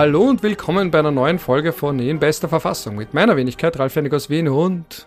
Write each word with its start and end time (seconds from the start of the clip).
Hallo 0.00 0.22
und 0.22 0.42
willkommen 0.42 0.90
bei 0.90 0.98
einer 0.98 1.10
neuen 1.10 1.38
Folge 1.38 1.74
von 1.74 1.98
In 1.98 2.18
bester 2.18 2.48
Verfassung 2.48 2.96
mit 2.96 3.12
meiner 3.12 3.36
Wenigkeit 3.36 3.78
Ralf 3.78 3.94
Hennig 3.96 4.14
aus 4.14 4.30
Wien 4.30 4.48
und 4.48 5.06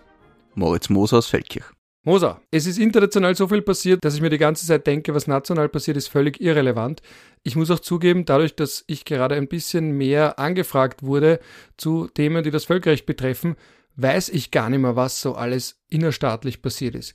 Moritz 0.54 0.88
Moser 0.88 1.18
aus 1.18 1.26
Feldkirch. 1.26 1.64
Moser, 2.04 2.40
es 2.52 2.64
ist 2.66 2.78
international 2.78 3.34
so 3.34 3.48
viel 3.48 3.62
passiert, 3.62 4.04
dass 4.04 4.14
ich 4.14 4.20
mir 4.20 4.30
die 4.30 4.38
ganze 4.38 4.64
Zeit 4.64 4.86
denke, 4.86 5.12
was 5.12 5.26
national 5.26 5.68
passiert, 5.68 5.96
ist 5.96 6.06
völlig 6.06 6.40
irrelevant. 6.40 7.02
Ich 7.42 7.56
muss 7.56 7.72
auch 7.72 7.80
zugeben, 7.80 8.24
dadurch, 8.24 8.54
dass 8.54 8.84
ich 8.86 9.04
gerade 9.04 9.34
ein 9.34 9.48
bisschen 9.48 9.98
mehr 9.98 10.38
angefragt 10.38 11.02
wurde 11.02 11.40
zu 11.76 12.06
Themen, 12.06 12.44
die 12.44 12.52
das 12.52 12.66
Völkerrecht 12.66 13.04
betreffen, 13.04 13.56
weiß 13.96 14.28
ich 14.28 14.52
gar 14.52 14.70
nicht 14.70 14.78
mehr, 14.78 14.94
was 14.94 15.20
so 15.20 15.34
alles 15.34 15.80
innerstaatlich 15.88 16.62
passiert 16.62 16.94
ist. 16.94 17.14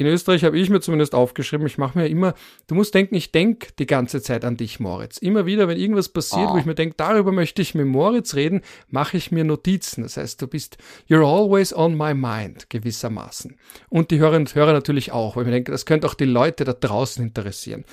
In 0.00 0.06
Österreich 0.06 0.44
habe 0.44 0.58
ich 0.58 0.70
mir 0.70 0.80
zumindest 0.80 1.14
aufgeschrieben, 1.14 1.66
ich 1.66 1.76
mache 1.76 1.98
mir 1.98 2.08
immer, 2.08 2.32
du 2.68 2.74
musst 2.74 2.94
denken, 2.94 3.16
ich 3.16 3.32
denke 3.32 3.68
die 3.78 3.84
ganze 3.84 4.22
Zeit 4.22 4.46
an 4.46 4.56
dich, 4.56 4.80
Moritz. 4.80 5.18
Immer 5.18 5.44
wieder, 5.44 5.68
wenn 5.68 5.76
irgendwas 5.76 6.08
passiert, 6.08 6.48
oh. 6.48 6.54
wo 6.54 6.56
ich 6.56 6.64
mir 6.64 6.74
denke, 6.74 6.94
darüber 6.96 7.32
möchte 7.32 7.60
ich 7.60 7.74
mit 7.74 7.86
Moritz 7.86 8.34
reden, 8.34 8.62
mache 8.88 9.18
ich 9.18 9.30
mir 9.30 9.44
Notizen. 9.44 10.02
Das 10.02 10.16
heißt, 10.16 10.40
du 10.40 10.46
bist, 10.46 10.78
you're 11.10 11.22
always 11.22 11.74
on 11.74 11.98
my 11.98 12.14
mind, 12.14 12.70
gewissermaßen. 12.70 13.58
Und 13.90 14.10
die 14.10 14.18
Hörerinnen 14.18 14.46
und 14.46 14.54
Hörer 14.54 14.72
natürlich 14.72 15.12
auch, 15.12 15.36
weil 15.36 15.42
ich 15.42 15.48
mir 15.48 15.52
denke, 15.52 15.70
das 15.70 15.84
könnte 15.84 16.06
auch 16.06 16.14
die 16.14 16.24
Leute 16.24 16.64
da 16.64 16.72
draußen 16.72 17.22
interessieren. 17.22 17.84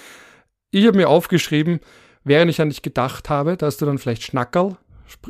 Ich 0.72 0.88
habe 0.88 0.96
mir 0.96 1.10
aufgeschrieben, 1.10 1.82
während 2.24 2.50
ich 2.50 2.62
an 2.62 2.70
dich 2.70 2.84
gedacht 2.84 3.30
habe, 3.30 3.58
da 3.58 3.66
hast 3.66 3.82
du 3.82 3.86
dann 3.86 3.98
vielleicht 3.98 4.24
Schnackerl, 4.24 4.78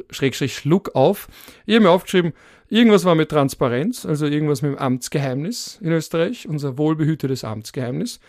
Schrägstrich 0.10 0.56
Schluck 0.56 0.96
auf. 0.96 1.28
Ich 1.66 1.76
habe 1.76 1.86
mir 1.86 1.92
aufgeschrieben, 1.92 2.34
Irgendwas 2.70 3.06
war 3.06 3.16
mit 3.16 3.30
Transparenz, 3.30 4.06
also 4.06 4.26
irgendwas 4.26 4.62
mit 4.62 4.72
dem 4.74 4.78
Amtsgeheimnis 4.78 5.80
in 5.82 5.92
Österreich, 5.92 6.48
unser 6.50 6.78
wohlbehütetes 6.78 7.46
Amtsgeheimnis. 7.46 8.20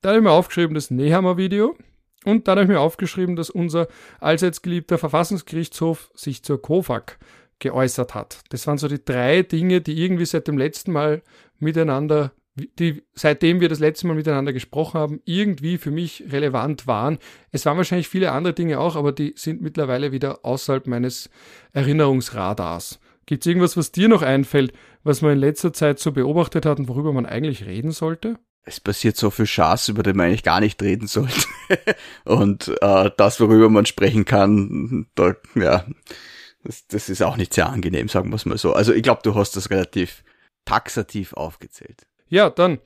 Dann 0.00 0.10
habe 0.10 0.18
ich 0.20 0.24
mir 0.24 0.32
aufgeschrieben 0.32 0.74
das 0.74 0.90
Nehammer-Video 0.90 1.76
und 2.24 2.48
dann 2.48 2.52
habe 2.58 2.62
ich 2.62 2.68
mir 2.68 2.80
aufgeschrieben, 2.80 3.36
dass 3.36 3.50
unser 3.50 3.88
allseits 4.20 4.62
geliebter 4.62 4.96
Verfassungsgerichtshof 4.96 6.10
sich 6.14 6.42
zur 6.42 6.62
KOFAG 6.62 7.18
geäußert 7.58 8.14
hat. 8.14 8.40
Das 8.48 8.66
waren 8.66 8.78
so 8.78 8.88
die 8.88 9.04
drei 9.04 9.42
Dinge, 9.42 9.82
die 9.82 10.02
irgendwie 10.02 10.26
seit 10.26 10.48
dem 10.48 10.56
letzten 10.56 10.92
Mal 10.92 11.22
miteinander, 11.58 12.32
die 12.56 13.02
seitdem 13.14 13.60
wir 13.60 13.68
das 13.68 13.80
letzte 13.80 14.06
Mal 14.06 14.14
miteinander 14.14 14.52
gesprochen 14.52 14.98
haben, 14.98 15.20
irgendwie 15.24 15.78
für 15.78 15.90
mich 15.90 16.24
relevant 16.30 16.86
waren. 16.86 17.18
Es 17.50 17.66
waren 17.66 17.76
wahrscheinlich 17.76 18.08
viele 18.08 18.32
andere 18.32 18.54
Dinge 18.54 18.78
auch, 18.78 18.96
aber 18.96 19.12
die 19.12 19.34
sind 19.36 19.60
mittlerweile 19.60 20.12
wieder 20.12 20.44
außerhalb 20.44 20.86
meines 20.86 21.30
Erinnerungsradars. 21.72 23.00
Gibt 23.26 23.42
es 23.42 23.46
irgendwas, 23.46 23.76
was 23.76 23.90
dir 23.90 24.08
noch 24.08 24.22
einfällt, 24.22 24.72
was 25.02 25.22
man 25.22 25.32
in 25.32 25.38
letzter 25.38 25.72
Zeit 25.72 25.98
so 25.98 26.12
beobachtet 26.12 26.66
hat 26.66 26.78
und 26.78 26.88
worüber 26.88 27.12
man 27.12 27.26
eigentlich 27.26 27.64
reden 27.64 27.90
sollte? 27.90 28.38
Es 28.66 28.80
passiert 28.80 29.16
so 29.16 29.30
viel 29.30 29.46
Schaß, 29.46 29.88
über 29.88 30.02
den 30.02 30.16
man 30.16 30.26
eigentlich 30.26 30.42
gar 30.42 30.60
nicht 30.60 30.80
reden 30.82 31.06
sollte. 31.06 31.46
und 32.24 32.72
äh, 32.80 33.10
das, 33.16 33.40
worüber 33.40 33.68
man 33.68 33.86
sprechen 33.86 34.24
kann, 34.24 35.06
da, 35.14 35.34
ja, 35.54 35.84
das, 36.62 36.86
das 36.86 37.08
ist 37.08 37.22
auch 37.22 37.36
nicht 37.36 37.52
sehr 37.52 37.68
angenehm, 37.68 38.08
sagen 38.08 38.30
wir 38.30 38.36
es 38.36 38.46
mal 38.46 38.58
so. 38.58 38.72
Also 38.72 38.92
ich 38.92 39.02
glaube, 39.02 39.20
du 39.22 39.34
hast 39.34 39.56
das 39.56 39.70
relativ 39.70 40.24
taxativ 40.64 41.34
aufgezählt. 41.34 42.06
Ja, 42.28 42.50
dann 42.50 42.78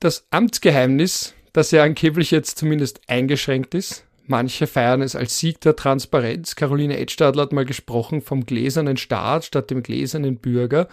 das 0.00 0.26
Amtsgeheimnis, 0.30 1.34
das 1.52 1.70
ja 1.70 1.82
angeblich 1.82 2.30
jetzt 2.30 2.58
zumindest 2.58 3.00
eingeschränkt 3.08 3.74
ist, 3.74 4.04
Manche 4.26 4.66
feiern 4.66 5.02
es 5.02 5.16
als 5.16 5.38
Sieg 5.38 5.60
der 5.60 5.76
Transparenz. 5.76 6.56
Caroline 6.56 6.98
Edstadler 6.98 7.42
hat 7.42 7.52
mal 7.52 7.66
gesprochen 7.66 8.22
vom 8.22 8.46
gläsernen 8.46 8.96
Staat 8.96 9.44
statt 9.44 9.70
dem 9.70 9.82
gläsernen 9.82 10.38
Bürger. 10.38 10.88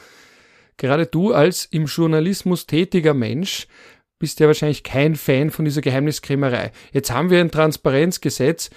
Gerade 0.76 1.06
du 1.06 1.34
als 1.34 1.66
im 1.66 1.86
Journalismus 1.86 2.68
tätiger 2.68 3.14
Mensch 3.14 3.68
bist 4.20 4.40
ja 4.40 4.48
wahrscheinlich 4.48 4.84
kein 4.84 5.16
Fan 5.16 5.50
von 5.50 5.66
dieser 5.66 5.82
Geheimniskrämerei. 5.82 6.72
Jetzt 6.92 7.12
haben 7.12 7.30
wir 7.30 7.40
ein 7.40 7.52
Transparenzgesetz. 7.52 8.70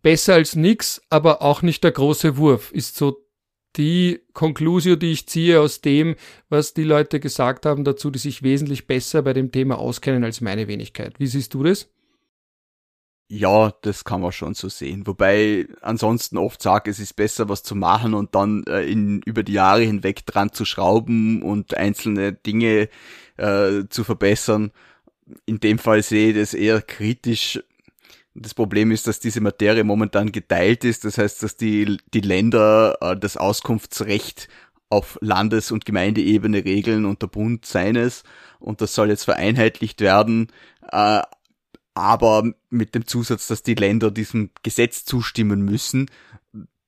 Besser 0.00 0.34
als 0.34 0.54
nix, 0.54 1.02
aber 1.10 1.42
auch 1.42 1.62
nicht 1.62 1.84
der 1.84 1.92
große 1.92 2.36
Wurf, 2.36 2.72
ist 2.72 2.96
so 2.96 3.21
die 3.76 4.20
Conclusio, 4.32 4.96
die 4.96 5.12
ich 5.12 5.26
ziehe 5.26 5.60
aus 5.60 5.80
dem, 5.80 6.16
was 6.48 6.74
die 6.74 6.84
Leute 6.84 7.20
gesagt 7.20 7.66
haben 7.66 7.84
dazu, 7.84 8.10
die 8.10 8.18
sich 8.18 8.42
wesentlich 8.42 8.86
besser 8.86 9.22
bei 9.22 9.32
dem 9.32 9.52
Thema 9.52 9.78
auskennen 9.78 10.24
als 10.24 10.40
meine 10.40 10.68
Wenigkeit. 10.68 11.18
Wie 11.18 11.26
siehst 11.26 11.54
du 11.54 11.62
das? 11.62 11.88
Ja, 13.34 13.72
das 13.80 14.04
kann 14.04 14.20
man 14.20 14.30
schon 14.30 14.52
so 14.52 14.68
sehen. 14.68 15.06
Wobei 15.06 15.66
ansonsten 15.80 16.36
oft 16.36 16.60
sage, 16.60 16.90
es 16.90 16.98
ist 16.98 17.14
besser, 17.14 17.48
was 17.48 17.62
zu 17.62 17.74
machen 17.74 18.12
und 18.12 18.34
dann 18.34 18.62
äh, 18.64 18.82
in, 18.82 19.22
über 19.22 19.42
die 19.42 19.54
Jahre 19.54 19.80
hinweg 19.80 20.26
dran 20.26 20.52
zu 20.52 20.66
schrauben 20.66 21.42
und 21.42 21.74
einzelne 21.74 22.34
Dinge 22.34 22.90
äh, 23.38 23.84
zu 23.88 24.04
verbessern. 24.04 24.70
In 25.46 25.60
dem 25.60 25.78
Fall 25.78 26.02
sehe 26.02 26.30
ich 26.30 26.36
das 26.36 26.52
eher 26.52 26.82
kritisch. 26.82 27.62
Das 28.34 28.54
Problem 28.54 28.90
ist, 28.90 29.06
dass 29.06 29.20
diese 29.20 29.40
Materie 29.40 29.84
momentan 29.84 30.32
geteilt 30.32 30.84
ist. 30.84 31.04
Das 31.04 31.18
heißt, 31.18 31.42
dass 31.42 31.56
die, 31.56 31.98
die 32.14 32.20
Länder 32.20 32.96
äh, 33.00 33.16
das 33.16 33.36
Auskunftsrecht 33.36 34.48
auf 34.88 35.18
Landes- 35.20 35.70
und 35.70 35.84
Gemeindeebene 35.84 36.64
regeln 36.64 37.04
und 37.04 37.22
der 37.22 37.26
Bund 37.26 37.64
seines. 37.66 38.24
Und 38.58 38.80
das 38.80 38.94
soll 38.94 39.08
jetzt 39.08 39.24
vereinheitlicht 39.24 40.00
werden. 40.00 40.48
Äh, 40.90 41.22
aber 41.94 42.52
mit 42.70 42.94
dem 42.94 43.06
Zusatz, 43.06 43.46
dass 43.48 43.62
die 43.62 43.74
Länder 43.74 44.10
diesem 44.10 44.50
Gesetz 44.62 45.04
zustimmen 45.04 45.62
müssen. 45.62 46.10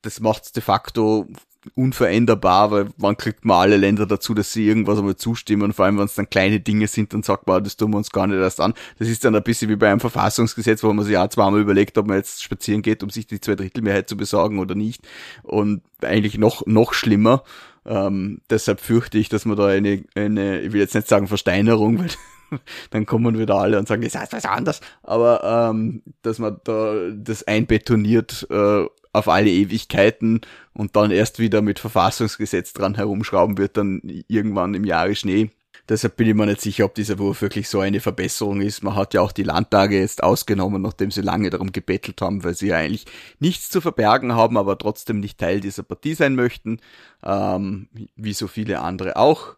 Das 0.03 0.21
macht 0.21 0.57
de 0.57 0.63
facto 0.63 1.29
unveränderbar, 1.75 2.71
weil 2.71 2.89
wann 2.97 3.17
kriegt 3.17 3.45
man 3.45 3.61
alle 3.61 3.77
Länder 3.77 4.07
dazu, 4.07 4.35
dass 4.35 4.53
sie 4.53 4.67
irgendwas 4.67 4.99
einmal 4.99 5.17
zustimmen, 5.17 5.73
vor 5.73 5.85
allem 5.85 5.99
wenn 5.99 6.05
es 6.05 6.15
dann 6.15 6.29
kleine 6.29 6.61
Dinge 6.61 6.87
sind, 6.87 7.13
dann 7.13 7.23
sagt 7.23 7.47
man, 7.47 7.65
das 7.65 7.77
tun 7.77 7.93
wir 7.93 7.97
uns 7.97 8.11
gar 8.11 8.27
nicht 8.27 8.39
erst 8.39 8.61
an. 8.61 8.75
Das 8.99 9.09
ist 9.09 9.25
dann 9.25 9.35
ein 9.35 9.43
bisschen 9.43 9.71
wie 9.71 9.77
bei 9.77 9.91
einem 9.91 10.01
Verfassungsgesetz, 10.01 10.83
wo 10.83 10.93
man 10.93 11.05
sich 11.05 11.15
ja 11.15 11.29
zweimal 11.29 11.61
überlegt, 11.61 11.97
ob 11.99 12.07
man 12.07 12.17
jetzt 12.17 12.43
spazieren 12.43 12.83
geht, 12.83 13.03
um 13.03 13.11
sich 13.11 13.27
die 13.27 13.41
Zweidrittelmehrheit 13.41 14.09
zu 14.09 14.17
besorgen 14.17 14.59
oder 14.59 14.75
nicht. 14.75 15.07
Und 15.43 15.83
eigentlich 16.03 16.39
noch, 16.39 16.67
noch 16.67 16.95
schlimmer. 16.95 17.43
Ähm, 17.87 18.41
deshalb 18.49 18.81
fürchte 18.81 19.19
ich, 19.19 19.29
dass 19.29 19.45
man 19.45 19.57
da 19.57 19.67
eine, 19.67 20.05
eine, 20.15 20.61
ich 20.61 20.73
will 20.73 20.81
jetzt 20.81 20.95
nicht 20.95 21.09
sagen 21.09 21.29
Versteinerung, 21.29 21.99
weil 22.51 22.61
dann 22.91 23.07
kommen 23.07 23.39
wieder 23.39 23.57
alle 23.57 23.79
und 23.79 23.89
sagen, 23.89 24.03
das 24.03 24.15
heißt 24.15 24.33
was 24.33 24.45
anderes. 24.45 24.81
Aber 25.03 25.71
ähm, 25.71 26.03
dass 26.23 26.39
man 26.39 26.61
da 26.65 26.95
das 27.11 27.43
einbetoniert 27.45 28.47
äh, 28.51 28.87
auf 29.15 29.29
alle 29.29 29.51
Ewigkeiten 29.51 30.41
und 30.73 30.97
dann 30.97 31.11
erst 31.11 31.39
wieder 31.39 31.63
mit 31.63 31.79
Verfassungsgesetz 31.79 32.73
dran 32.73 32.97
herumschrauben 32.97 33.59
wird, 33.59 33.77
dann 33.77 34.03
irgendwann 34.29 34.75
im 34.75 34.85
Jahre 34.85 35.15
Schnee. 35.15 35.51
Deshalb 35.89 36.17
bin 36.17 36.29
ich 36.29 36.35
mir 36.35 36.47
nicht 36.47 36.63
sicher, 36.63 36.87
ob 36.87 36.95
dieser 36.95 37.19
Wurf 37.19 37.43
wirklich 37.43 37.69
so 37.69 37.81
eine 37.81 38.01
Verbesserung 38.01 38.63
ist. 38.63 38.83
Man 38.83 38.95
hat 38.97 39.13
ja 39.13 39.21
auch 39.21 39.33
die 39.33 39.43
Landtage 39.43 40.01
jetzt 40.01 40.23
ausgenommen, 40.23 40.81
nachdem 40.81 41.11
sie 41.11 41.21
lange 41.21 41.51
darum 41.51 41.73
gebettelt 41.73 42.23
haben, 42.23 42.43
weil 42.43 42.55
sie 42.55 42.69
ja 42.69 42.79
eigentlich 42.79 43.05
nichts 43.39 43.69
zu 43.69 43.83
verbergen 43.83 44.35
haben, 44.35 44.57
aber 44.57 44.79
trotzdem 44.79 45.21
nicht 45.21 45.39
Teil 45.39 45.61
dieser 45.61 45.83
Partie 45.83 46.15
sein 46.15 46.35
möchten, 46.37 46.81
ähm, 47.23 47.89
wie 48.17 48.33
so 48.33 48.47
viele 48.47 48.81
andere 48.81 49.17
auch. 49.17 49.57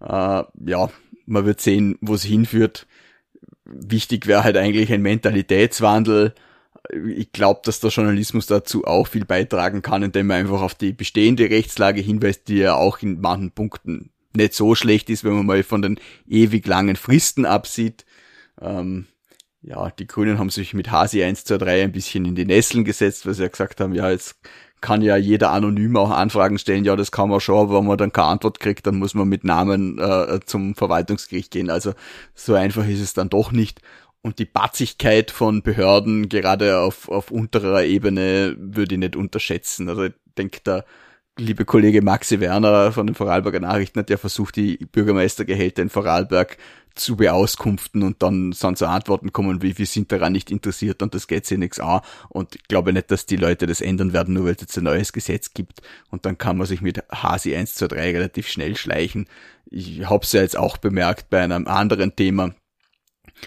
Äh, 0.00 0.44
ja, 0.66 0.90
man 1.24 1.46
wird 1.46 1.62
sehen, 1.62 1.96
wo 2.02 2.14
es 2.14 2.22
hinführt. 2.22 2.86
Wichtig 3.64 4.26
wäre 4.26 4.44
halt 4.44 4.58
eigentlich 4.58 4.92
ein 4.92 5.02
Mentalitätswandel. 5.02 6.34
Ich 6.92 7.32
glaube, 7.32 7.60
dass 7.64 7.80
der 7.80 7.90
Journalismus 7.90 8.46
dazu 8.46 8.84
auch 8.84 9.06
viel 9.06 9.24
beitragen 9.24 9.80
kann, 9.80 10.02
indem 10.02 10.26
man 10.26 10.38
einfach 10.38 10.60
auf 10.60 10.74
die 10.74 10.92
bestehende 10.92 11.48
Rechtslage 11.48 12.00
hinweist, 12.00 12.48
die 12.48 12.56
ja 12.56 12.74
auch 12.74 12.98
in 13.00 13.20
manchen 13.20 13.52
Punkten 13.52 14.10
nicht 14.34 14.54
so 14.54 14.74
schlecht 14.74 15.10
ist, 15.10 15.24
wenn 15.24 15.34
man 15.34 15.46
mal 15.46 15.62
von 15.62 15.82
den 15.82 15.98
ewig 16.28 16.66
langen 16.66 16.96
Fristen 16.96 17.46
absieht. 17.46 18.04
Ähm, 18.60 19.06
ja, 19.62 19.90
die 19.90 20.06
Grünen 20.06 20.38
haben 20.38 20.50
sich 20.50 20.74
mit 20.74 20.90
Hasi 20.90 21.22
1, 21.22 21.44
2, 21.44 21.58
3 21.58 21.82
ein 21.84 21.92
bisschen 21.92 22.24
in 22.24 22.34
die 22.34 22.44
Nesseln 22.44 22.84
gesetzt, 22.84 23.26
weil 23.26 23.34
sie 23.34 23.42
ja 23.42 23.48
gesagt 23.48 23.80
haben, 23.80 23.94
ja, 23.94 24.10
jetzt 24.10 24.36
kann 24.80 25.00
ja 25.00 25.16
jeder 25.16 25.52
anonym 25.52 25.96
auch 25.96 26.10
Anfragen 26.10 26.58
stellen. 26.58 26.84
Ja, 26.84 26.96
das 26.96 27.12
kann 27.12 27.30
man 27.30 27.40
schon, 27.40 27.60
aber 27.60 27.78
wenn 27.78 27.86
man 27.86 27.96
dann 27.96 28.12
keine 28.12 28.28
Antwort 28.28 28.58
kriegt, 28.58 28.86
dann 28.86 28.98
muss 28.98 29.14
man 29.14 29.28
mit 29.28 29.44
Namen 29.44 29.98
äh, 29.98 30.40
zum 30.44 30.74
Verwaltungsgericht 30.74 31.52
gehen. 31.52 31.70
Also 31.70 31.94
so 32.34 32.54
einfach 32.54 32.86
ist 32.86 33.00
es 33.00 33.14
dann 33.14 33.28
doch 33.30 33.52
nicht. 33.52 33.80
Und 34.22 34.38
die 34.38 34.44
Batzigkeit 34.44 35.32
von 35.32 35.62
Behörden, 35.62 36.28
gerade 36.28 36.78
auf, 36.78 37.08
auf 37.08 37.30
unterer 37.30 37.84
Ebene, 37.84 38.54
würde 38.56 38.94
ich 38.94 38.98
nicht 39.00 39.16
unterschätzen. 39.16 39.88
Also 39.88 40.04
ich 40.04 40.12
denke, 40.38 40.60
der 40.64 40.84
liebe 41.38 41.64
Kollege 41.64 42.02
Maxi 42.02 42.40
Werner 42.40 42.92
von 42.92 43.06
den 43.06 43.14
Vorarlberger 43.14 43.60
Nachrichten 43.60 43.98
hat 43.98 44.10
ja 44.10 44.16
versucht, 44.16 44.56
die 44.56 44.76
Bürgermeistergehälter 44.76 45.82
in 45.82 45.88
Vorarlberg 45.88 46.58
zu 46.94 47.16
beauskunften 47.16 48.02
und 48.02 48.22
dann 48.22 48.52
sind 48.52 48.76
so 48.76 48.84
Antworten 48.84 49.32
kommen 49.32 49.62
wie, 49.62 49.78
wir 49.78 49.86
sind 49.86 50.12
daran 50.12 50.32
nicht 50.32 50.50
interessiert 50.50 51.02
und 51.02 51.14
das 51.14 51.26
geht 51.26 51.46
sich 51.46 51.56
nichts 51.56 51.80
an 51.80 52.02
und 52.28 52.54
ich 52.54 52.64
glaube 52.64 52.92
nicht, 52.92 53.10
dass 53.10 53.24
die 53.24 53.36
Leute 53.36 53.66
das 53.66 53.80
ändern 53.80 54.12
werden, 54.12 54.34
nur 54.34 54.44
weil 54.44 54.54
es 54.54 54.60
jetzt 54.60 54.76
ein 54.76 54.84
neues 54.84 55.14
Gesetz 55.14 55.54
gibt 55.54 55.80
und 56.10 56.26
dann 56.26 56.36
kann 56.36 56.58
man 56.58 56.66
sich 56.66 56.82
mit 56.82 57.02
Hasi 57.10 57.56
1, 57.56 57.76
2, 57.76 57.88
3 57.88 58.10
relativ 58.12 58.46
schnell 58.46 58.76
schleichen. 58.76 59.26
Ich 59.70 60.04
habe 60.04 60.24
es 60.24 60.32
ja 60.32 60.42
jetzt 60.42 60.58
auch 60.58 60.76
bemerkt 60.76 61.30
bei 61.30 61.42
einem 61.42 61.66
anderen 61.66 62.14
Thema, 62.14 62.54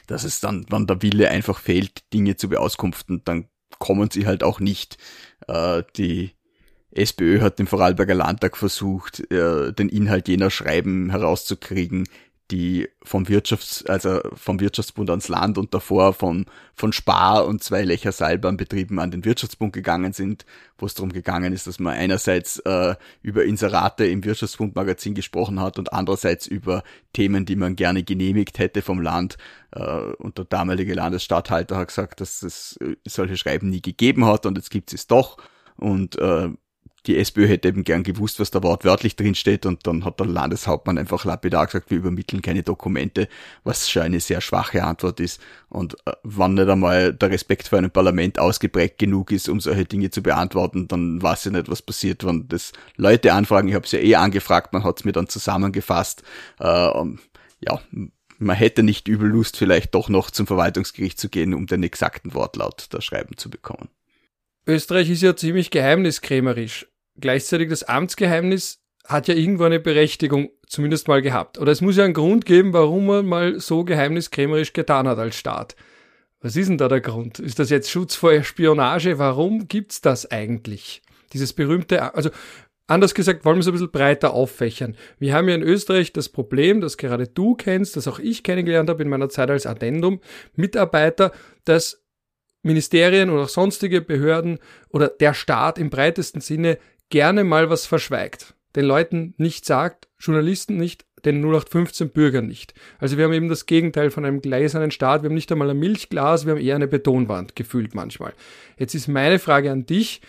dass 0.07 0.23
es 0.23 0.39
dann, 0.39 0.65
wenn 0.69 0.87
der 0.87 1.01
Wille 1.01 1.29
einfach 1.29 1.59
fehlt, 1.59 2.03
Dinge 2.13 2.35
zu 2.35 2.49
beauskunften, 2.49 3.21
dann 3.25 3.47
kommen 3.79 4.09
sie 4.11 4.25
halt 4.25 4.43
auch 4.43 4.59
nicht. 4.59 4.97
Äh, 5.47 5.83
die 5.95 6.31
SPÖ 6.91 7.41
hat 7.41 7.59
im 7.59 7.67
Vorarlberger 7.67 8.15
Landtag 8.15 8.57
versucht, 8.57 9.19
äh, 9.31 9.73
den 9.73 9.89
Inhalt 9.89 10.27
jener 10.27 10.49
Schreiben 10.49 11.09
herauszukriegen, 11.09 12.07
die 12.51 12.89
vom 13.03 13.25
Wirtschafts-, 13.27 13.87
also 13.87 14.19
vom 14.33 14.59
Wirtschaftsbund 14.59 15.09
ans 15.09 15.27
Land 15.27 15.57
und 15.57 15.73
davor 15.73 16.13
von, 16.13 16.45
von 16.73 16.91
Spar 16.93 17.45
und 17.45 17.63
zwei 17.63 17.83
Lecher 17.83 18.11
Seilbahnbetrieben 18.11 18.99
an 18.99 19.11
den 19.11 19.25
Wirtschaftsbund 19.25 19.73
gegangen 19.73 20.13
sind, 20.13 20.45
wo 20.77 20.85
es 20.85 20.93
darum 20.93 21.11
gegangen 21.11 21.53
ist, 21.53 21.67
dass 21.67 21.79
man 21.79 21.93
einerseits 21.93 22.59
äh, 22.59 22.95
über 23.21 23.45
Inserate 23.45 24.05
im 24.05 24.23
Wirtschaftsbund-Magazin 24.23 25.13
gesprochen 25.13 25.59
hat 25.59 25.79
und 25.79 25.93
andererseits 25.93 26.47
über 26.47 26.83
Themen, 27.13 27.45
die 27.45 27.55
man 27.55 27.75
gerne 27.75 28.03
genehmigt 28.03 28.59
hätte 28.59 28.81
vom 28.81 29.01
Land. 29.01 29.37
Äh, 29.71 29.81
und 30.17 30.37
der 30.37 30.45
damalige 30.45 30.93
Landesstatthalter 30.93 31.77
hat 31.77 31.87
gesagt, 31.87 32.21
dass 32.21 32.41
es 32.41 32.77
äh, 32.81 32.95
solche 33.07 33.37
Schreiben 33.37 33.69
nie 33.69 33.81
gegeben 33.81 34.25
hat 34.25 34.45
und 34.45 34.57
jetzt 34.57 34.71
gibt 34.71 34.93
es 34.93 34.95
es 34.95 35.07
doch. 35.07 35.37
Und 35.77 36.17
äh, 36.17 36.49
die 37.07 37.17
SPÖ 37.17 37.47
hätte 37.47 37.67
eben 37.67 37.83
gern 37.83 38.03
gewusst, 38.03 38.39
was 38.39 38.51
da 38.51 38.61
wortwörtlich 38.63 39.15
drin 39.15 39.35
steht 39.35 39.65
und 39.65 39.85
dann 39.87 40.05
hat 40.05 40.19
der 40.19 40.27
Landeshauptmann 40.27 40.97
einfach 40.97 41.25
lapidar 41.25 41.65
gesagt, 41.65 41.91
wir 41.91 41.97
übermitteln 41.97 42.41
keine 42.41 42.63
Dokumente, 42.63 43.27
was 43.63 43.89
schon 43.89 44.03
eine 44.03 44.19
sehr 44.19 44.41
schwache 44.41 44.83
Antwort 44.83 45.19
ist. 45.19 45.41
Und 45.69 45.95
äh, 46.05 46.13
wann 46.23 46.55
nicht 46.55 46.67
einmal 46.67 47.13
der 47.13 47.31
Respekt 47.31 47.67
vor 47.67 47.77
einem 47.77 47.91
Parlament 47.91 48.39
ausgeprägt 48.39 48.97
genug 48.97 49.31
ist, 49.31 49.49
um 49.49 49.59
solche 49.59 49.85
Dinge 49.85 50.09
zu 50.09 50.21
beantworten, 50.21 50.87
dann 50.87 51.21
weiß 51.21 51.47
ich 51.47 51.51
nicht, 51.51 51.69
was 51.69 51.81
passiert, 51.81 52.25
wenn 52.25 52.47
das 52.47 52.71
Leute 52.97 53.33
anfragen. 53.33 53.67
Ich 53.67 53.75
habe 53.75 53.85
es 53.85 53.91
ja 53.91 53.99
eh 53.99 54.15
angefragt, 54.15 54.73
man 54.73 54.83
hat 54.83 54.99
es 54.99 55.05
mir 55.05 55.11
dann 55.11 55.27
zusammengefasst. 55.27 56.23
Äh, 56.59 56.65
ja, 56.65 57.79
man 58.37 58.55
hätte 58.55 58.83
nicht 58.83 59.07
übel 59.07 59.29
Lust, 59.29 59.57
vielleicht 59.57 59.95
doch 59.95 60.09
noch 60.09 60.31
zum 60.31 60.47
Verwaltungsgericht 60.47 61.19
zu 61.19 61.29
gehen, 61.29 61.53
um 61.53 61.67
den 61.67 61.83
exakten 61.83 62.33
Wortlaut 62.33 62.87
da 62.89 63.01
schreiben 63.01 63.37
zu 63.37 63.49
bekommen. 63.49 63.89
Österreich 64.67 65.09
ist 65.09 65.21
ja 65.21 65.35
ziemlich 65.35 65.69
geheimniskrämerisch 65.69 66.87
gleichzeitig 67.19 67.69
das 67.69 67.83
Amtsgeheimnis 67.83 68.81
hat 69.05 69.27
ja 69.27 69.35
irgendwo 69.35 69.63
eine 69.63 69.79
Berechtigung 69.79 70.49
zumindest 70.67 71.07
mal 71.07 71.21
gehabt. 71.21 71.59
Oder 71.59 71.71
es 71.71 71.81
muss 71.81 71.97
ja 71.97 72.05
einen 72.05 72.13
Grund 72.13 72.45
geben, 72.45 72.73
warum 72.73 73.05
man 73.05 73.25
mal 73.25 73.59
so 73.59 73.83
geheimniskrämerisch 73.83 74.73
getan 74.73 75.07
hat 75.07 75.19
als 75.19 75.35
Staat. 75.35 75.75
Was 76.41 76.55
ist 76.55 76.69
denn 76.69 76.77
da 76.77 76.87
der 76.87 77.01
Grund? 77.01 77.39
Ist 77.39 77.59
das 77.59 77.69
jetzt 77.69 77.89
Schutz 77.89 78.15
vor 78.15 78.43
Spionage? 78.43 79.17
Warum 79.17 79.67
gibt's 79.67 80.01
das 80.01 80.29
eigentlich? 80.29 81.01
Dieses 81.33 81.53
berühmte, 81.53 82.13
also 82.15 82.29
anders 82.87 83.13
gesagt, 83.13 83.45
wollen 83.45 83.57
wir 83.57 83.61
es 83.61 83.67
ein 83.67 83.73
bisschen 83.73 83.91
breiter 83.91 84.33
auffächern. 84.33 84.95
Wir 85.17 85.33
haben 85.33 85.49
ja 85.49 85.55
in 85.55 85.63
Österreich 85.63 86.13
das 86.13 86.29
Problem, 86.29 86.81
das 86.81 86.97
gerade 86.97 87.27
du 87.27 87.55
kennst, 87.55 87.95
das 87.95 88.07
auch 88.07 88.19
ich 88.19 88.43
kennengelernt 88.43 88.89
habe 88.89 89.03
in 89.03 89.09
meiner 89.09 89.29
Zeit 89.29 89.49
als 89.49 89.65
Addendum, 89.65 90.19
Mitarbeiter, 90.55 91.31
dass 91.63 92.03
Ministerien 92.61 93.29
oder 93.29 93.47
sonstige 93.47 94.01
Behörden 94.01 94.59
oder 94.89 95.07
der 95.07 95.33
Staat 95.33 95.77
im 95.77 95.89
breitesten 95.89 96.41
Sinne 96.41 96.79
gerne 97.09 97.43
mal 97.43 97.69
was 97.69 97.85
verschweigt. 97.85 98.55
Den 98.75 98.85
Leuten 98.85 99.33
nicht 99.37 99.65
sagt, 99.65 100.07
Journalisten 100.19 100.77
nicht, 100.77 101.05
den 101.25 101.41
0815 101.41 102.09
Bürgern 102.09 102.47
nicht. 102.47 102.73
Also 102.99 103.17
wir 103.17 103.25
haben 103.25 103.33
eben 103.33 103.49
das 103.49 103.65
Gegenteil 103.65 104.11
von 104.11 104.25
einem 104.25 104.41
gläsernen 104.41 104.91
Staat. 104.91 105.23
Wir 105.23 105.29
haben 105.29 105.35
nicht 105.35 105.51
einmal 105.51 105.69
ein 105.69 105.79
Milchglas, 105.79 106.45
wir 106.45 106.53
haben 106.53 106.61
eher 106.61 106.75
eine 106.75 106.87
Betonwand 106.87 107.55
gefühlt 107.55 107.95
manchmal. 107.95 108.33
Jetzt 108.77 108.95
ist 108.95 109.07
meine 109.07 109.39
Frage 109.39 109.71
an 109.71 109.85
dich, 109.85 110.21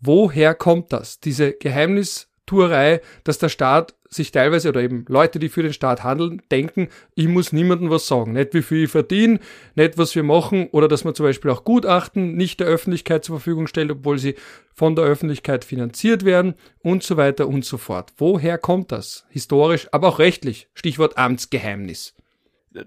woher 0.00 0.54
kommt 0.54 0.92
das? 0.92 1.20
Diese 1.20 1.52
Geheimnistuerei, 1.52 3.00
dass 3.24 3.38
der 3.38 3.48
Staat 3.48 3.94
sich 4.12 4.32
teilweise 4.32 4.68
oder 4.68 4.82
eben 4.82 5.04
Leute, 5.08 5.38
die 5.38 5.48
für 5.48 5.62
den 5.62 5.72
Staat 5.72 6.02
handeln, 6.02 6.42
denken, 6.50 6.88
ich 7.14 7.28
muss 7.28 7.52
niemandem 7.52 7.90
was 7.90 8.08
sagen. 8.08 8.32
Nicht 8.32 8.52
wie 8.54 8.62
viel 8.62 8.84
ich 8.84 8.90
verdiene, 8.90 9.38
nicht 9.76 9.98
was 9.98 10.16
wir 10.16 10.24
machen 10.24 10.68
oder 10.72 10.88
dass 10.88 11.04
man 11.04 11.14
zum 11.14 11.26
Beispiel 11.26 11.50
auch 11.52 11.64
Gutachten 11.64 12.36
nicht 12.36 12.58
der 12.58 12.66
Öffentlichkeit 12.66 13.24
zur 13.24 13.36
Verfügung 13.36 13.68
stellt, 13.68 13.92
obwohl 13.92 14.18
sie 14.18 14.34
von 14.74 14.96
der 14.96 15.04
Öffentlichkeit 15.04 15.64
finanziert 15.64 16.24
werden 16.24 16.54
und 16.82 17.04
so 17.04 17.16
weiter 17.16 17.46
und 17.46 17.64
so 17.64 17.78
fort. 17.78 18.12
Woher 18.18 18.58
kommt 18.58 18.90
das? 18.90 19.26
Historisch, 19.30 19.88
aber 19.92 20.08
auch 20.08 20.18
rechtlich. 20.18 20.68
Stichwort 20.74 21.16
Amtsgeheimnis. 21.16 22.14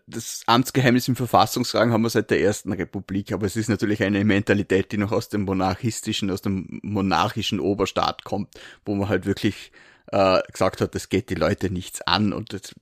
Das 0.07 0.43
Amtsgeheimnis 0.45 1.09
im 1.09 1.15
Verfassungsrang 1.15 1.91
haben 1.91 2.03
wir 2.03 2.09
seit 2.09 2.31
der 2.31 2.41
ersten 2.41 2.71
Republik, 2.71 3.33
aber 3.33 3.45
es 3.45 3.57
ist 3.57 3.69
natürlich 3.69 4.01
eine 4.01 4.23
Mentalität, 4.23 4.91
die 4.93 4.97
noch 4.97 5.11
aus 5.11 5.27
dem 5.27 5.41
monarchistischen, 5.41 6.31
aus 6.31 6.41
dem 6.41 6.79
monarchischen 6.83 7.59
Oberstaat 7.59 8.23
kommt, 8.23 8.49
wo 8.85 8.95
man 8.95 9.09
halt 9.09 9.25
wirklich 9.25 9.73
äh, 10.13 10.44
gesagt 10.51 10.80
hat, 10.80 10.94
das 10.94 11.10
geht 11.10 11.31
die 11.31 11.36
Leute 11.36 11.71
nichts 11.71 12.01
an 12.04 12.33
und 12.33 12.54
das, 12.54 12.75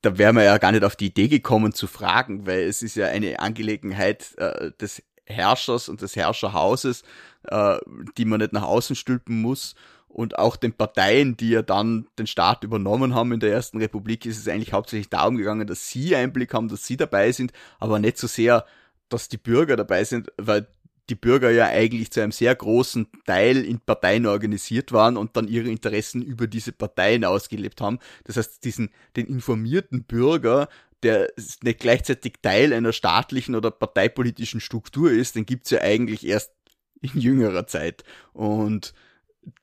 da 0.00 0.16
wäre 0.16 0.32
man 0.32 0.44
ja 0.44 0.58
gar 0.58 0.70
nicht 0.70 0.84
auf 0.84 0.94
die 0.94 1.06
Idee 1.06 1.26
gekommen 1.26 1.72
zu 1.72 1.88
fragen, 1.88 2.46
weil 2.46 2.60
es 2.60 2.82
ist 2.82 2.94
ja 2.94 3.08
eine 3.08 3.40
Angelegenheit 3.40 4.38
äh, 4.38 4.70
des 4.80 5.02
Herrschers 5.26 5.88
und 5.88 6.02
des 6.02 6.14
Herrscherhauses, 6.14 7.02
äh, 7.48 7.78
die 8.16 8.24
man 8.24 8.38
nicht 8.38 8.52
nach 8.52 8.62
außen 8.62 8.94
stülpen 8.94 9.42
muss. 9.42 9.74
Und 10.06 10.38
auch 10.38 10.56
den 10.56 10.72
Parteien, 10.72 11.36
die 11.36 11.50
ja 11.50 11.62
dann 11.62 12.06
den 12.18 12.26
Staat 12.26 12.64
übernommen 12.64 13.14
haben 13.14 13.32
in 13.32 13.40
der 13.40 13.52
ersten 13.52 13.78
Republik, 13.78 14.24
ist 14.26 14.38
es 14.38 14.48
eigentlich 14.48 14.72
hauptsächlich 14.72 15.08
darum 15.08 15.36
gegangen, 15.36 15.66
dass 15.66 15.88
sie 15.88 16.14
Einblick 16.14 16.54
haben, 16.54 16.68
dass 16.68 16.86
sie 16.86 16.96
dabei 16.96 17.30
sind, 17.32 17.52
aber 17.78 17.98
nicht 17.98 18.18
so 18.18 18.26
sehr, 18.26 18.64
dass 19.08 19.28
die 19.28 19.36
Bürger 19.36 19.76
dabei 19.76 20.04
sind, 20.04 20.32
weil 20.36 20.68
die 21.10 21.16
Bürger 21.16 21.50
ja 21.50 21.66
eigentlich 21.66 22.10
zu 22.10 22.22
einem 22.22 22.32
sehr 22.32 22.54
großen 22.54 23.08
Teil 23.26 23.64
in 23.64 23.80
Parteien 23.80 24.26
organisiert 24.26 24.92
waren 24.92 25.16
und 25.16 25.36
dann 25.36 25.48
ihre 25.48 25.68
Interessen 25.68 26.22
über 26.22 26.46
diese 26.46 26.72
Parteien 26.72 27.24
ausgelebt 27.24 27.80
haben. 27.80 27.98
Das 28.24 28.36
heißt, 28.36 28.64
diesen, 28.64 28.90
den 29.16 29.26
informierten 29.26 30.04
Bürger, 30.04 30.68
der 31.02 31.32
nicht 31.62 31.80
gleichzeitig 31.80 32.34
Teil 32.42 32.72
einer 32.72 32.92
staatlichen 32.92 33.54
oder 33.54 33.70
parteipolitischen 33.70 34.60
Struktur 34.60 35.10
ist, 35.10 35.34
den 35.34 35.46
gibt's 35.46 35.70
ja 35.70 35.80
eigentlich 35.80 36.26
erst 36.26 36.52
in 37.00 37.18
jüngerer 37.20 37.66
Zeit. 37.66 38.04
Und 38.32 38.94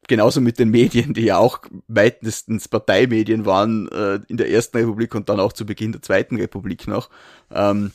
genauso 0.07 0.41
mit 0.41 0.59
den 0.59 0.69
Medien, 0.69 1.13
die 1.13 1.25
ja 1.25 1.37
auch 1.37 1.61
weitestens 1.87 2.67
Parteimedien 2.67 3.45
waren 3.45 3.87
äh, 3.89 4.19
in 4.27 4.37
der 4.37 4.49
ersten 4.49 4.77
Republik 4.77 5.15
und 5.15 5.29
dann 5.29 5.39
auch 5.39 5.53
zu 5.53 5.65
Beginn 5.65 5.91
der 5.91 6.01
zweiten 6.01 6.35
Republik 6.37 6.87
noch. 6.87 7.09
Ähm, 7.51 7.91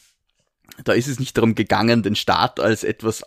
da 0.84 0.92
ist 0.92 1.08
es 1.08 1.18
nicht 1.18 1.36
darum 1.36 1.54
gegangen, 1.54 2.02
den 2.02 2.16
Staat 2.16 2.60
als 2.60 2.84
etwas 2.84 3.24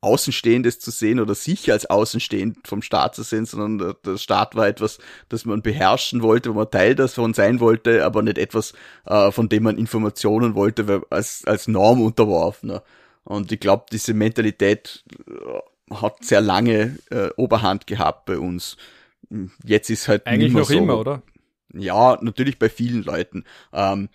Außenstehendes 0.00 0.78
zu 0.78 0.90
sehen 0.90 1.20
oder 1.20 1.34
sich 1.34 1.72
als 1.72 1.86
Außenstehend 1.86 2.68
vom 2.68 2.82
Staat 2.82 3.14
zu 3.14 3.22
sehen, 3.22 3.46
sondern 3.46 3.78
der, 3.78 3.94
der 3.94 4.18
Staat 4.18 4.54
war 4.54 4.68
etwas, 4.68 4.98
das 5.28 5.44
man 5.44 5.62
beherrschen 5.62 6.22
wollte, 6.22 6.50
wo 6.50 6.54
man 6.54 6.70
Teil 6.70 6.94
davon 6.94 7.34
sein 7.34 7.60
wollte, 7.60 8.04
aber 8.04 8.22
nicht 8.22 8.38
etwas, 8.38 8.72
äh, 9.06 9.30
von 9.32 9.48
dem 9.48 9.64
man 9.64 9.78
Informationen 9.78 10.54
wollte, 10.54 11.02
als, 11.10 11.44
als 11.46 11.66
Norm 11.66 12.02
unterworfen. 12.02 12.78
Und 13.24 13.50
ich 13.50 13.58
glaube, 13.58 13.86
diese 13.90 14.14
Mentalität 14.14 15.04
äh, 15.26 15.94
hat 15.94 16.24
sehr 16.24 16.40
lange 16.40 16.98
äh, 17.10 17.30
Oberhand 17.36 17.86
gehabt 17.86 18.26
bei 18.26 18.38
uns. 18.38 18.76
Jetzt 19.64 19.90
ist 19.90 20.08
halt 20.08 20.26
eigentlich 20.26 20.52
noch 20.52 20.68
so. 20.68 20.78
immer, 20.78 20.98
oder? 20.98 21.22
Ja, 21.72 22.18
natürlich 22.20 22.58
bei 22.58 22.68
vielen 22.68 23.02
Leuten. 23.02 23.44
Ähm, 23.72 24.08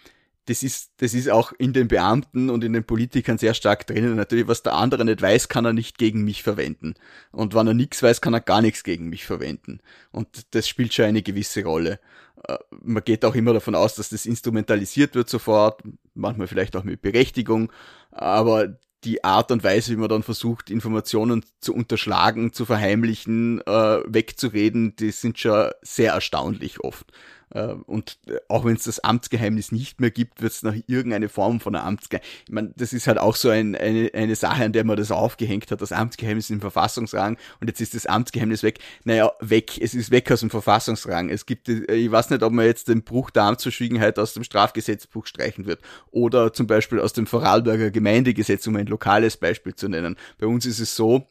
das 0.45 0.63
ist, 0.63 0.91
das 0.97 1.13
ist 1.13 1.29
auch 1.29 1.53
in 1.57 1.71
den 1.71 1.87
Beamten 1.87 2.49
und 2.49 2.63
in 2.63 2.73
den 2.73 2.83
Politikern 2.83 3.37
sehr 3.37 3.53
stark 3.53 3.85
drinnen. 3.85 4.15
Natürlich, 4.15 4.47
was 4.47 4.63
der 4.63 4.73
andere 4.73 5.05
nicht 5.05 5.21
weiß, 5.21 5.49
kann 5.49 5.65
er 5.65 5.73
nicht 5.73 5.97
gegen 5.97 6.23
mich 6.23 6.41
verwenden. 6.41 6.95
Und 7.31 7.53
wenn 7.53 7.67
er 7.67 7.73
nichts 7.73 8.01
weiß, 8.01 8.21
kann 8.21 8.33
er 8.33 8.41
gar 8.41 8.61
nichts 8.61 8.83
gegen 8.83 9.09
mich 9.09 9.25
verwenden. 9.25 9.81
Und 10.11 10.53
das 10.55 10.67
spielt 10.67 10.93
schon 10.93 11.05
eine 11.05 11.21
gewisse 11.21 11.63
Rolle. 11.63 11.99
Äh, 12.47 12.57
man 12.81 13.03
geht 13.03 13.23
auch 13.23 13.35
immer 13.35 13.53
davon 13.53 13.75
aus, 13.75 13.95
dass 13.95 14.09
das 14.09 14.25
instrumentalisiert 14.25 15.13
wird 15.15 15.29
sofort, 15.29 15.81
manchmal 16.15 16.47
vielleicht 16.47 16.75
auch 16.75 16.83
mit 16.83 17.01
Berechtigung, 17.01 17.71
aber 18.11 18.79
die 19.03 19.23
Art 19.23 19.51
und 19.51 19.63
Weise, 19.63 19.91
wie 19.91 19.97
man 19.97 20.09
dann 20.09 20.23
versucht, 20.23 20.69
Informationen 20.69 21.43
zu 21.59 21.73
unterschlagen, 21.73 22.53
zu 22.53 22.65
verheimlichen, 22.65 23.61
äh, 23.61 23.99
wegzureden, 24.05 24.95
die 24.95 25.11
sind 25.11 25.39
schon 25.39 25.71
sehr 25.81 26.13
erstaunlich 26.13 26.81
oft. 26.81 27.11
Äh, 27.53 27.73
und 27.85 28.17
äh, 28.27 28.37
auch 28.47 28.65
wenn 28.65 28.75
es 28.75 28.83
das 28.83 28.99
Amtsgeheimnis 28.99 29.71
nicht 29.71 29.99
mehr 29.99 30.11
gibt, 30.11 30.41
wird 30.41 30.51
es 30.51 30.63
noch 30.63 30.75
irgendeine 30.87 31.29
Form 31.29 31.59
von 31.59 31.75
einer 31.75 31.85
Amtsgeheimnis. 31.85 32.29
Ich 32.47 32.53
meine, 32.53 32.73
das 32.75 32.93
ist 32.93 33.07
halt 33.07 33.17
auch 33.17 33.35
so 33.35 33.49
ein, 33.49 33.75
eine, 33.75 34.09
eine 34.13 34.35
Sache, 34.35 34.63
an 34.63 34.73
der 34.73 34.83
man 34.83 34.97
das 34.97 35.11
aufgehängt 35.11 35.69
hat, 35.71 35.81
das 35.81 35.91
Amtsgeheimnis 35.91 36.49
im 36.49 36.61
Verfassungsrang 36.61 37.37
und 37.59 37.67
jetzt 37.67 37.81
ist 37.81 37.93
das 37.93 38.05
Amtsgeheimnis 38.05 38.63
weg. 38.63 38.79
Naja, 39.03 39.31
weg, 39.39 39.79
es 39.81 39.93
ist 39.93 40.11
weg 40.11 40.31
aus 40.31 40.41
dem 40.41 40.49
Verfassungsrang. 40.49 41.29
Es 41.29 41.45
gibt, 41.45 41.69
äh, 41.69 41.93
ich 41.93 42.11
weiß 42.11 42.29
nicht, 42.29 42.43
ob 42.43 42.53
man 42.53 42.65
jetzt 42.65 42.87
den 42.87 43.03
Bruch 43.03 43.29
der 43.29 43.43
Amtsverschwiegenheit 43.43 44.17
aus 44.17 44.33
dem 44.33 44.43
Strafgesetzbuch 44.43 45.25
streichen 45.25 45.65
wird 45.65 45.81
oder 46.11 46.53
zum 46.53 46.67
Beispiel 46.67 46.99
aus 46.99 47.13
dem 47.13 47.27
Vorarlberger 47.27 47.91
Gemeindegesetz, 47.91 48.65
um 48.67 48.75
ein 48.75 48.87
lokales 48.87 49.37
Beispiel 49.37 49.75
zu 49.75 49.89
nennen. 49.89 50.15
Bei 50.37 50.47
uns 50.47 50.65
ist 50.65 50.79
es 50.79 50.95
so, 50.95 51.27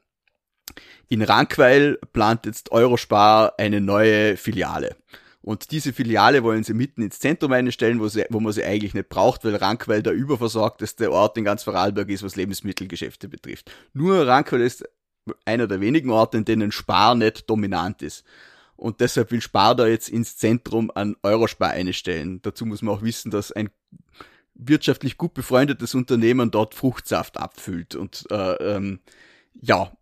in 1.08 1.22
Rankweil 1.22 1.98
plant 2.12 2.46
jetzt 2.46 2.70
Eurospar 2.70 3.54
eine 3.58 3.80
neue 3.80 4.36
Filiale. 4.36 4.96
Und 5.42 5.70
diese 5.70 5.92
Filiale 5.92 6.42
wollen 6.42 6.64
sie 6.64 6.74
mitten 6.74 7.02
ins 7.02 7.18
Zentrum 7.18 7.52
einstellen, 7.52 8.00
wo, 8.00 8.08
sie, 8.08 8.24
wo 8.28 8.40
man 8.40 8.52
sie 8.52 8.64
eigentlich 8.64 8.92
nicht 8.92 9.08
braucht, 9.08 9.44
weil 9.44 9.56
Rankweil 9.56 10.02
der 10.02 10.12
überversorgteste 10.12 11.10
Ort 11.10 11.38
in 11.38 11.44
ganz 11.44 11.62
Vorarlberg 11.62 12.10
ist, 12.10 12.22
was 12.22 12.36
Lebensmittelgeschäfte 12.36 13.28
betrifft. 13.28 13.70
Nur 13.94 14.26
Rankweil 14.26 14.60
ist 14.60 14.84
einer 15.44 15.66
der 15.66 15.80
wenigen 15.80 16.10
Orte, 16.10 16.36
in 16.36 16.44
denen 16.44 16.72
Spar 16.72 17.14
nicht 17.14 17.48
dominant 17.48 18.02
ist. 18.02 18.24
Und 18.76 19.00
deshalb 19.00 19.30
will 19.30 19.40
Spar 19.40 19.74
da 19.74 19.86
jetzt 19.86 20.08
ins 20.08 20.36
Zentrum 20.36 20.90
an 20.94 21.16
Eurospar 21.22 21.70
einstellen. 21.70 22.40
Dazu 22.42 22.64
muss 22.66 22.82
man 22.82 22.94
auch 22.94 23.02
wissen, 23.02 23.30
dass 23.30 23.52
ein 23.52 23.70
wirtschaftlich 24.54 25.16
gut 25.16 25.34
befreundetes 25.34 25.94
Unternehmen 25.94 26.50
dort 26.50 26.74
Fruchtsaft 26.74 27.38
abfüllt. 27.38 27.94
Und 27.94 28.26
äh, 28.30 28.54
ähm, 28.54 29.00
ja, 29.54 29.92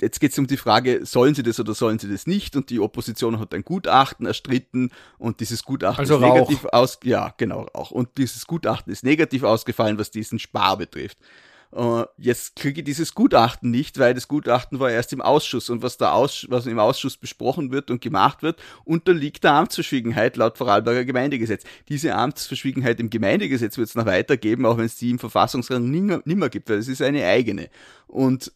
jetzt 0.00 0.20
geht 0.20 0.32
es 0.32 0.38
um 0.38 0.46
die 0.46 0.56
Frage, 0.56 1.04
sollen 1.04 1.34
sie 1.34 1.42
das 1.42 1.58
oder 1.60 1.74
sollen 1.74 1.98
sie 1.98 2.10
das 2.10 2.26
nicht? 2.26 2.56
Und 2.56 2.70
die 2.70 2.80
Opposition 2.80 3.38
hat 3.38 3.54
ein 3.54 3.64
Gutachten 3.64 4.26
erstritten 4.26 4.90
und 5.18 5.40
dieses 5.40 5.64
Gutachten 5.64 6.00
also 6.00 6.16
ist 6.16 6.22
Rauch. 6.22 6.34
negativ 6.34 6.64
aus, 6.66 6.98
ja, 7.04 7.34
genau, 7.36 7.66
auch. 7.72 7.90
Und 7.90 8.16
dieses 8.18 8.46
Gutachten 8.46 8.92
ist 8.92 9.04
negativ 9.04 9.42
ausgefallen, 9.42 9.98
was 9.98 10.10
diesen 10.10 10.38
Spar 10.38 10.76
betrifft. 10.76 11.18
Uh, 11.70 12.04
jetzt 12.16 12.56
kriege 12.56 12.80
ich 12.80 12.84
dieses 12.86 13.14
Gutachten 13.14 13.70
nicht, 13.70 13.98
weil 13.98 14.14
das 14.14 14.26
Gutachten 14.26 14.80
war 14.80 14.90
erst 14.90 15.12
im 15.12 15.20
Ausschuss 15.20 15.68
und 15.68 15.82
was 15.82 15.98
da 15.98 16.12
Auss 16.12 16.46
was 16.48 16.64
im 16.64 16.78
Ausschuss 16.78 17.18
besprochen 17.18 17.70
wird 17.70 17.90
und 17.90 18.00
gemacht 18.00 18.42
wird, 18.42 18.58
unterliegt 18.84 19.44
der 19.44 19.52
Amtsverschwiegenheit 19.52 20.38
laut 20.38 20.56
Vorarlberger 20.56 21.04
Gemeindegesetz. 21.04 21.64
Diese 21.90 22.14
Amtsverschwiegenheit 22.14 23.00
im 23.00 23.10
Gemeindegesetz 23.10 23.76
wird 23.76 23.90
es 23.90 23.94
noch 23.94 24.06
weitergeben, 24.06 24.64
auch 24.64 24.78
wenn 24.78 24.86
es 24.86 24.96
die 24.96 25.10
im 25.10 25.18
Verfassungsrang 25.18 25.90
nimmer, 25.90 26.22
nimmer 26.24 26.48
gibt, 26.48 26.70
weil 26.70 26.78
es 26.78 26.88
ist 26.88 27.02
eine 27.02 27.26
eigene. 27.26 27.68
Und 28.06 28.50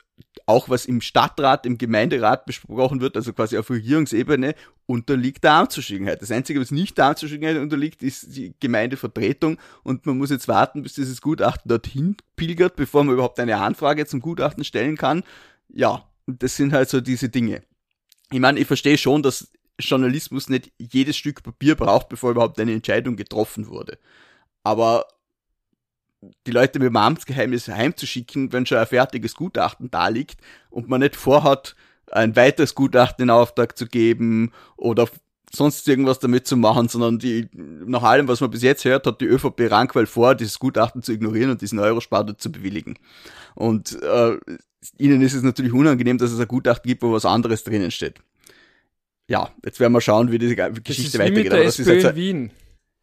auch 0.47 0.69
was 0.69 0.87
im 0.87 1.01
Stadtrat, 1.01 1.67
im 1.67 1.79
Gemeinderat 1.79 2.47
besprochen 2.47 3.01
wird, 3.01 3.17
also 3.17 3.33
quasi 3.33 3.57
auf 3.59 3.71
Regierungsebene, 3.71 4.55
unterliegt 4.87 5.45
der 5.45 5.53
Amtsverschwiegenheit. 5.53 6.21
Das 6.23 6.31
Einzige, 6.31 6.61
was 6.61 6.71
nicht 6.71 6.99
der 6.99 7.07
Amtsverschwiegenheit 7.07 7.57
unterliegt, 7.59 8.03
ist 8.03 8.37
die 8.37 8.55
Gemeindevertretung 8.61 9.59
und 9.83 10.07
man 10.07 10.19
muss 10.19 10.31
jetzt 10.31 10.49
warten, 10.49 10.83
bis 10.83 10.95
dieses 10.95 11.21
Gutachten 11.21 11.69
dorthin 11.69 12.17
pilgert, 12.37 12.77
bevor 12.77 13.05
man 13.05 13.15
überhaupt 13.15 13.39
eine 13.41 13.59
Anfrage 13.59 14.07
zum 14.07 14.21
Gutachten 14.21 14.65
stellen 14.65 14.97
kann. 14.97 15.23
Ja, 15.69 16.09
das 16.27 16.57
sind 16.57 16.73
halt 16.73 16.89
so 16.89 17.01
diese 17.01 17.29
Dinge. 17.29 17.63
Ich 18.31 18.41
meine, 18.41 18.61
ich 18.61 18.67
verstehe 18.67 18.99
schon, 18.99 19.23
dass 19.23 19.51
Journalismus 19.79 20.49
nicht 20.49 20.73
jedes 20.79 21.17
Stück 21.17 21.43
Papier 21.43 21.75
braucht, 21.75 22.09
bevor 22.09 22.31
überhaupt 22.31 22.59
eine 22.61 22.73
Entscheidung 22.73 23.17
getroffen 23.17 23.69
wurde. 23.69 23.99
Aber 24.63 25.07
die 26.47 26.51
Leute 26.51 26.79
mit 26.79 26.87
dem 26.87 26.97
Amtsgeheimnis 26.97 27.69
heimzuschicken, 27.69 28.53
wenn 28.53 28.67
schon 28.67 28.79
ein 28.79 28.87
fertiges 28.87 29.35
Gutachten 29.35 29.91
da 29.91 30.09
liegt 30.09 30.41
und 30.71 30.89
man 30.89 31.01
nicht 31.01 31.17
vorhat, 31.17 31.75
ein 32.11 32.37
weiteres 32.37 32.75
Gutachten 32.75 33.25
in 33.25 33.31
Auftrag 33.31 33.77
zu 33.77 33.87
geben 33.87 34.53
oder 34.77 35.09
sonst 35.55 35.87
irgendwas 35.89 36.19
damit 36.19 36.47
zu 36.47 36.57
machen, 36.57 36.89
sondern 36.89 37.19
die, 37.19 37.49
nach 37.53 38.03
allem, 38.03 38.29
was 38.29 38.41
man 38.41 38.51
bis 38.51 38.63
jetzt 38.63 38.85
hört, 38.85 39.07
hat 39.07 39.21
die 39.21 39.27
ÖVP 39.27 39.71
Rankwell 39.71 40.07
vor, 40.07 40.35
dieses 40.35 40.59
Gutachten 40.59 41.03
zu 41.03 41.13
ignorieren 41.13 41.51
und 41.51 41.61
diesen 41.61 41.79
Eurospar 41.79 42.39
zu 42.39 42.51
bewilligen. 42.51 42.99
Und 43.55 44.01
äh, 44.03 44.37
ihnen 44.99 45.21
ist 45.21 45.35
es 45.35 45.43
natürlich 45.43 45.73
unangenehm, 45.73 46.19
dass 46.19 46.33
es 46.33 46.41
ein 46.41 46.49
Gutachten 46.49 46.89
gibt, 46.89 47.03
wo 47.03 47.13
was 47.13 47.27
anderes 47.27 47.65
drinnen 47.65 47.91
steht. 47.91 48.21
Ja, 49.29 49.51
jetzt 49.65 49.79
werden 49.79 49.93
wir 49.93 50.01
schauen, 50.01 50.31
wie 50.31 50.39
diese 50.39 50.57
Geschichte 50.57 51.19
weitergeht. 51.19 51.53
Das 51.53 51.79
ist 51.79 51.87
jetzt 51.87 52.05
in 52.05 52.17
Wien. 52.17 52.51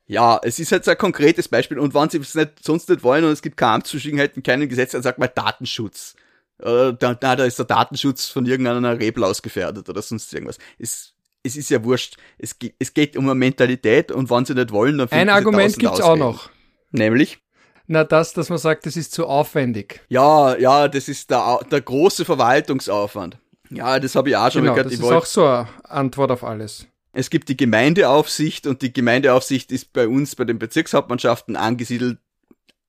Ja, 0.09 0.39
es 0.41 0.57
ist 0.57 0.71
halt 0.71 0.83
so 0.83 0.89
ein 0.89 0.97
konkretes 0.97 1.47
Beispiel. 1.47 1.77
Und 1.77 1.93
wenn 1.93 2.09
sie 2.09 2.17
es 2.17 2.33
nicht, 2.33 2.63
sonst 2.63 2.89
nicht 2.89 3.03
wollen 3.03 3.23
und 3.23 3.31
es 3.31 3.43
gibt 3.43 3.57
keine 3.57 3.73
Amtsverschwiegenheit 3.73 4.43
keinen 4.43 4.67
Gesetz, 4.67 4.91
dann 4.91 5.03
sagt 5.03 5.19
man 5.19 5.29
Datenschutz. 5.33 6.15
Äh, 6.57 6.93
da, 6.97 7.13
da 7.13 7.35
ist 7.35 7.59
der 7.59 7.67
Datenschutz 7.67 8.25
von 8.25 8.47
irgendeiner 8.47 8.99
Reblaus 8.99 9.43
gefährdet 9.43 9.87
oder 9.87 10.01
sonst 10.01 10.33
irgendwas. 10.33 10.57
Es, 10.79 11.13
es 11.43 11.55
ist 11.55 11.69
ja 11.69 11.83
wurscht. 11.83 12.17
Es, 12.39 12.55
es 12.79 12.95
geht 12.95 13.17
um 13.17 13.25
eine 13.25 13.35
Mentalität 13.35 14.11
und 14.11 14.31
wenn 14.31 14.45
sie 14.45 14.55
nicht 14.55 14.71
wollen, 14.71 14.97
dann 14.97 15.11
Ein 15.11 15.29
Argument 15.29 15.77
gibt's 15.77 16.01
auch 16.01 16.17
noch. 16.17 16.49
Nämlich? 16.89 17.37
Na, 17.85 18.03
das, 18.03 18.33
dass 18.33 18.49
man 18.49 18.57
sagt, 18.57 18.87
das 18.87 18.97
ist 18.97 19.11
zu 19.11 19.27
aufwendig. 19.27 20.01
Ja, 20.09 20.57
ja, 20.57 20.87
das 20.87 21.07
ist 21.07 21.29
der, 21.29 21.59
der 21.69 21.81
große 21.81 22.25
Verwaltungsaufwand. 22.25 23.37
Ja, 23.69 23.99
das 23.99 24.15
habe 24.15 24.29
ich 24.29 24.35
auch 24.35 24.51
schon 24.51 24.63
genau, 24.63 24.73
mal 24.73 24.83
gehört. 24.83 24.99
Das 24.99 24.99
ist 24.99 25.13
auch 25.13 25.25
so 25.25 25.45
eine 25.45 25.67
Antwort 25.83 26.31
auf 26.31 26.43
alles. 26.43 26.87
Es 27.11 27.29
gibt 27.29 27.49
die 27.49 27.57
Gemeindeaufsicht 27.57 28.67
und 28.67 28.81
die 28.81 28.93
Gemeindeaufsicht 28.93 29.71
ist 29.71 29.93
bei 29.93 30.07
uns 30.07 30.35
bei 30.35 30.45
den 30.45 30.59
Bezirkshauptmannschaften 30.59 31.55
angesiedelt, 31.55 32.19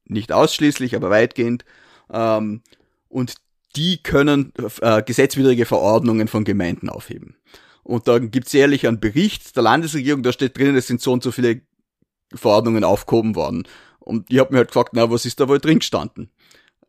nicht 0.05 0.33
ausschließlich, 0.33 0.95
aber 0.95 1.11
weitgehend. 1.11 1.65
Ähm, 2.13 2.63
und 3.09 3.35
die 3.77 4.03
können 4.03 4.53
äh, 4.83 5.03
gesetzwidrige 5.03 5.65
Verordnungen 5.65 6.29
von 6.29 6.45
Gemeinden 6.45 6.89
aufheben. 6.89 7.37
Und 7.83 8.09
da 8.09 8.19
gibt's 8.19 8.53
jährlich 8.53 8.87
einen 8.87 9.01
Bericht 9.01 9.57
der 9.57 9.63
Landesregierung, 9.63 10.23
da 10.23 10.33
steht 10.33 10.59
drinnen, 10.59 10.77
es 10.77 10.87
sind 10.87 11.01
so 11.01 11.13
und 11.13 11.23
so 11.23 11.33
viele 11.33 11.63
Verordnungen 12.35 12.85
aufgehoben 12.85 13.37
worden. 13.37 13.67
Und 14.01 14.31
ich 14.31 14.39
habe 14.39 14.53
mir 14.53 14.59
halt 14.59 14.69
gefragt, 14.69 14.91
na, 14.93 15.11
was 15.11 15.25
ist 15.25 15.41
da 15.41 15.49
wohl 15.49 15.61
drin 15.61 15.79
gestanden? 15.79 16.31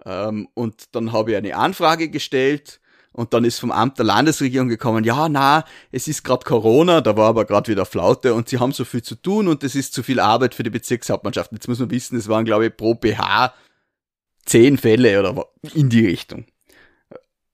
Ähm, 0.05 0.49
und 0.53 0.95
dann 0.95 1.11
habe 1.11 1.31
ich 1.31 1.37
eine 1.37 1.55
Anfrage 1.55 2.09
gestellt 2.09 2.80
und 3.13 3.33
dann 3.33 3.43
ist 3.43 3.59
vom 3.59 3.71
Amt 3.71 3.97
der 3.97 4.05
Landesregierung 4.05 4.69
gekommen, 4.69 5.03
ja, 5.03 5.27
na, 5.27 5.65
es 5.91 6.07
ist 6.07 6.23
gerade 6.23 6.45
Corona, 6.45 7.01
da 7.01 7.17
war 7.17 7.29
aber 7.29 7.45
gerade 7.45 7.71
wieder 7.71 7.85
Flaute 7.85 8.33
und 8.33 8.49
sie 8.49 8.59
haben 8.59 8.71
so 8.71 8.85
viel 8.85 9.01
zu 9.01 9.15
tun 9.15 9.47
und 9.47 9.63
es 9.63 9.75
ist 9.75 9.93
zu 9.93 10.03
viel 10.03 10.19
Arbeit 10.19 10.55
für 10.55 10.63
die 10.63 10.69
Bezirkshauptmannschaft. 10.69 11.51
Jetzt 11.51 11.67
muss 11.67 11.79
man 11.79 11.91
wissen, 11.91 12.17
es 12.17 12.27
waren, 12.27 12.45
glaube 12.45 12.67
ich, 12.67 12.77
pro 12.77 12.95
BH 12.95 13.53
zehn 14.45 14.77
Fälle 14.77 15.19
oder 15.19 15.45
in 15.73 15.89
die 15.89 16.05
Richtung 16.05 16.45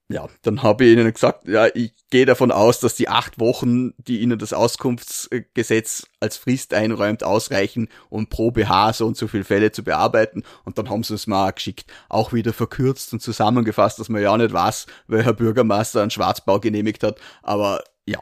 ja, 0.10 0.28
dann 0.42 0.64
habe 0.64 0.86
ich 0.86 0.94
ihnen 0.94 1.12
gesagt, 1.12 1.50
ja, 1.50 1.68
ich 1.74 1.92
gehe 2.10 2.26
davon 2.26 2.52
aus, 2.52 2.80
dass 2.80 2.96
die 2.96 3.10
acht 3.10 3.40
Wochen, 3.40 3.92
die 3.98 4.22
ihnen 4.22 4.40
das 4.40 4.54
Auskunftsgesetz 4.54 6.08
als 6.22 6.38
Frist 6.38 6.74
einräumt, 6.74 7.26
ausreichen, 7.26 7.90
um 8.10 8.28
pro 8.28 8.52
BH 8.52 8.94
so 8.94 9.06
und 9.06 9.18
so 9.18 9.28
viele 9.28 9.44
Fälle 9.44 9.74
zu 9.74 9.84
bearbeiten. 9.84 10.44
Und 10.64 10.78
dann 10.78 10.90
haben 10.90 11.04
sie 11.04 11.14
es 11.14 11.28
mal 11.28 11.52
geschickt, 11.52 11.92
auch 12.08 12.32
wieder 12.32 12.54
verkürzt 12.54 13.12
und 13.12 13.22
zusammengefasst, 13.22 14.00
dass 14.00 14.08
man 14.08 14.22
ja 14.22 14.38
nicht 14.38 14.54
weiß, 14.54 14.86
welcher 15.08 15.34
Bürgermeister 15.34 16.02
einen 16.02 16.12
Schwarzbau 16.12 16.62
genehmigt 16.62 17.04
hat. 17.04 17.20
Aber 17.44 17.84
ja, 18.06 18.22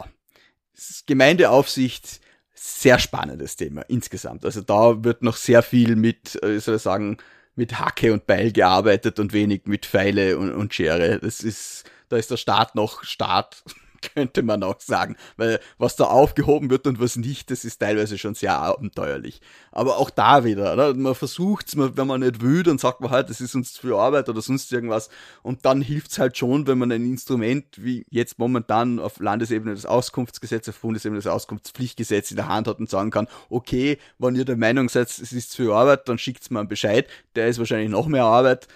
Gemeindeaufsicht, 1.05 2.19
sehr 2.55 2.97
spannendes 2.97 3.57
Thema 3.57 3.81
insgesamt. 3.81 4.43
Also 4.43 4.61
da 4.61 5.03
wird 5.03 5.21
noch 5.21 5.35
sehr 5.35 5.61
viel 5.61 5.95
mit, 5.95 6.41
äh, 6.41 6.55
ich 6.55 6.63
soll 6.63 6.79
sagen, 6.79 7.17
mit 7.55 7.79
Hacke 7.79 8.13
und 8.13 8.27
Beil 8.27 8.51
gearbeitet 8.51 9.19
und 9.19 9.33
wenig 9.33 9.63
mit 9.65 9.85
Pfeile 9.85 10.37
und, 10.37 10.53
und 10.53 10.73
Schere. 10.73 11.19
Das 11.19 11.41
ist, 11.41 11.89
da 12.09 12.17
ist 12.17 12.31
der 12.31 12.37
Staat 12.37 12.75
noch 12.75 13.03
Staat 13.03 13.63
könnte 14.15 14.43
man 14.43 14.63
auch 14.63 14.79
sagen, 14.79 15.15
weil 15.37 15.59
was 15.77 15.95
da 15.95 16.05
aufgehoben 16.05 16.69
wird 16.69 16.87
und 16.87 16.99
was 16.99 17.15
nicht, 17.15 17.51
das 17.51 17.65
ist 17.65 17.79
teilweise 17.79 18.17
schon 18.17 18.35
sehr 18.35 18.57
abenteuerlich. 18.57 19.41
Aber 19.71 19.97
auch 19.97 20.09
da 20.09 20.43
wieder, 20.43 20.73
oder? 20.73 20.93
man 20.93 21.15
versucht's, 21.15 21.77
wenn 21.77 22.07
man 22.07 22.21
nicht 22.21 22.41
will, 22.41 22.63
dann 22.63 22.77
sagt 22.77 23.01
man 23.01 23.11
halt, 23.11 23.29
das 23.29 23.41
ist 23.41 23.55
uns 23.55 23.73
zu 23.73 23.81
viel 23.81 23.93
Arbeit 23.93 24.29
oder 24.29 24.41
sonst 24.41 24.71
irgendwas. 24.71 25.09
Und 25.41 25.65
dann 25.65 25.81
hilft's 25.81 26.19
halt 26.19 26.37
schon, 26.37 26.67
wenn 26.67 26.77
man 26.77 26.91
ein 26.91 27.05
Instrument 27.05 27.65
wie 27.77 28.05
jetzt 28.09 28.39
momentan 28.39 28.99
auf 28.99 29.19
Landesebene 29.19 29.73
das 29.73 29.85
Auskunftsgesetz, 29.85 30.69
auf 30.69 30.79
Bundesebene 30.79 31.21
das 31.21 31.31
Auskunftspflichtgesetz 31.31 32.31
in 32.31 32.37
der 32.37 32.47
Hand 32.47 32.67
hat 32.67 32.79
und 32.79 32.89
sagen 32.89 33.11
kann, 33.11 33.27
okay, 33.49 33.97
wenn 34.19 34.35
ihr 34.35 34.45
der 34.45 34.57
Meinung 34.57 34.89
seid, 34.89 35.07
es 35.07 35.31
ist 35.31 35.51
zu 35.51 35.63
viel 35.63 35.71
Arbeit, 35.71 36.07
dann 36.09 36.17
schickt's 36.17 36.49
mir 36.49 36.59
einen 36.59 36.67
Bescheid. 36.67 37.07
Der 37.35 37.47
ist 37.47 37.59
wahrscheinlich 37.59 37.89
noch 37.89 38.07
mehr 38.07 38.25
Arbeit 38.25 38.67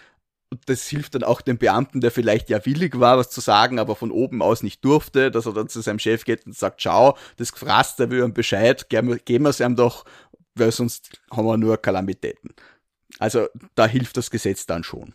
das 0.66 0.88
hilft 0.88 1.16
dann 1.16 1.24
auch 1.24 1.42
dem 1.42 1.58
Beamten, 1.58 2.02
der 2.02 2.12
vielleicht 2.12 2.50
ja 2.50 2.66
willig 2.66 3.00
war, 3.00 3.18
was 3.18 3.30
zu 3.30 3.42
sagen, 3.42 3.80
aber 3.80 3.96
von 3.96 4.12
oben 4.12 4.42
aus 4.42 4.64
nicht 4.64 4.84
durfte, 4.84 5.30
dass 5.32 5.46
er 5.46 5.54
dann 5.54 5.70
zu 5.70 5.82
seinem 5.82 6.00
Chef 6.00 6.26
geht 6.26 6.46
und 6.46 6.56
sagt, 6.56 6.82
schau, 6.82 7.18
das 7.38 7.54
gefrasst, 7.54 8.00
der 8.00 8.10
will 8.10 8.24
ihm 8.24 8.34
Bescheid, 8.34 8.90
geben 8.90 9.22
wir 9.26 9.50
es 9.50 9.60
ihm 9.60 9.76
doch, 9.76 10.06
weil 10.56 10.72
sonst 10.72 11.20
haben 11.32 11.46
wir 11.46 11.58
nur 11.58 11.78
Kalamitäten. 11.78 12.52
Also 13.20 13.48
da 13.76 13.88
hilft 13.88 14.18
das 14.18 14.32
Gesetz 14.32 14.66
dann 14.66 14.84
schon. 14.84 15.14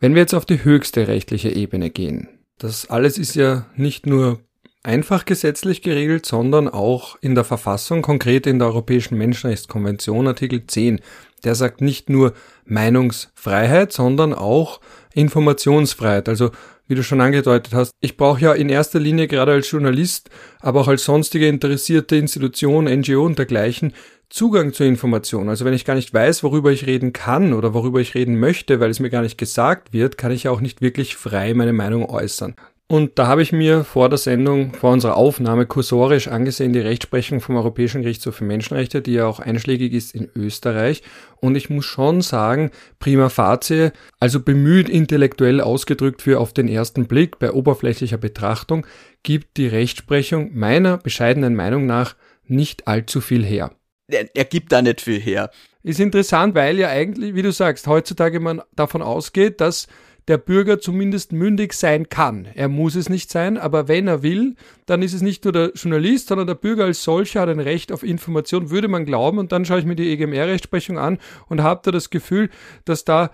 Wenn 0.00 0.14
wir 0.14 0.22
jetzt 0.22 0.34
auf 0.34 0.46
die 0.46 0.64
höchste 0.64 1.08
rechtliche 1.08 1.50
Ebene 1.50 1.90
gehen, 1.90 2.28
das 2.58 2.88
alles 2.88 3.18
ist 3.18 3.34
ja 3.34 3.66
nicht 3.76 4.06
nur 4.06 4.40
einfach 4.82 5.24
gesetzlich 5.24 5.82
geregelt, 5.82 6.26
sondern 6.26 6.68
auch 6.68 7.16
in 7.20 7.34
der 7.34 7.44
Verfassung, 7.44 8.02
konkret 8.02 8.46
in 8.46 8.58
der 8.58 8.68
Europäischen 8.68 9.16
Menschenrechtskonvention 9.18 10.26
Artikel 10.26 10.66
10 10.66 11.00
der 11.44 11.54
sagt 11.54 11.80
nicht 11.80 12.08
nur 12.10 12.32
Meinungsfreiheit, 12.66 13.92
sondern 13.92 14.32
auch 14.32 14.80
Informationsfreiheit. 15.14 16.28
Also 16.28 16.50
wie 16.86 16.94
du 16.94 17.02
schon 17.02 17.20
angedeutet 17.20 17.72
hast, 17.72 17.92
ich 18.00 18.16
brauche 18.16 18.40
ja 18.40 18.52
in 18.52 18.68
erster 18.68 19.00
Linie 19.00 19.26
gerade 19.26 19.52
als 19.52 19.70
Journalist, 19.70 20.28
aber 20.60 20.80
auch 20.80 20.88
als 20.88 21.04
sonstige 21.04 21.48
interessierte 21.48 22.16
Institution, 22.16 22.84
NGO 22.84 23.24
und 23.24 23.38
dergleichen 23.38 23.94
Zugang 24.28 24.72
zur 24.72 24.86
Information. 24.86 25.48
Also 25.48 25.64
wenn 25.64 25.74
ich 25.74 25.84
gar 25.84 25.94
nicht 25.94 26.12
weiß, 26.12 26.42
worüber 26.42 26.72
ich 26.72 26.86
reden 26.86 27.12
kann 27.12 27.52
oder 27.52 27.72
worüber 27.72 28.00
ich 28.00 28.14
reden 28.14 28.38
möchte, 28.38 28.80
weil 28.80 28.90
es 28.90 29.00
mir 29.00 29.10
gar 29.10 29.22
nicht 29.22 29.38
gesagt 29.38 29.92
wird, 29.92 30.18
kann 30.18 30.32
ich 30.32 30.44
ja 30.44 30.50
auch 30.50 30.60
nicht 30.60 30.80
wirklich 30.82 31.16
frei 31.16 31.54
meine 31.54 31.72
Meinung 31.72 32.08
äußern. 32.08 32.54
Und 32.86 33.18
da 33.18 33.28
habe 33.28 33.40
ich 33.40 33.50
mir 33.50 33.82
vor 33.82 34.10
der 34.10 34.18
Sendung, 34.18 34.74
vor 34.74 34.92
unserer 34.92 35.16
Aufnahme 35.16 35.64
kursorisch 35.64 36.28
angesehen 36.28 36.74
die 36.74 36.80
Rechtsprechung 36.80 37.40
vom 37.40 37.56
Europäischen 37.56 38.02
Gerichtshof 38.02 38.36
für 38.36 38.44
Menschenrechte, 38.44 39.00
die 39.00 39.14
ja 39.14 39.26
auch 39.26 39.40
einschlägig 39.40 39.94
ist 39.94 40.14
in 40.14 40.28
Österreich. 40.36 41.02
Und 41.40 41.56
ich 41.56 41.70
muss 41.70 41.86
schon 41.86 42.20
sagen, 42.20 42.70
prima 42.98 43.30
facie, 43.30 43.90
also 44.20 44.38
bemüht 44.38 44.90
intellektuell 44.90 45.62
ausgedrückt 45.62 46.20
für 46.20 46.40
auf 46.40 46.52
den 46.52 46.68
ersten 46.68 47.06
Blick 47.06 47.38
bei 47.38 47.52
oberflächlicher 47.52 48.18
Betrachtung, 48.18 48.86
gibt 49.22 49.56
die 49.56 49.66
Rechtsprechung 49.66 50.50
meiner 50.52 50.98
bescheidenen 50.98 51.54
Meinung 51.54 51.86
nach 51.86 52.16
nicht 52.46 52.86
allzu 52.86 53.22
viel 53.22 53.46
her. 53.46 53.72
Er, 54.08 54.28
er 54.36 54.44
gibt 54.44 54.72
da 54.72 54.82
nicht 54.82 55.00
viel 55.00 55.20
her. 55.20 55.50
Ist 55.82 56.00
interessant, 56.00 56.54
weil 56.54 56.78
ja 56.78 56.88
eigentlich, 56.88 57.34
wie 57.34 57.42
du 57.42 57.50
sagst, 57.50 57.86
heutzutage 57.86 58.40
man 58.40 58.60
davon 58.74 59.00
ausgeht, 59.00 59.62
dass 59.62 59.86
der 60.28 60.38
Bürger 60.38 60.80
zumindest 60.80 61.32
mündig 61.32 61.74
sein 61.74 62.08
kann. 62.08 62.46
Er 62.54 62.68
muss 62.68 62.94
es 62.94 63.08
nicht 63.08 63.30
sein, 63.30 63.58
aber 63.58 63.88
wenn 63.88 64.08
er 64.08 64.22
will, 64.22 64.56
dann 64.86 65.02
ist 65.02 65.12
es 65.12 65.22
nicht 65.22 65.44
nur 65.44 65.52
der 65.52 65.72
Journalist, 65.74 66.28
sondern 66.28 66.46
der 66.46 66.54
Bürger 66.54 66.84
als 66.84 67.04
solcher 67.04 67.42
hat 67.42 67.48
ein 67.48 67.60
Recht 67.60 67.92
auf 67.92 68.02
Information, 68.02 68.70
würde 68.70 68.88
man 68.88 69.04
glauben. 69.04 69.38
Und 69.38 69.52
dann 69.52 69.64
schaue 69.64 69.80
ich 69.80 69.84
mir 69.84 69.96
die 69.96 70.10
EGMR-Rechtsprechung 70.12 70.98
an 70.98 71.18
und 71.48 71.62
habe 71.62 71.80
da 71.84 71.90
das 71.90 72.10
Gefühl, 72.10 72.50
dass 72.84 73.04
da 73.04 73.30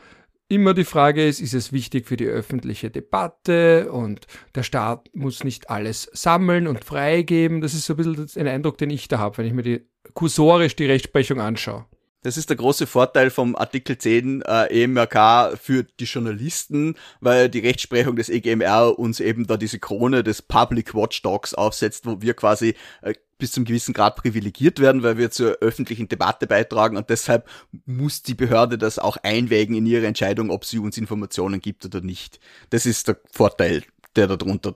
immer 0.49 0.75
die 0.75 0.85
Frage 0.85 1.25
ist, 1.25 1.40
ist 1.40 1.54
es 1.54 1.73
wichtig 1.73 2.06
für 2.06 2.16
die 2.16 2.26
öffentliche 2.26 2.90
Debatte 2.90 3.92
und 3.92 4.26
der 4.56 4.64
Staat 4.64 5.09
muss 5.14 5.44
nicht 5.44 5.70
alles 5.70 6.11
sammeln 6.12 6.66
und 6.66 6.85
freigeben. 6.85 7.61
Das 7.61 7.73
ist 7.73 7.87
so 7.87 7.94
ein 7.94 7.97
bisschen 7.99 8.42
ein 8.42 8.49
Eindruck, 8.49 8.76
den 8.76 8.90
ich 8.90 9.06
da 9.06 9.18
habe, 9.18 9.38
wenn 9.38 9.47
ich 9.47 9.52
mir 9.52 9.62
die 9.62 9.87
kursorisch 10.12 10.75
die 10.75 10.87
Rechtsprechung 10.87 11.40
anschaue. 11.40 11.87
Das 12.23 12.37
ist 12.37 12.50
der 12.50 12.57
große 12.59 12.87
Vorteil 12.87 13.31
vom 13.31 13.57
Artikel 13.57 13.97
10 13.97 14.43
äh, 14.43 14.83
EMRK 14.83 15.59
für 15.59 15.85
die 15.85 16.05
Journalisten, 16.05 16.97
weil 17.21 17.49
die 17.49 17.61
Rechtsprechung 17.61 18.15
des 18.17 18.29
EGMR 18.29 18.99
uns 18.99 19.21
eben 19.21 19.47
da 19.47 19.57
diese 19.57 19.79
Krone 19.79 20.23
des 20.23 20.43
Public 20.43 20.95
Watchdogs 20.95 21.55
aufsetzt, 21.55 22.05
wo 22.05 22.21
wir 22.21 22.35
quasi 22.35 22.75
äh, 23.00 23.15
bis 23.39 23.53
zum 23.53 23.65
gewissen 23.65 23.95
Grad 23.95 24.17
privilegiert 24.17 24.81
werden, 24.81 25.03
weil 25.03 25.17
wir 25.17 25.31
zur 25.31 25.53
öffentlichen 25.62 26.09
Debatte 26.09 26.47
beitragen 26.47 26.99
und 26.99 27.09
deshalb 27.09 27.49
muss 27.87 28.23
die 28.23 28.35
Behörde 28.35 28.77
das 28.77 28.99
auch 28.99 29.17
einwägen 29.23 29.75
in 29.75 29.87
ihre 29.87 30.07
Entscheidung, 30.07 30.50
ob 30.50 30.67
sie 30.67 30.79
uns 30.79 30.99
Informationen 30.99 31.62
gibt 31.62 31.87
oder 31.87 32.03
nicht. 32.03 32.39
Das 32.69 32.85
ist 32.85 33.09
der 33.09 33.19
Vorteil, 33.33 33.83
der 34.15 34.27
darunter 34.27 34.75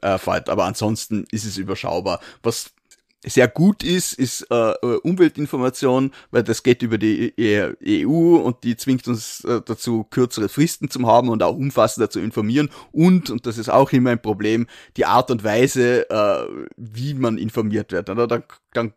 äh, 0.00 0.16
fällt. 0.16 0.48
Aber 0.48 0.64
ansonsten 0.64 1.26
ist 1.30 1.44
es 1.44 1.58
überschaubar. 1.58 2.20
Was 2.42 2.72
sehr 3.26 3.48
gut 3.48 3.82
ist, 3.82 4.12
ist 4.12 4.46
äh, 4.50 4.70
äh, 4.70 4.96
Umweltinformation, 5.02 6.12
weil 6.30 6.44
das 6.44 6.62
geht 6.62 6.82
über 6.82 6.96
die 6.96 7.34
EU 7.84 8.36
und 8.36 8.62
die 8.62 8.76
zwingt 8.76 9.06
uns 9.08 9.44
äh, 9.44 9.60
dazu, 9.64 10.04
kürzere 10.04 10.48
Fristen 10.48 10.90
zu 10.90 11.06
haben 11.06 11.28
und 11.28 11.42
auch 11.42 11.56
umfassender 11.56 12.08
zu 12.08 12.20
informieren. 12.20 12.70
Und, 12.92 13.30
und 13.30 13.46
das 13.46 13.58
ist 13.58 13.68
auch 13.68 13.92
immer 13.92 14.10
ein 14.10 14.22
Problem, 14.22 14.66
die 14.96 15.06
Art 15.06 15.30
und 15.30 15.42
Weise, 15.42 16.08
äh, 16.08 16.46
wie 16.76 17.14
man 17.14 17.36
informiert 17.36 17.92
wird. 17.92 18.08
Oder? 18.10 18.26
Dann, 18.26 18.44
dann 18.72 18.92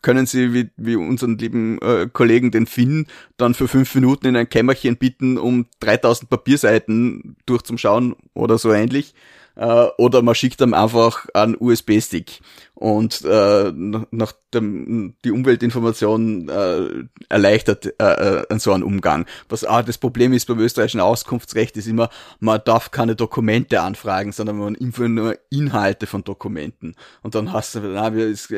können 0.00 0.26
Sie, 0.26 0.54
wie, 0.54 0.70
wie 0.76 0.94
unseren 0.94 1.38
lieben 1.38 1.80
äh, 1.82 2.08
Kollegen, 2.12 2.52
den 2.52 2.66
Finn, 2.66 3.06
dann 3.36 3.54
für 3.54 3.66
fünf 3.66 3.92
Minuten 3.96 4.26
in 4.28 4.36
ein 4.36 4.48
Kämmerchen 4.48 4.96
bitten, 4.96 5.38
um 5.38 5.66
3000 5.80 6.30
Papierseiten 6.30 7.36
durchzuschauen 7.46 8.14
oder 8.32 8.58
so 8.58 8.72
ähnlich 8.72 9.14
äh, 9.56 9.86
oder 9.98 10.22
man 10.22 10.34
schickt 10.34 10.60
dann 10.60 10.74
einfach 10.74 11.26
einen 11.34 11.56
USB-Stick 11.58 12.40
und 12.74 13.22
äh, 13.24 13.72
nach 13.72 14.32
dem 14.54 15.14
die 15.24 15.30
Umweltinformation 15.30 16.48
äh, 16.48 17.04
erleichtert 17.28 17.94
äh, 18.00 18.40
äh, 18.42 18.58
so 18.58 18.72
einen 18.72 18.82
Umgang. 18.82 19.26
Was 19.48 19.64
auch 19.64 19.82
das 19.82 19.98
Problem 19.98 20.32
ist 20.32 20.46
beim 20.46 20.58
österreichischen 20.58 21.00
Auskunftsrecht 21.00 21.76
ist 21.76 21.86
immer, 21.86 22.08
man 22.40 22.60
darf 22.64 22.90
keine 22.90 23.14
Dokumente 23.14 23.80
anfragen, 23.82 24.32
sondern 24.32 24.58
man 24.58 24.76
einfach 24.76 25.08
nur 25.08 25.38
Inhalte 25.50 26.06
von 26.06 26.24
Dokumenten. 26.24 26.96
Und 27.22 27.34
dann 27.34 27.52
hast 27.52 27.74
du, 27.74 27.80
na, 27.80 28.14
wir, 28.14 28.26
ist, 28.26 28.50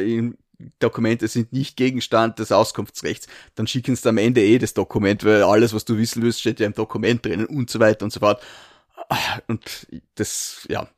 Dokumente 0.78 1.28
sind 1.28 1.52
nicht 1.52 1.76
Gegenstand 1.76 2.38
des 2.38 2.52
Auskunftsrechts, 2.52 3.26
dann 3.54 3.66
schicken 3.66 3.96
sie 3.96 4.08
am 4.08 4.18
Ende 4.18 4.42
eh 4.42 4.58
das 4.58 4.74
Dokument, 4.74 5.24
weil 5.24 5.42
alles, 5.42 5.74
was 5.74 5.84
du 5.84 5.98
wissen 5.98 6.22
willst, 6.22 6.40
steht 6.40 6.60
ja 6.60 6.66
im 6.66 6.74
Dokument 6.74 7.24
drinnen 7.24 7.46
und 7.46 7.70
so 7.70 7.80
weiter 7.80 8.04
und 8.04 8.12
so 8.12 8.20
fort. 8.20 8.40
Und 9.46 9.86
das, 10.16 10.66
ja, 10.68 10.88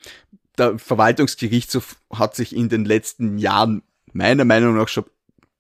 der 0.58 0.78
Verwaltungsgerichtshof 0.78 1.96
hat 2.12 2.34
sich 2.34 2.54
in 2.54 2.68
den 2.68 2.84
letzten 2.84 3.38
Jahren 3.38 3.82
meiner 4.12 4.44
Meinung 4.44 4.76
nach 4.76 4.88
schon 4.88 5.04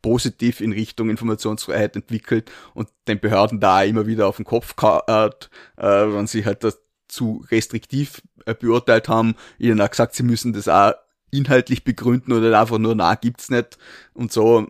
positiv 0.02 0.60
in 0.60 0.72
Richtung 0.72 1.10
Informationsfreiheit 1.10 1.96
entwickelt 1.96 2.50
und 2.74 2.88
den 3.08 3.18
Behörden 3.18 3.60
da 3.60 3.82
immer 3.82 4.06
wieder 4.06 4.28
auf 4.28 4.36
den 4.36 4.44
Kopf 4.44 4.76
gehabt, 4.76 5.50
äh, 5.76 5.82
wenn 5.84 6.26
sie 6.26 6.44
halt 6.44 6.62
das 6.62 6.80
zu 7.08 7.44
restriktiv 7.50 8.22
äh, 8.44 8.54
beurteilt 8.54 9.08
haben, 9.08 9.34
ihnen 9.58 9.80
auch 9.80 9.90
gesagt, 9.90 10.14
sie 10.14 10.22
müssen 10.22 10.52
das 10.52 10.68
auch 10.68 10.92
inhaltlich 11.30 11.84
begründen 11.84 12.32
oder 12.32 12.58
einfach 12.58 12.78
nur, 12.78 12.94
na, 12.94 13.14
gibt's 13.16 13.50
nicht 13.50 13.78
und 14.14 14.32
so. 14.32 14.68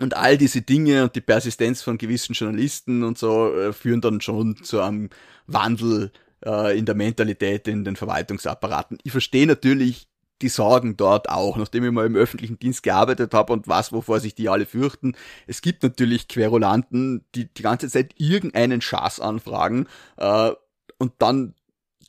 Und 0.00 0.16
all 0.16 0.38
diese 0.38 0.62
Dinge 0.62 1.04
und 1.04 1.14
die 1.14 1.20
Persistenz 1.20 1.82
von 1.82 1.98
gewissen 1.98 2.32
Journalisten 2.32 3.04
und 3.04 3.18
so 3.18 3.52
äh, 3.54 3.72
führen 3.72 4.00
dann 4.00 4.20
schon 4.20 4.62
zu 4.62 4.80
einem 4.80 5.10
Wandel 5.46 6.12
äh, 6.44 6.78
in 6.78 6.86
der 6.86 6.94
Mentalität 6.94 7.68
in 7.68 7.84
den 7.84 7.96
Verwaltungsapparaten. 7.96 8.98
Ich 9.02 9.12
verstehe 9.12 9.46
natürlich 9.46 10.08
die 10.42 10.48
Sorgen 10.48 10.96
dort 10.96 11.28
auch, 11.28 11.56
nachdem 11.56 11.84
ich 11.84 11.92
mal 11.92 12.06
im 12.06 12.16
öffentlichen 12.16 12.58
Dienst 12.58 12.82
gearbeitet 12.82 13.34
habe 13.34 13.52
und 13.52 13.68
was, 13.68 13.92
wovor 13.92 14.20
sich 14.20 14.34
die 14.34 14.48
alle 14.48 14.66
fürchten. 14.66 15.16
Es 15.46 15.62
gibt 15.62 15.82
natürlich 15.82 16.28
Querulanten, 16.28 17.24
die 17.34 17.52
die 17.52 17.62
ganze 17.62 17.88
Zeit 17.88 18.14
irgendeinen 18.18 18.80
Schaß 18.80 19.20
anfragen 19.20 19.86
äh, 20.16 20.50
und 20.98 21.12
dann 21.18 21.54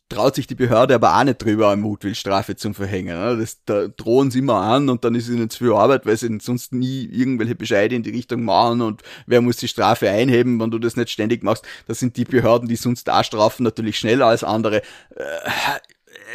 traut 0.09 0.35
sich 0.35 0.45
die 0.45 0.55
Behörde 0.55 0.95
aber 0.95 1.17
auch 1.17 1.23
nicht 1.23 1.43
drüber, 1.43 1.69
eine 1.69 1.81
Mutwillstrafe 1.81 2.55
zu 2.55 2.73
verhängen. 2.73 3.17
Ne? 3.17 3.37
Das, 3.37 3.63
da 3.65 3.87
drohen 3.87 4.29
sie 4.31 4.39
immer 4.39 4.61
an 4.61 4.89
und 4.89 5.03
dann 5.03 5.15
ist 5.15 5.29
ihnen 5.29 5.49
zu 5.49 5.65
viel 5.65 5.73
Arbeit, 5.73 6.05
weil 6.05 6.15
sie 6.15 6.37
sonst 6.41 6.73
nie 6.73 7.05
irgendwelche 7.05 7.55
Bescheide 7.55 7.95
in 7.95 8.03
die 8.03 8.11
Richtung 8.11 8.43
machen 8.43 8.81
und 8.81 9.01
wer 9.25 9.41
muss 9.41 9.57
die 9.57 9.67
Strafe 9.67 10.09
einheben, 10.09 10.59
wenn 10.59 10.71
du 10.71 10.79
das 10.79 10.95
nicht 10.95 11.09
ständig 11.09 11.43
machst. 11.43 11.65
Das 11.87 11.99
sind 11.99 12.17
die 12.17 12.25
Behörden, 12.25 12.67
die 12.67 12.75
sonst 12.75 13.07
da 13.07 13.23
strafen, 13.23 13.63
natürlich 13.63 13.97
schneller 13.97 14.27
als 14.27 14.43
andere. 14.43 14.81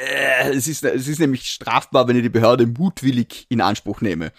Äh, 0.01 0.31
äh, 0.41 0.55
es 0.55 0.67
ist, 0.67 0.85
es 0.85 1.09
ist 1.09 1.21
nämlich 1.21 1.51
strafbar, 1.51 2.09
wenn 2.09 2.17
ich 2.17 2.23
die 2.23 2.29
Behörde 2.29 2.67
mutwillig 2.67 3.47
in 3.49 3.61
Anspruch 3.61 4.01
nehme. 4.01 4.27
Äh, 4.27 4.31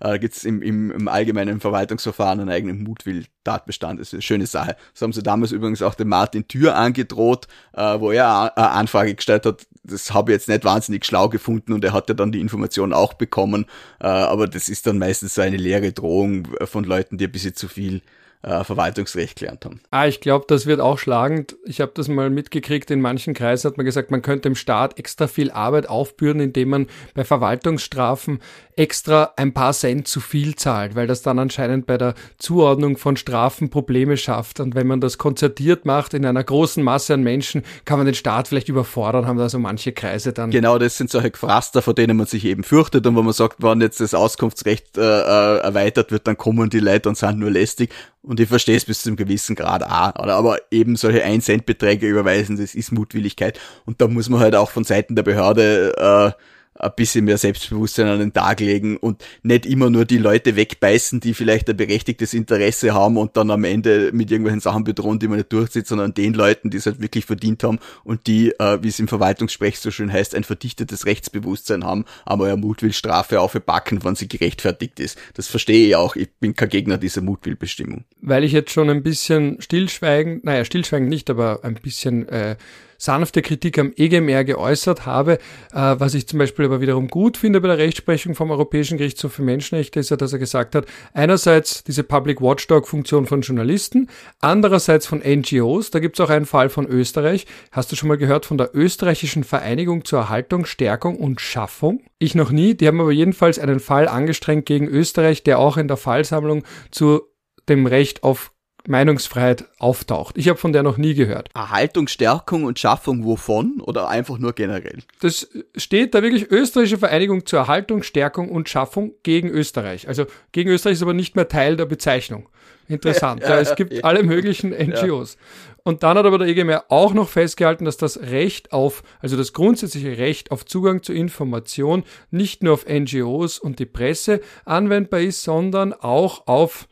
da 0.00 0.18
gibt's 0.18 0.44
im, 0.44 0.62
im, 0.62 0.90
im 0.90 1.08
allgemeinen 1.08 1.60
Verwaltungsverfahren 1.60 2.40
einen 2.40 2.50
eigenen 2.50 2.82
Mutwill-Tatbestand. 2.82 4.00
Das 4.00 4.08
ist 4.08 4.14
eine 4.14 4.22
schöne 4.22 4.46
Sache. 4.46 4.76
Das 4.92 5.02
haben 5.02 5.12
sie 5.12 5.22
damals 5.22 5.52
übrigens 5.52 5.82
auch 5.82 5.94
dem 5.94 6.08
Martin 6.08 6.48
Tür 6.48 6.76
angedroht, 6.76 7.46
äh, 7.74 8.00
wo 8.00 8.10
er 8.10 8.56
eine 8.56 8.70
Anfrage 8.70 9.14
gestellt 9.14 9.46
hat. 9.46 9.66
Das 9.82 10.12
habe 10.12 10.32
ich 10.32 10.36
jetzt 10.36 10.48
nicht 10.48 10.64
wahnsinnig 10.64 11.04
schlau 11.04 11.28
gefunden 11.28 11.72
und 11.72 11.84
er 11.84 11.92
hat 11.92 12.08
ja 12.08 12.14
dann 12.14 12.32
die 12.32 12.40
Information 12.40 12.92
auch 12.92 13.14
bekommen. 13.14 13.66
Äh, 14.00 14.06
aber 14.06 14.46
das 14.46 14.68
ist 14.68 14.86
dann 14.86 14.98
meistens 14.98 15.34
so 15.34 15.42
eine 15.42 15.56
leere 15.56 15.92
Drohung 15.92 16.48
von 16.64 16.84
Leuten, 16.84 17.18
die 17.18 17.24
ein 17.24 17.32
bisschen 17.32 17.54
zu 17.54 17.68
viel 17.68 18.02
äh, 18.42 18.64
Verwaltungsrecht 18.64 19.38
gelernt 19.38 19.64
haben. 19.64 19.80
Ah, 19.90 20.06
ich 20.06 20.20
glaube, 20.20 20.46
das 20.48 20.64
wird 20.64 20.80
auch 20.80 20.98
schlagend. 20.98 21.56
Ich 21.64 21.80
habe 21.80 21.92
das 21.94 22.08
mal 22.08 22.30
mitgekriegt, 22.30 22.90
in 22.90 23.00
manchen 23.00 23.34
Kreisen 23.34 23.70
hat 23.70 23.76
man 23.76 23.84
gesagt, 23.84 24.10
man 24.10 24.22
könnte 24.22 24.48
dem 24.48 24.54
Staat 24.54 24.98
extra 24.98 25.26
viel 25.26 25.50
Arbeit 25.50 25.88
aufbürden, 25.88 26.40
indem 26.40 26.70
man 26.70 26.86
bei 27.14 27.24
Verwaltungsstrafen 27.24 28.40
extra 28.76 29.34
ein 29.36 29.52
paar 29.52 29.74
Cent 29.74 30.08
zu 30.08 30.20
viel 30.20 30.54
zahlt, 30.54 30.94
weil 30.94 31.06
das 31.06 31.20
dann 31.20 31.38
anscheinend 31.38 31.86
bei 31.86 31.98
der 31.98 32.14
Zuordnung 32.38 32.96
von 32.96 33.18
Strafen 33.18 33.68
Probleme 33.68 34.16
schafft. 34.16 34.58
Und 34.58 34.74
wenn 34.74 34.86
man 34.86 35.02
das 35.02 35.18
konzertiert 35.18 35.84
macht 35.84 36.14
in 36.14 36.24
einer 36.24 36.42
großen 36.42 36.82
Masse 36.82 37.12
an 37.12 37.22
Menschen, 37.22 37.62
kann 37.84 37.98
man 37.98 38.06
den 38.06 38.14
Staat 38.14 38.48
vielleicht 38.48 38.70
überfordern, 38.70 39.26
haben 39.26 39.36
da 39.36 39.50
so 39.50 39.58
manche 39.58 39.92
Kreise 39.92 40.32
dann. 40.32 40.50
Genau, 40.50 40.78
das 40.78 40.96
sind 40.96 41.10
solche 41.10 41.30
Gefraster, 41.30 41.82
vor 41.82 41.94
denen 41.94 42.16
man 42.16 42.26
sich 42.26 42.46
eben 42.46 42.64
fürchtet 42.64 43.06
und 43.06 43.16
wo 43.16 43.22
man 43.22 43.34
sagt, 43.34 43.62
wenn 43.62 43.82
jetzt 43.82 44.00
das 44.00 44.14
Auskunftsrecht 44.14 44.96
äh, 44.96 45.02
äh 45.02 45.58
erweitert 45.58 46.10
wird, 46.10 46.26
dann 46.26 46.38
kommen 46.38 46.70
die 46.70 46.80
Leute 46.80 47.10
und 47.10 47.18
sind 47.18 47.38
nur 47.38 47.50
lästig. 47.50 47.90
Und 48.30 48.38
ich 48.38 48.48
verstehe 48.48 48.76
es 48.76 48.84
bis 48.84 49.02
zu 49.02 49.08
einem 49.08 49.16
gewissen 49.16 49.56
Grad 49.56 49.82
auch, 49.82 50.22
oder? 50.22 50.36
aber 50.36 50.58
eben 50.70 50.94
solche 50.94 51.24
1 51.24 51.44
Cent 51.44 51.66
Beträge 51.66 52.06
überweisen, 52.06 52.56
das 52.56 52.76
ist 52.76 52.92
Mutwilligkeit. 52.92 53.58
Und 53.86 54.00
da 54.00 54.06
muss 54.06 54.28
man 54.28 54.38
halt 54.38 54.54
auch 54.54 54.70
von 54.70 54.84
Seiten 54.84 55.16
der 55.16 55.24
Behörde 55.24 56.36
äh, 56.36 56.42
ein 56.80 56.92
bisschen 56.96 57.24
mehr 57.24 57.38
Selbstbewusstsein 57.38 58.06
an 58.06 58.18
den 58.18 58.32
Tag 58.32 58.60
legen 58.60 58.96
und 58.96 59.24
nicht 59.42 59.66
immer 59.66 59.90
nur 59.90 60.04
die 60.04 60.18
Leute 60.18 60.56
wegbeißen, 60.56 61.20
die 61.20 61.34
vielleicht 61.34 61.68
ein 61.68 61.76
berechtigtes 61.76 62.34
Interesse 62.34 62.94
haben 62.94 63.16
und 63.16 63.36
dann 63.36 63.50
am 63.50 63.64
Ende 63.64 64.10
mit 64.12 64.30
irgendwelchen 64.30 64.60
Sachen 64.60 64.84
bedrohen, 64.84 65.18
die 65.18 65.28
man 65.28 65.38
nicht 65.38 65.52
durchzieht, 65.52 65.86
sondern 65.86 66.14
den 66.14 66.34
Leuten, 66.34 66.70
die 66.70 66.78
es 66.78 66.86
halt 66.86 67.00
wirklich 67.00 67.24
verdient 67.24 67.62
haben 67.62 67.78
und 68.04 68.26
die, 68.26 68.52
äh, 68.58 68.82
wie 68.82 68.88
es 68.88 68.98
im 68.98 69.08
Verwaltungssprech 69.08 69.78
so 69.78 69.90
schön 69.90 70.12
heißt, 70.12 70.34
ein 70.34 70.44
verdichtetes 70.44 71.06
Rechtsbewusstsein 71.06 71.84
haben, 71.84 72.04
aber 72.24 72.48
ja 72.48 72.56
Mutwillstrafe 72.56 73.40
aufbacken, 73.40 74.00
wann 74.02 74.14
sie 74.14 74.28
gerechtfertigt 74.28 75.00
ist. 75.00 75.18
Das 75.34 75.48
verstehe 75.48 75.88
ich 75.88 75.96
auch. 75.96 76.16
Ich 76.16 76.30
bin 76.40 76.54
kein 76.54 76.68
Gegner 76.68 76.98
dieser 76.98 77.20
Mutwillbestimmung. 77.20 78.04
Weil 78.20 78.44
ich 78.44 78.52
jetzt 78.52 78.72
schon 78.72 78.90
ein 78.90 79.02
bisschen 79.02 79.60
stillschweigend, 79.60 80.44
naja, 80.44 80.64
stillschweigend 80.64 81.08
nicht, 81.08 81.30
aber 81.30 81.60
ein 81.62 81.74
bisschen 81.74 82.28
äh, 82.28 82.56
sanfte 83.00 83.42
Kritik 83.42 83.78
am 83.78 83.92
EGMR 83.96 84.44
geäußert 84.44 85.06
habe. 85.06 85.38
Äh, 85.72 85.96
was 85.98 86.14
ich 86.14 86.28
zum 86.28 86.38
Beispiel 86.38 86.66
aber 86.66 86.80
wiederum 86.80 87.08
gut 87.08 87.36
finde 87.36 87.60
bei 87.60 87.68
der 87.68 87.78
Rechtsprechung 87.78 88.34
vom 88.34 88.50
Europäischen 88.50 88.98
Gerichtshof 88.98 89.32
für 89.32 89.42
Menschenrechte 89.42 89.98
ist 89.98 90.10
ja, 90.10 90.16
dass 90.16 90.32
er 90.32 90.38
gesagt 90.38 90.74
hat, 90.74 90.86
einerseits 91.14 91.82
diese 91.82 92.04
Public 92.04 92.40
Watchdog-Funktion 92.40 93.26
von 93.26 93.40
Journalisten, 93.40 94.08
andererseits 94.40 95.06
von 95.06 95.20
NGOs. 95.20 95.90
Da 95.90 95.98
gibt 95.98 96.18
es 96.18 96.24
auch 96.24 96.30
einen 96.30 96.46
Fall 96.46 96.68
von 96.68 96.86
Österreich. 96.86 97.46
Hast 97.72 97.90
du 97.90 97.96
schon 97.96 98.08
mal 98.08 98.18
gehört 98.18 98.46
von 98.46 98.58
der 98.58 98.70
österreichischen 98.74 99.44
Vereinigung 99.44 100.04
zur 100.04 100.20
Erhaltung, 100.20 100.66
Stärkung 100.66 101.16
und 101.16 101.40
Schaffung? 101.40 102.02
Ich 102.18 102.34
noch 102.34 102.50
nie. 102.50 102.74
Die 102.74 102.86
haben 102.86 103.00
aber 103.00 103.12
jedenfalls 103.12 103.58
einen 103.58 103.80
Fall 103.80 104.06
angestrengt 104.06 104.66
gegen 104.66 104.86
Österreich, 104.86 105.42
der 105.42 105.58
auch 105.58 105.78
in 105.78 105.88
der 105.88 105.96
Fallsammlung 105.96 106.64
zu 106.90 107.22
dem 107.68 107.86
Recht 107.86 108.22
auf 108.22 108.52
Meinungsfreiheit 108.86 109.64
auftaucht. 109.78 110.36
Ich 110.38 110.48
habe 110.48 110.58
von 110.58 110.72
der 110.72 110.82
noch 110.82 110.96
nie 110.96 111.14
gehört. 111.14 111.48
Erhaltung, 111.54 112.08
Stärkung 112.08 112.64
und 112.64 112.78
Schaffung 112.78 113.24
wovon 113.24 113.80
oder 113.80 114.08
einfach 114.08 114.38
nur 114.38 114.52
generell? 114.52 114.98
Das 115.20 115.48
steht 115.76 116.14
da 116.14 116.22
wirklich 116.22 116.50
österreichische 116.50 116.98
Vereinigung 116.98 117.46
zur 117.46 117.60
Erhaltung, 117.60 118.02
Stärkung 118.02 118.50
und 118.50 118.68
Schaffung 118.68 119.12
gegen 119.22 119.48
Österreich. 119.48 120.08
Also 120.08 120.26
gegen 120.52 120.70
Österreich 120.70 120.94
ist 120.94 121.02
aber 121.02 121.14
nicht 121.14 121.36
mehr 121.36 121.48
Teil 121.48 121.76
der 121.76 121.86
Bezeichnung. 121.86 122.48
Interessant. 122.88 123.42
Ja, 123.50 123.58
es 123.58 123.76
gibt 123.76 124.04
alle 124.04 124.22
möglichen 124.22 124.70
NGOs. 124.88 125.36
Und 125.82 126.02
dann 126.02 126.18
hat 126.18 126.26
aber 126.26 126.38
der 126.38 126.48
EGMR 126.48 126.84
auch 126.88 127.14
noch 127.14 127.28
festgehalten, 127.28 127.84
dass 127.84 127.96
das 127.96 128.20
Recht 128.20 128.72
auf, 128.72 129.02
also 129.20 129.36
das 129.36 129.52
grundsätzliche 129.52 130.18
Recht 130.18 130.50
auf 130.50 130.66
Zugang 130.66 131.02
zu 131.02 131.12
Information 131.12 132.04
nicht 132.30 132.62
nur 132.62 132.74
auf 132.74 132.86
NGOs 132.86 133.58
und 133.58 133.78
die 133.78 133.86
Presse 133.86 134.40
anwendbar 134.64 135.20
ist, 135.20 135.42
sondern 135.42 135.92
auch 135.92 136.46
auf 136.46 136.86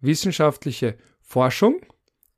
wissenschaftliche 0.00 0.96
Forschung 1.28 1.80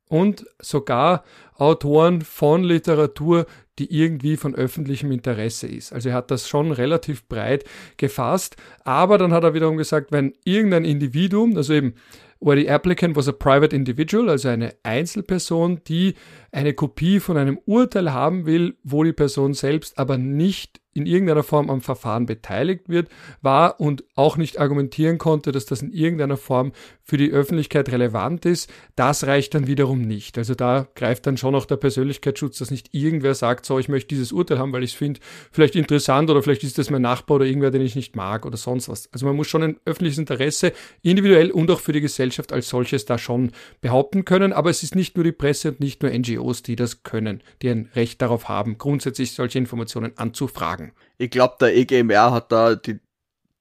und 0.09 0.45
sogar 0.59 1.23
Autoren 1.55 2.21
von 2.21 2.65
Literatur, 2.65 3.45
die 3.79 3.97
irgendwie 3.97 4.35
von 4.35 4.53
öffentlichem 4.53 5.11
Interesse 5.13 5.67
ist. 5.67 5.93
Also 5.93 6.09
er 6.09 6.15
hat 6.15 6.29
das 6.29 6.49
schon 6.49 6.73
relativ 6.73 7.25
breit 7.29 7.63
gefasst, 7.95 8.57
aber 8.83 9.17
dann 9.17 9.31
hat 9.31 9.45
er 9.45 9.53
wiederum 9.53 9.77
gesagt, 9.77 10.11
wenn 10.11 10.33
irgendein 10.43 10.83
Individuum, 10.83 11.55
also 11.55 11.73
eben 11.73 11.93
where 12.41 12.59
the 12.59 12.69
applicant 12.69 13.15
was 13.15 13.29
a 13.29 13.31
private 13.31 13.73
individual, 13.73 14.29
also 14.29 14.49
eine 14.49 14.75
Einzelperson, 14.83 15.81
die 15.87 16.15
eine 16.51 16.73
Kopie 16.73 17.19
von 17.19 17.37
einem 17.37 17.59
Urteil 17.65 18.13
haben 18.13 18.45
will, 18.45 18.75
wo 18.83 19.03
die 19.03 19.13
Person 19.13 19.53
selbst 19.53 19.97
aber 19.97 20.17
nicht 20.17 20.81
in 20.93 21.05
irgendeiner 21.05 21.43
Form 21.43 21.69
am 21.69 21.81
Verfahren 21.81 22.25
beteiligt 22.25 22.89
wird, 22.89 23.07
war 23.41 23.79
und 23.79 24.03
auch 24.15 24.35
nicht 24.35 24.59
argumentieren 24.59 25.17
konnte, 25.17 25.51
dass 25.51 25.65
das 25.65 25.81
in 25.81 25.93
irgendeiner 25.93 26.35
Form 26.35 26.73
für 27.01 27.17
die 27.17 27.31
Öffentlichkeit 27.31 27.91
relevant 27.91 28.45
ist, 28.45 28.69
das 28.95 29.25
reicht 29.25 29.53
dann 29.53 29.67
wiederum 29.67 30.01
nicht. 30.01 30.37
Also 30.37 30.53
da 30.53 30.87
greift 30.95 31.27
dann 31.27 31.37
schon 31.37 31.55
auch 31.55 31.65
der 31.65 31.77
Persönlichkeitsschutz, 31.77 32.57
dass 32.57 32.71
nicht 32.71 32.93
irgendwer 32.93 33.35
sagt, 33.35 33.65
so, 33.65 33.79
ich 33.79 33.87
möchte 33.89 34.09
dieses 34.09 34.31
Urteil 34.31 34.59
haben, 34.59 34.73
weil 34.73 34.83
ich 34.83 34.91
es 34.91 34.97
finde 34.97 35.21
vielleicht 35.51 35.75
interessant 35.75 36.29
oder 36.29 36.43
vielleicht 36.43 36.63
ist 36.63 36.77
das 36.77 36.89
mein 36.89 37.01
Nachbar 37.01 37.35
oder 37.35 37.45
irgendwer, 37.45 37.71
den 37.71 37.81
ich 37.81 37.95
nicht 37.95 38.15
mag 38.15 38.45
oder 38.45 38.57
sonst 38.57 38.89
was. 38.89 39.11
Also 39.13 39.25
man 39.25 39.35
muss 39.35 39.47
schon 39.47 39.63
ein 39.63 39.77
öffentliches 39.85 40.19
Interesse 40.19 40.73
individuell 41.01 41.51
und 41.51 41.71
auch 41.71 41.79
für 41.79 41.93
die 41.93 42.01
Gesellschaft 42.01 42.51
als 42.51 42.67
solches 42.67 43.05
da 43.05 43.17
schon 43.17 43.51
behaupten 43.79 44.25
können, 44.25 44.51
aber 44.51 44.69
es 44.69 44.83
ist 44.83 44.95
nicht 44.95 45.15
nur 45.15 45.23
die 45.23 45.31
Presse 45.31 45.69
und 45.69 45.79
nicht 45.79 46.03
nur 46.03 46.11
NGOs, 46.11 46.40
die 46.63 46.75
das 46.75 47.03
können, 47.03 47.43
die 47.61 47.69
ein 47.69 47.89
Recht 47.95 48.21
darauf 48.21 48.49
haben, 48.49 48.77
grundsätzlich 48.77 49.33
solche 49.33 49.57
Informationen 49.57 50.17
anzufragen. 50.17 50.93
Ich 51.17 51.29
glaube, 51.29 51.55
der 51.59 51.75
EGMR 51.75 52.31
hat 52.31 52.51
da 52.51 52.75
die, 52.75 52.99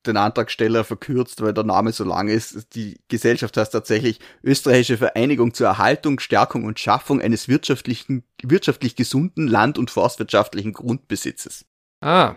den 0.07 0.17
Antragsteller 0.17 0.85
verkürzt, 0.85 1.43
weil 1.43 1.53
der 1.53 1.65
Name 1.65 1.93
so 1.93 2.05
lang 2.05 2.29
ist. 2.29 2.75
Die 2.75 2.99
Gesellschaft 3.09 3.57
heißt 3.57 3.73
tatsächlich 3.73 4.19
Österreichische 4.43 4.97
Vereinigung 4.97 5.55
zur 5.55 5.67
Erhaltung, 5.67 6.21
Stärkung 6.21 6.65
und 6.65 6.79
Schaffung 6.79 7.21
eines 7.21 7.49
wirtschaftlichen, 7.49 8.25
wirtschaftlich 8.43 8.97
gesunden 8.97 9.47
Land- 9.47 9.79
und 9.79 9.91
forstwirtschaftlichen 9.91 10.73
Grundbesitzes. 10.73 11.67
Ah, 12.01 12.37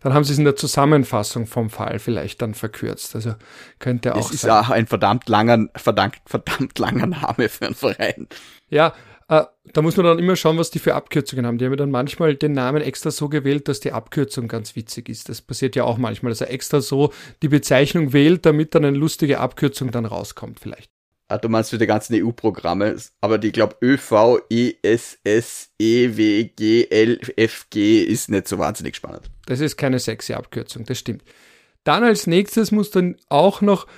dann 0.00 0.14
haben 0.14 0.24
sie 0.24 0.32
es 0.32 0.38
in 0.38 0.44
der 0.44 0.56
Zusammenfassung 0.56 1.46
vom 1.46 1.70
Fall 1.70 1.98
vielleicht 1.98 2.40
dann 2.42 2.54
verkürzt. 2.54 3.14
Also 3.14 3.34
könnte 3.78 4.14
auch. 4.14 4.20
Es 4.20 4.30
ist 4.30 4.40
sein. 4.42 4.52
auch 4.52 4.70
ein 4.70 4.86
verdammt 4.86 5.28
langer, 5.28 5.68
verdammt, 5.76 6.16
verdammt 6.24 6.78
langer 6.78 7.06
Name 7.06 7.48
für 7.48 7.66
einen 7.66 7.74
Verein. 7.74 8.28
Ja, 8.68 8.94
äh, 9.28 9.44
da 9.72 9.82
muss 9.82 9.96
man 9.96 10.06
dann 10.06 10.18
immer 10.18 10.36
schauen, 10.36 10.58
was 10.58 10.70
die 10.70 10.78
für 10.78 10.94
Abkürzungen 10.94 11.46
haben. 11.46 11.58
Die 11.58 11.64
haben 11.64 11.72
ja 11.72 11.76
dann 11.76 11.90
manchmal 11.90 12.36
den 12.36 12.52
Namen 12.52 12.82
extra 12.82 13.10
so 13.10 13.28
gewählt, 13.28 13.68
dass 13.68 13.80
die 13.80 13.92
Abkürzung 13.92 14.46
ganz 14.46 14.76
witzig 14.76 15.08
ist. 15.08 15.28
Das 15.28 15.42
passiert 15.42 15.74
ja 15.74 15.84
auch 15.84 15.98
manchmal, 15.98 16.30
dass 16.30 16.40
er 16.40 16.50
extra 16.50 16.80
so 16.80 17.12
die 17.42 17.48
Bezeichnung 17.48 18.12
wählt, 18.12 18.46
damit 18.46 18.74
dann 18.74 18.84
eine 18.84 18.96
lustige 18.96 19.40
Abkürzung 19.40 19.90
dann 19.90 20.06
rauskommt 20.06 20.60
vielleicht. 20.60 20.90
Ah, 21.28 21.38
du 21.38 21.48
meinst 21.48 21.70
für 21.70 21.78
die 21.78 21.88
ganzen 21.88 22.14
EU-Programme, 22.14 22.94
aber 23.20 23.38
die, 23.38 23.50
glaube 23.50 23.74
ÖV, 23.82 24.42
ESS, 24.48 25.70
EWG, 25.76 26.86
LFG 26.88 28.04
ist 28.04 28.30
nicht 28.30 28.46
so 28.46 28.58
wahnsinnig 28.58 28.94
spannend. 28.94 29.28
Das 29.46 29.58
ist 29.58 29.76
keine 29.76 29.98
sexy 29.98 30.34
Abkürzung, 30.34 30.84
das 30.84 31.00
stimmt. 31.00 31.24
Dann 31.82 32.04
als 32.04 32.28
nächstes 32.28 32.70
muss 32.70 32.92
dann 32.92 33.16
auch 33.28 33.60
noch 33.60 33.88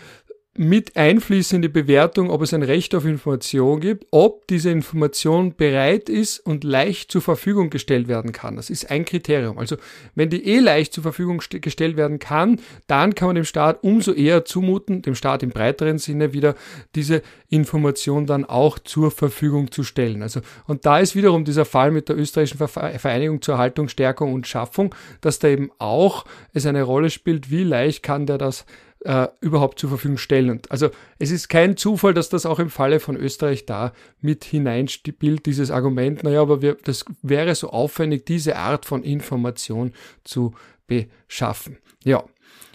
mit 0.57 0.97
einfließen 0.97 1.57
in 1.57 1.63
die 1.63 1.69
Bewertung, 1.69 2.31
ob 2.31 2.43
es 2.43 2.53
ein 2.53 2.65
Recht 2.65 2.93
auf 2.97 3.05
Information 3.05 3.81
gibt, 3.81 4.07
ob 4.11 4.47
diese 4.49 4.71
Information 4.71 5.55
bereit 5.55 6.09
ist 6.09 6.41
und 6.41 6.65
leicht 6.65 7.13
zur 7.13 7.23
Verfügung 7.23 7.71
gestellt 7.71 8.09
werden 8.09 8.33
kann. 8.33 8.57
Das 8.57 8.69
ist 8.69 8.91
ein 8.91 9.05
Kriterium. 9.05 9.57
Also 9.57 9.77
wenn 10.17 10.31
die 10.31 10.45
eh 10.47 10.59
leicht 10.59 10.93
zur 10.93 11.05
Verfügung 11.05 11.41
gestellt 11.49 11.97
werden 11.97 12.19
kann, 12.19 12.61
dann 12.89 13.15
kann 13.15 13.29
man 13.29 13.37
dem 13.37 13.45
Staat 13.45 13.85
umso 13.85 14.13
eher 14.13 14.45
zumuten, 14.45 15.01
dem 15.03 15.15
Staat 15.15 15.45
im 15.45 15.51
breiteren 15.51 15.99
Sinne 15.99 16.33
wieder 16.33 16.57
diese 16.97 17.23
Information 17.49 18.27
dann 18.27 18.45
auch 18.45 18.81
zur 18.81 19.13
Verfügung 19.13 19.71
zu 19.71 19.85
stellen. 19.85 20.23
Also 20.23 20.41
und 20.67 20.87
da 20.87 20.99
ist 20.99 21.15
wiederum 21.15 21.45
dieser 21.45 21.67
Fall 21.67 21.93
mit 21.93 22.09
der 22.09 22.19
österreichischen 22.19 22.67
Vereinigung 22.67 23.43
zur 23.43 23.55
Erhaltung, 23.55 23.89
Stärkung 23.89 24.33
und 24.35 24.49
Schaffung, 24.49 24.93
dass 25.21 25.39
da 25.39 25.47
eben 25.47 25.71
auch 25.79 26.25
es 26.53 26.67
eine 26.67 26.83
Rolle 26.83 27.11
spielt, 27.11 27.51
wie 27.53 27.63
leicht 27.63 28.03
kann 28.03 28.27
der 28.27 28.39
das 28.39 28.67
äh, 29.05 29.29
überhaupt 29.41 29.79
zur 29.79 29.91
Verfügung 29.91 30.19
stellen. 30.19 30.51
Und 30.51 30.71
also 30.71 30.91
es 31.19 31.31
ist 31.31 31.49
kein 31.49 31.77
Zufall, 31.77 32.15
dass 32.15 32.29
das 32.29 32.47
auch 32.47 32.59
im 32.59 32.71
Falle 32.71 33.01
von 33.01 33.17
Österreich 33.17 33.67
da 33.67 33.93
mit 34.21 34.45
hineinspielt, 34.45 35.47
dieses 35.47 35.71
Argument, 35.71 36.25
naja, 36.25 36.43
aber 36.43 36.63
wir, 36.63 36.77
das 36.85 37.05
wäre 37.23 37.55
so 37.55 37.71
aufwendig, 37.71 38.27
diese 38.27 38.57
Art 38.57 38.87
von 38.87 39.03
Information 39.03 39.93
zu 40.25 40.55
beschaffen. 40.87 41.79
Ja, 42.05 42.25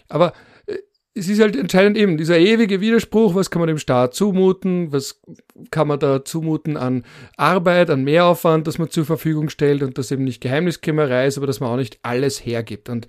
aber 0.09 0.33
es 1.15 1.29
ist 1.29 1.39
halt 1.39 1.55
entscheidend 1.55 1.95
eben 1.95 2.17
dieser 2.17 2.39
ewige 2.39 2.81
Widerspruch, 2.81 3.35
was 3.35 3.51
kann 3.51 3.59
man 3.59 3.67
dem 3.67 3.77
Staat 3.77 4.15
zumuten, 4.15 4.91
was 4.91 5.21
kann 5.69 5.87
man 5.87 5.99
da 5.99 6.25
zumuten 6.25 6.75
an 6.75 7.03
Arbeit, 7.37 7.91
an 7.91 8.03
Mehraufwand, 8.03 8.65
das 8.65 8.79
man 8.79 8.89
zur 8.89 9.05
Verfügung 9.05 9.49
stellt 9.49 9.83
und 9.83 9.97
das 9.97 10.11
eben 10.11 10.23
nicht 10.23 10.41
Geheimniskrämerei 10.41 11.27
ist, 11.27 11.37
aber 11.37 11.45
dass 11.45 11.59
man 11.59 11.69
auch 11.69 11.77
nicht 11.77 11.99
alles 12.01 12.43
hergibt. 12.43 12.89
Und 12.89 13.07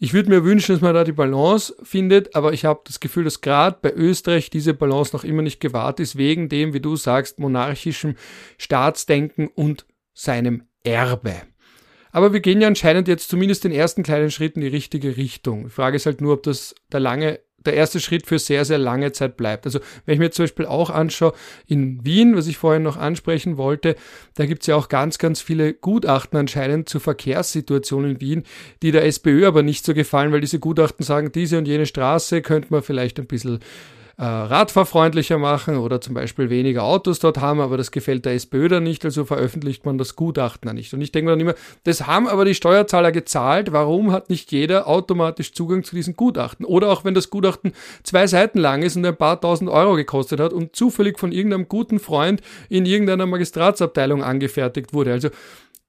ich 0.00 0.12
würde 0.12 0.30
mir 0.30 0.44
wünschen, 0.44 0.74
dass 0.74 0.82
man 0.82 0.94
da 0.94 1.04
die 1.04 1.12
Balance 1.12 1.74
findet, 1.82 2.34
aber 2.34 2.52
ich 2.52 2.64
habe 2.64 2.80
das 2.84 2.98
Gefühl, 2.98 3.22
dass 3.22 3.40
gerade 3.40 3.78
bei 3.80 3.92
Österreich 3.92 4.50
diese 4.50 4.74
Balance 4.74 5.14
noch 5.14 5.22
immer 5.22 5.42
nicht 5.42 5.60
gewahrt 5.60 6.00
ist, 6.00 6.16
wegen 6.16 6.48
dem, 6.48 6.74
wie 6.74 6.80
du 6.80 6.96
sagst, 6.96 7.38
monarchischem 7.38 8.16
Staatsdenken 8.58 9.46
und 9.46 9.86
seinem 10.12 10.64
Erbe. 10.82 11.42
Aber 12.14 12.32
wir 12.32 12.38
gehen 12.38 12.60
ja 12.60 12.68
anscheinend 12.68 13.08
jetzt 13.08 13.28
zumindest 13.28 13.64
den 13.64 13.72
ersten 13.72 14.04
kleinen 14.04 14.30
Schritt 14.30 14.54
in 14.54 14.60
die 14.60 14.68
richtige 14.68 15.16
Richtung. 15.16 15.64
Die 15.64 15.70
Frage 15.70 15.96
ist 15.96 16.06
halt 16.06 16.20
nur, 16.20 16.34
ob 16.34 16.44
das 16.44 16.76
der 16.92 17.00
lange 17.00 17.40
der 17.66 17.74
erste 17.74 17.98
Schritt 17.98 18.26
für 18.26 18.38
sehr, 18.38 18.64
sehr 18.64 18.78
lange 18.78 19.10
Zeit 19.10 19.36
bleibt. 19.36 19.66
Also 19.66 19.80
wenn 20.06 20.14
ich 20.14 20.18
mir 20.20 20.30
zum 20.30 20.44
Beispiel 20.44 20.66
auch 20.66 20.90
anschaue, 20.90 21.32
in 21.66 22.04
Wien, 22.04 22.36
was 22.36 22.46
ich 22.46 22.56
vorhin 22.56 22.84
noch 22.84 22.98
ansprechen 22.98 23.56
wollte, 23.56 23.96
da 24.36 24.46
gibt 24.46 24.62
es 24.62 24.68
ja 24.68 24.76
auch 24.76 24.88
ganz, 24.88 25.18
ganz 25.18 25.40
viele 25.40 25.74
Gutachten 25.74 26.38
anscheinend 26.38 26.88
zur 26.88 27.00
Verkehrssituation 27.00 28.04
in 28.08 28.20
Wien, 28.20 28.44
die 28.82 28.92
der 28.92 29.06
SPÖ 29.06 29.46
aber 29.46 29.64
nicht 29.64 29.84
so 29.84 29.92
gefallen, 29.92 30.30
weil 30.30 30.40
diese 30.40 30.60
Gutachten 30.60 31.04
sagen, 31.04 31.32
diese 31.32 31.58
und 31.58 31.66
jene 31.66 31.86
Straße 31.86 32.42
könnte 32.42 32.68
man 32.70 32.82
vielleicht 32.82 33.18
ein 33.18 33.26
bisschen 33.26 33.58
äh, 34.16 34.24
radfahrfreundlicher 34.24 35.38
machen 35.38 35.76
oder 35.76 36.00
zum 36.00 36.14
Beispiel 36.14 36.50
weniger 36.50 36.84
Autos 36.84 37.18
dort 37.18 37.38
haben, 37.38 37.60
aber 37.60 37.76
das 37.76 37.90
gefällt 37.90 38.24
der 38.24 38.34
SPÖ 38.34 38.68
dann 38.68 38.84
nicht, 38.84 39.04
also 39.04 39.24
veröffentlicht 39.24 39.84
man 39.84 39.98
das 39.98 40.14
Gutachten 40.14 40.68
dann 40.68 40.76
nicht. 40.76 40.94
Und 40.94 41.00
ich 41.00 41.10
denke 41.10 41.26
mir 41.26 41.32
dann 41.32 41.40
immer, 41.40 41.54
das 41.82 42.06
haben 42.06 42.28
aber 42.28 42.44
die 42.44 42.54
Steuerzahler 42.54 43.12
gezahlt, 43.12 43.72
warum 43.72 44.12
hat 44.12 44.30
nicht 44.30 44.52
jeder 44.52 44.86
automatisch 44.86 45.52
Zugang 45.52 45.82
zu 45.82 45.96
diesen 45.96 46.14
Gutachten? 46.14 46.64
Oder 46.64 46.90
auch 46.90 47.04
wenn 47.04 47.14
das 47.14 47.30
Gutachten 47.30 47.72
zwei 48.04 48.26
Seiten 48.26 48.58
lang 48.58 48.82
ist 48.82 48.96
und 48.96 49.04
ein 49.04 49.16
paar 49.16 49.40
tausend 49.40 49.68
Euro 49.68 49.96
gekostet 49.96 50.40
hat 50.40 50.52
und 50.52 50.76
zufällig 50.76 51.18
von 51.18 51.32
irgendeinem 51.32 51.68
guten 51.68 51.98
Freund 51.98 52.40
in 52.68 52.86
irgendeiner 52.86 53.26
Magistratsabteilung 53.26 54.22
angefertigt 54.22 54.92
wurde. 54.94 55.12
Also 55.12 55.30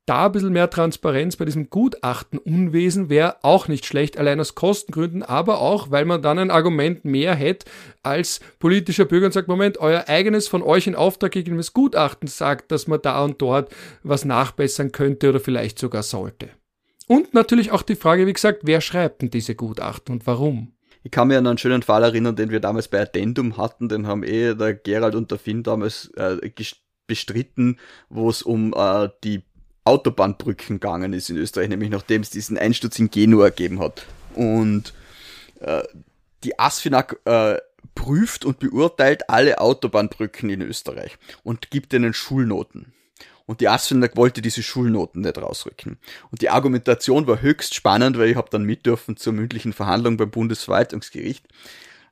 da 0.05 0.27
ein 0.27 0.31
bisschen 0.31 0.53
mehr 0.53 0.69
Transparenz 0.69 1.35
bei 1.35 1.45
diesem 1.45 1.69
Gutachtenunwesen 1.69 3.09
wäre 3.09 3.37
auch 3.41 3.67
nicht 3.67 3.85
schlecht, 3.85 4.17
allein 4.17 4.39
aus 4.39 4.53
Kostengründen, 4.53 5.23
aber 5.23 5.59
auch, 5.59 5.89
weil 5.89 6.05
man 6.05 6.21
dann 6.21 6.37
ein 6.37 6.51
Argument 6.51 7.05
mehr 7.05 7.33
hätte 7.33 7.65
als 8.03 8.39
politischer 8.59 9.05
Bürger 9.05 9.27
und 9.27 9.31
sagt, 9.31 9.47
Moment, 9.47 9.79
euer 9.79 10.07
eigenes 10.07 10.47
von 10.47 10.61
euch 10.61 10.85
in 10.85 10.95
Auftrag 10.95 11.31
gegebenes 11.31 11.73
Gutachten 11.73 12.27
sagt, 12.27 12.71
dass 12.71 12.87
man 12.87 13.01
da 13.01 13.23
und 13.23 13.41
dort 13.41 13.73
was 14.03 14.25
nachbessern 14.25 14.91
könnte 14.91 15.29
oder 15.29 15.39
vielleicht 15.39 15.79
sogar 15.79 16.03
sollte. 16.03 16.49
Und 17.07 17.33
natürlich 17.33 17.71
auch 17.71 17.81
die 17.81 17.95
Frage, 17.95 18.27
wie 18.27 18.33
gesagt, 18.33 18.61
wer 18.63 18.81
schreibt 18.81 19.21
denn 19.21 19.31
diese 19.31 19.55
Gutachten 19.55 20.13
und 20.13 20.27
warum? 20.27 20.73
Ich 21.03 21.11
kann 21.11 21.27
mich 21.27 21.37
an 21.37 21.45
einen 21.45 21.59
schönen 21.59 21.83
Fall 21.83 22.03
erinnern, 22.03 22.35
den 22.35 22.49
wir 22.49 22.59
damals 22.59 22.87
bei 22.87 23.01
Addendum 23.01 23.57
hatten, 23.57 23.89
den 23.89 24.07
haben 24.07 24.23
eh 24.23 24.55
der 24.55 24.73
Gerald 24.73 25.13
und 25.13 25.29
der 25.29 25.37
Finn 25.37 25.61
damals 25.61 26.11
äh, 26.15 26.37
bestritten, 27.05 27.79
wo 28.09 28.29
es 28.29 28.41
um 28.41 28.73
äh, 28.75 29.09
die 29.23 29.43
Autobahnbrücken 29.85 30.79
gegangen 30.79 31.13
ist 31.13 31.29
in 31.29 31.37
Österreich, 31.37 31.69
nämlich 31.69 31.89
nachdem 31.89 32.21
es 32.21 32.29
diesen 32.29 32.57
Einsturz 32.57 32.99
in 32.99 33.09
Genua 33.09 33.49
gegeben 33.49 33.79
hat. 33.79 34.05
Und 34.33 34.93
äh, 35.61 35.83
die 36.43 36.59
ASFINAG 36.59 37.17
äh, 37.25 37.57
prüft 37.93 38.45
und 38.45 38.59
beurteilt 38.59 39.29
alle 39.29 39.59
Autobahnbrücken 39.59 40.49
in 40.49 40.61
Österreich 40.61 41.17
und 41.43 41.71
gibt 41.71 41.93
ihnen 41.93 42.13
Schulnoten. 42.13 42.93
Und 43.45 43.61
die 43.61 43.69
ASFINAG 43.69 44.17
wollte 44.17 44.41
diese 44.41 44.63
Schulnoten 44.63 45.21
nicht 45.21 45.37
rausrücken. 45.37 45.99
Und 46.31 46.41
die 46.41 46.49
Argumentation 46.49 47.27
war 47.27 47.41
höchst 47.41 47.75
spannend, 47.75 48.17
weil 48.17 48.29
ich 48.29 48.35
habe 48.35 48.49
dann 48.49 48.63
mit 48.63 48.85
dürfen 48.85 49.17
zur 49.17 49.33
mündlichen 49.33 49.71
Verhandlung 49.71 50.17
beim 50.17 50.31
Bundesverwaltungsgericht. 50.31 51.47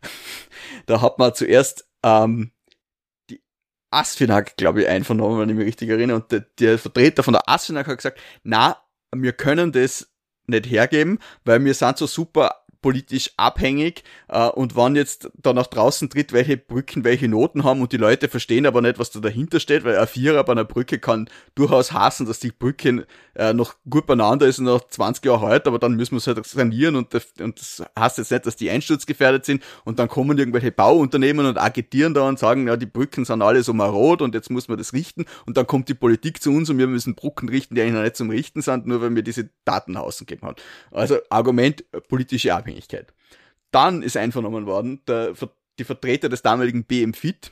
da 0.86 1.02
hat 1.02 1.18
man 1.18 1.34
zuerst 1.34 1.86
ähm, 2.04 2.52
Asfinag, 3.94 4.58
glaube 4.58 4.82
ich, 4.82 4.88
einvernommen, 4.88 5.40
wenn 5.40 5.50
ich 5.50 5.56
mich 5.56 5.68
richtig 5.68 5.90
erinnere. 5.90 6.18
Und 6.18 6.32
der, 6.32 6.46
der 6.60 6.78
Vertreter 6.78 7.24
von 7.24 7.34
der 7.34 7.48
Asfinag 7.48 7.88
hat 7.88 7.98
gesagt, 7.98 8.20
na, 8.44 8.78
wir 9.16 9.34
können 9.34 9.72
das 9.72 10.10
nicht 10.48 10.70
hergeben, 10.70 11.20
weil 11.46 11.64
wir 11.64 11.74
sind 11.74 11.98
so 11.98 12.08
super 12.08 12.64
politisch 12.84 13.32
abhängig 13.38 14.04
äh, 14.28 14.50
und 14.50 14.76
wann 14.76 14.96
jetzt 14.96 15.32
da 15.36 15.54
nach 15.54 15.66
draußen 15.66 16.12
tritt, 16.12 16.34
welche 16.34 16.58
Brücken 16.58 17.04
welche 17.04 17.28
Noten 17.28 17.64
haben 17.64 17.82
und 17.82 17.92
die 17.92 17.98
Leute 17.98 18.28
verstehen 18.28 18.68
aber 18.68 18.82
nicht, 18.82 19.00
was 19.00 19.10
da 19.10 19.20
dahinter 19.20 19.60
steht, 19.60 19.84
weil 19.86 19.98
ein 19.98 20.06
Vierer 20.06 20.44
bei 20.44 20.52
einer 20.52 20.66
Brücke 20.66 21.00
kann 21.00 21.30
durchaus 21.56 21.94
hassen, 21.94 22.28
dass 22.28 22.40
die 22.40 22.52
Brücke 22.52 23.08
äh, 23.36 23.54
noch 23.54 23.76
gut 23.90 24.06
beieinander 24.06 24.48
ist 24.48 24.60
und 24.60 24.66
noch 24.66 24.88
20 24.88 25.26
Jahre 25.26 25.48
alt, 25.48 25.68
aber 25.68 25.80
dann 25.80 25.96
müssen 25.96 26.12
wir 26.14 26.18
es 26.18 26.28
halt 26.28 26.46
sanieren 26.46 26.96
und 26.96 27.14
das, 27.14 27.28
und 27.40 27.60
das 27.60 27.84
heißt 27.98 28.18
jetzt 28.20 28.32
nicht, 28.32 28.46
dass 28.46 28.56
die 28.56 28.70
einsturzgefährdet 28.70 29.46
sind 29.46 29.64
und 29.86 30.00
dann 30.00 30.08
kommen 30.08 30.38
irgendwelche 30.38 30.72
Bauunternehmen 30.72 31.46
und 31.46 31.58
agitieren 31.58 32.14
da 32.14 32.28
und 32.28 32.40
sagen, 32.40 32.68
ja, 32.68 32.78
die 32.78 32.86
Brücken 32.86 33.26
sind 33.26 33.42
alle 33.42 33.64
so 33.64 33.74
marot 33.74 34.22
und 34.22 34.36
jetzt 34.36 34.50
muss 34.50 34.68
man 34.68 34.78
das 34.78 34.94
richten 34.94 35.26
und 35.46 35.58
dann 35.58 35.68
kommt 35.68 35.90
die 35.90 35.94
Politik 35.94 36.42
zu 36.42 36.52
uns 36.52 36.70
und 36.70 36.78
wir 36.78 36.88
müssen 36.88 37.16
Brücken 37.16 37.50
richten, 37.50 37.76
die 37.76 37.82
eigentlich 37.82 37.94
noch 37.94 38.04
nicht 38.04 38.16
zum 38.16 38.30
Richten 38.30 38.62
sind, 38.62 38.86
nur 38.86 39.02
weil 39.02 39.16
wir 39.16 39.24
diese 39.24 39.50
Daten 39.66 39.94
gegeben 39.94 40.48
haben. 40.48 40.56
Also 40.92 41.18
Argument 41.30 41.84
politische 42.08 42.54
Abhängigkeit. 42.54 43.14
Dann 43.72 44.04
ist 44.04 44.18
einvernommen 44.18 44.66
worden, 44.66 45.02
der, 45.08 45.34
die 45.80 45.84
Vertreter 45.84 46.30
des 46.30 46.42
damaligen 46.42 46.86
BMFIT, 46.86 47.52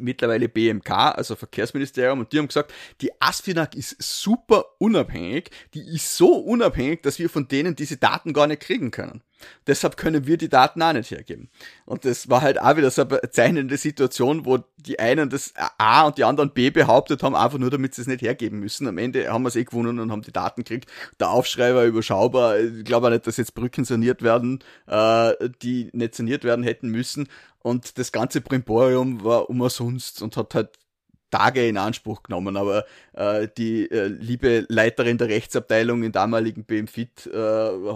mittlerweile 0.00 0.48
BMK, 0.48 0.90
also 0.90 1.36
Verkehrsministerium, 1.36 2.20
und 2.20 2.32
die 2.32 2.38
haben 2.38 2.48
gesagt, 2.48 2.72
die 3.00 3.10
ASFINAG 3.20 3.74
ist 3.74 3.96
super 4.02 4.64
unabhängig, 4.78 5.50
die 5.74 5.94
ist 5.94 6.16
so 6.16 6.34
unabhängig, 6.34 7.02
dass 7.02 7.18
wir 7.18 7.28
von 7.28 7.48
denen 7.48 7.76
diese 7.76 7.96
Daten 7.96 8.32
gar 8.32 8.46
nicht 8.46 8.62
kriegen 8.62 8.90
können. 8.90 9.22
Deshalb 9.66 9.96
können 9.96 10.26
wir 10.26 10.36
die 10.36 10.48
Daten 10.48 10.82
auch 10.82 10.92
nicht 10.92 11.10
hergeben. 11.10 11.50
Und 11.84 12.04
das 12.04 12.28
war 12.28 12.42
halt 12.42 12.60
auch 12.60 12.76
wieder 12.76 12.90
so 12.90 13.02
eine 13.02 13.20
bezeichnende 13.20 13.76
Situation, 13.76 14.44
wo 14.44 14.58
die 14.76 14.98
einen 14.98 15.30
das 15.30 15.54
A 15.78 16.06
und 16.06 16.18
die 16.18 16.24
anderen 16.24 16.52
B 16.52 16.70
behauptet 16.70 17.22
haben, 17.22 17.34
einfach 17.34 17.58
nur 17.58 17.70
damit 17.70 17.94
sie 17.94 18.02
es 18.02 18.08
nicht 18.08 18.22
hergeben 18.22 18.58
müssen. 18.60 18.86
Am 18.86 18.98
Ende 18.98 19.32
haben 19.32 19.42
wir 19.42 19.48
es 19.48 19.56
eh 19.56 19.64
gewonnen 19.64 19.98
und 19.98 20.10
haben 20.10 20.22
die 20.22 20.32
Daten 20.32 20.64
gekriegt. 20.64 20.90
Der 21.20 21.30
Aufschrei 21.30 21.74
war 21.74 21.84
überschaubar. 21.84 22.58
Ich 22.58 22.84
glaube 22.84 23.06
auch 23.06 23.10
nicht, 23.10 23.26
dass 23.26 23.36
jetzt 23.36 23.54
Brücken 23.54 23.84
saniert 23.84 24.22
werden, 24.22 24.60
äh, 24.86 25.32
die 25.62 25.90
nicht 25.92 26.14
saniert 26.14 26.44
werden 26.44 26.64
hätten 26.64 26.88
müssen. 26.88 27.28
Und 27.60 27.98
das 27.98 28.10
ganze 28.10 28.40
Primborium 28.40 29.22
war 29.22 29.48
umsonst 29.48 30.20
und 30.22 30.36
hat 30.36 30.54
halt 30.54 30.70
Tage 31.32 31.66
in 31.66 31.76
Anspruch 31.76 32.22
genommen, 32.22 32.56
aber 32.56 32.84
äh, 33.14 33.48
die 33.58 33.90
äh, 33.90 34.06
liebe 34.06 34.66
Leiterin 34.68 35.18
der 35.18 35.28
Rechtsabteilung 35.28 36.04
in 36.04 36.12
damaligen 36.12 36.64
BMFIT 36.64 37.26
äh, 37.26 37.38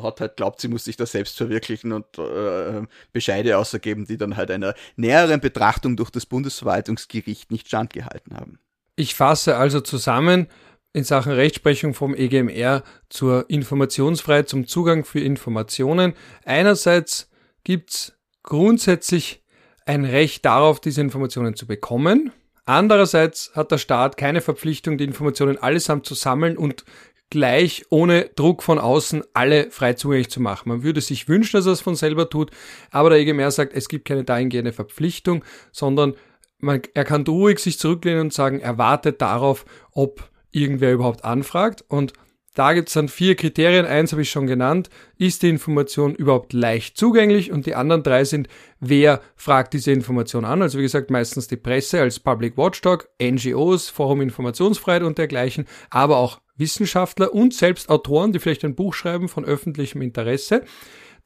hat 0.03 0.20
halt 0.20 0.37
glaubt, 0.37 0.61
sie 0.61 0.68
muss 0.68 0.85
sich 0.85 0.96
da 0.96 1.07
selbst 1.07 1.37
verwirklichen 1.37 1.92
und 1.92 2.18
äh, 2.18 2.83
Bescheide 3.12 3.59
außergeben, 3.59 4.07
die 4.07 4.16
dann 4.16 4.37
halt 4.37 4.51
einer 4.51 4.75
näheren 4.96 5.40
Betrachtung 5.40 5.96
durch 5.96 6.11
das 6.11 6.27
Bundesverwaltungsgericht 6.27 7.51
nicht 7.53 7.68
standgehalten 7.68 8.37
haben. 8.37 8.59
Ich 8.96 9.14
fasse 9.14 9.57
also 9.57 9.81
zusammen 9.81 10.49
in 10.94 11.05
Sachen 11.05 11.33
Rechtsprechung 11.33 11.92
vom 11.92 12.14
EGMR 12.14 12.83
zur 13.11 13.51
Informationsfreiheit, 13.51 14.49
zum 14.49 14.66
Zugang 14.66 15.05
für 15.05 15.20
Informationen. 15.20 16.14
Einerseits 16.46 17.29
gibt's 17.64 18.14
grundsätzlich 18.42 19.42
ein 19.85 20.07
Recht 20.07 20.46
darauf, 20.46 20.81
diese 20.81 21.03
Informationen 21.03 21.55
zu 21.55 21.66
bekommen. 21.66 22.33
Andererseits 22.66 23.52
hat 23.55 23.70
der 23.70 23.79
Staat 23.79 24.16
keine 24.16 24.40
Verpflichtung, 24.40 24.98
die 24.98 25.05
Informationen 25.05 25.57
allesamt 25.57 26.05
zu 26.05 26.14
sammeln 26.14 26.59
und 26.59 26.85
gleich 27.31 27.85
ohne 27.90 28.31
Druck 28.37 28.62
von 28.62 28.79
außen 28.79 29.22
alle 29.35 29.70
frei 29.70 29.94
zugänglich 29.94 30.31
zu 30.31 30.40
machen. 30.40 30.68
Man 30.68 30.83
würde 30.83 31.00
sich 31.00 31.29
wünschen, 31.29 31.57
dass 31.57 31.66
er 31.66 31.72
es 31.72 31.81
von 31.81 31.96
selber 31.96 32.29
tut, 32.29 32.50
aber 32.90 33.11
der 33.11 33.20
EGMR 33.20 33.50
sagt, 33.50 33.72
es 33.72 33.88
gibt 33.88 34.05
keine 34.05 34.24
dahingehende 34.24 34.72
Verpflichtung, 34.72 35.44
sondern 35.72 36.14
man, 36.59 36.83
er 36.94 37.05
kann 37.05 37.26
ruhig 37.26 37.59
sich 37.61 37.79
zurücklehnen 37.79 38.20
und 38.20 38.33
sagen, 38.33 38.61
er 38.61 38.79
wartet 38.79 39.20
darauf, 39.20 39.64
ob 39.92 40.29
irgendwer 40.50 40.92
überhaupt 40.92 41.24
anfragt 41.24 41.85
und 41.88 42.12
da 42.56 42.72
gibt 42.72 42.88
es 42.88 42.94
dann 42.94 43.08
vier 43.08 43.36
Kriterien. 43.36 43.84
Eins 43.84 44.12
habe 44.12 44.22
ich 44.22 44.30
schon 44.30 44.46
genannt. 44.46 44.88
Ist 45.18 45.42
die 45.42 45.50
Information 45.50 46.14
überhaupt 46.14 46.54
leicht 46.54 46.96
zugänglich? 46.96 47.52
Und 47.52 47.66
die 47.66 47.74
anderen 47.74 48.02
drei 48.02 48.24
sind, 48.24 48.48
wer 48.80 49.20
fragt 49.36 49.74
diese 49.74 49.92
Information 49.92 50.46
an? 50.46 50.62
Also 50.62 50.78
wie 50.78 50.82
gesagt, 50.82 51.10
meistens 51.10 51.48
die 51.48 51.58
Presse 51.58 52.00
als 52.00 52.18
Public 52.18 52.56
Watchdog, 52.56 53.10
NGOs, 53.22 53.90
Forum 53.90 54.22
Informationsfreiheit 54.22 55.02
und 55.02 55.18
dergleichen, 55.18 55.66
aber 55.90 56.16
auch 56.16 56.40
Wissenschaftler 56.56 57.34
und 57.34 57.52
selbst 57.52 57.90
Autoren, 57.90 58.32
die 58.32 58.38
vielleicht 58.38 58.64
ein 58.64 58.74
Buch 58.74 58.94
schreiben 58.94 59.28
von 59.28 59.44
öffentlichem 59.44 60.00
Interesse. 60.00 60.62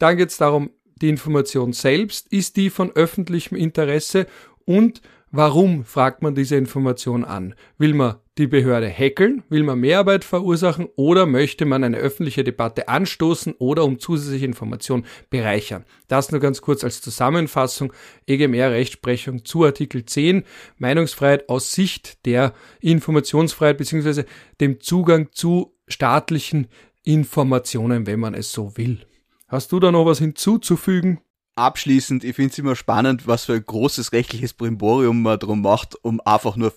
Dann 0.01 0.17
geht 0.17 0.31
es 0.31 0.37
darum, 0.37 0.71
die 1.01 1.11
Information 1.11 1.73
selbst, 1.73 2.27
ist 2.33 2.57
die 2.57 2.71
von 2.71 2.91
öffentlichem 2.91 3.57
Interesse 3.57 4.27
und 4.65 5.01
Warum 5.33 5.85
fragt 5.85 6.23
man 6.23 6.35
diese 6.35 6.57
Information 6.57 7.25
an? 7.25 7.55
Will 7.79 7.95
man 7.95 8.17
die 8.41 8.47
Behörde 8.47 8.91
hackeln? 8.91 9.45
Will 9.49 9.63
man 9.63 9.79
Mehrarbeit 9.79 10.25
verursachen? 10.25 10.89
Oder 10.97 11.27
möchte 11.27 11.65
man 11.67 11.85
eine 11.85 11.99
öffentliche 11.99 12.43
Debatte 12.43 12.89
anstoßen 12.89 13.55
oder 13.59 13.85
um 13.85 13.99
zusätzliche 13.99 14.47
Informationen 14.47 15.05
bereichern? 15.29 15.85
Das 16.09 16.33
nur 16.33 16.41
ganz 16.41 16.61
kurz 16.61 16.83
als 16.83 17.01
Zusammenfassung. 17.01 17.93
EGMR 18.27 18.73
Rechtsprechung 18.73 19.45
zu 19.45 19.65
Artikel 19.65 20.05
10. 20.05 20.45
Meinungsfreiheit 20.79 21.49
aus 21.49 21.73
Sicht 21.73 22.27
der 22.27 22.55
Informationsfreiheit 22.81 23.79
bzw. 23.79 24.25
dem 24.61 24.81
Zugang 24.81 25.29
zu 25.33 25.77
staatlichen 25.87 26.69
Informationen, 27.05 28.07
wenn 28.07 28.21
man 28.21 28.35
es 28.35 28.51
so 28.53 28.77
will. 28.77 29.07
Hast 29.49 29.73
du 29.73 29.81
da 29.81 29.93
noch 29.93 30.07
was 30.07 30.19
hinzuzufügen? 30.19 31.21
abschließend, 31.61 32.25
ich 32.25 32.37
finde 32.37 32.53
es 32.53 32.59
immer 32.59 32.77
spannend, 32.77 33.27
was 33.27 33.45
für 33.45 33.55
ein 33.55 33.65
großes 33.65 34.13
rechtliches 34.13 34.55
Brimborium 34.55 35.23
man 35.23 35.39
drum 35.39 35.63
macht, 35.63 35.97
um 36.03 36.21
einfach 36.25 36.57
nur 36.57 36.73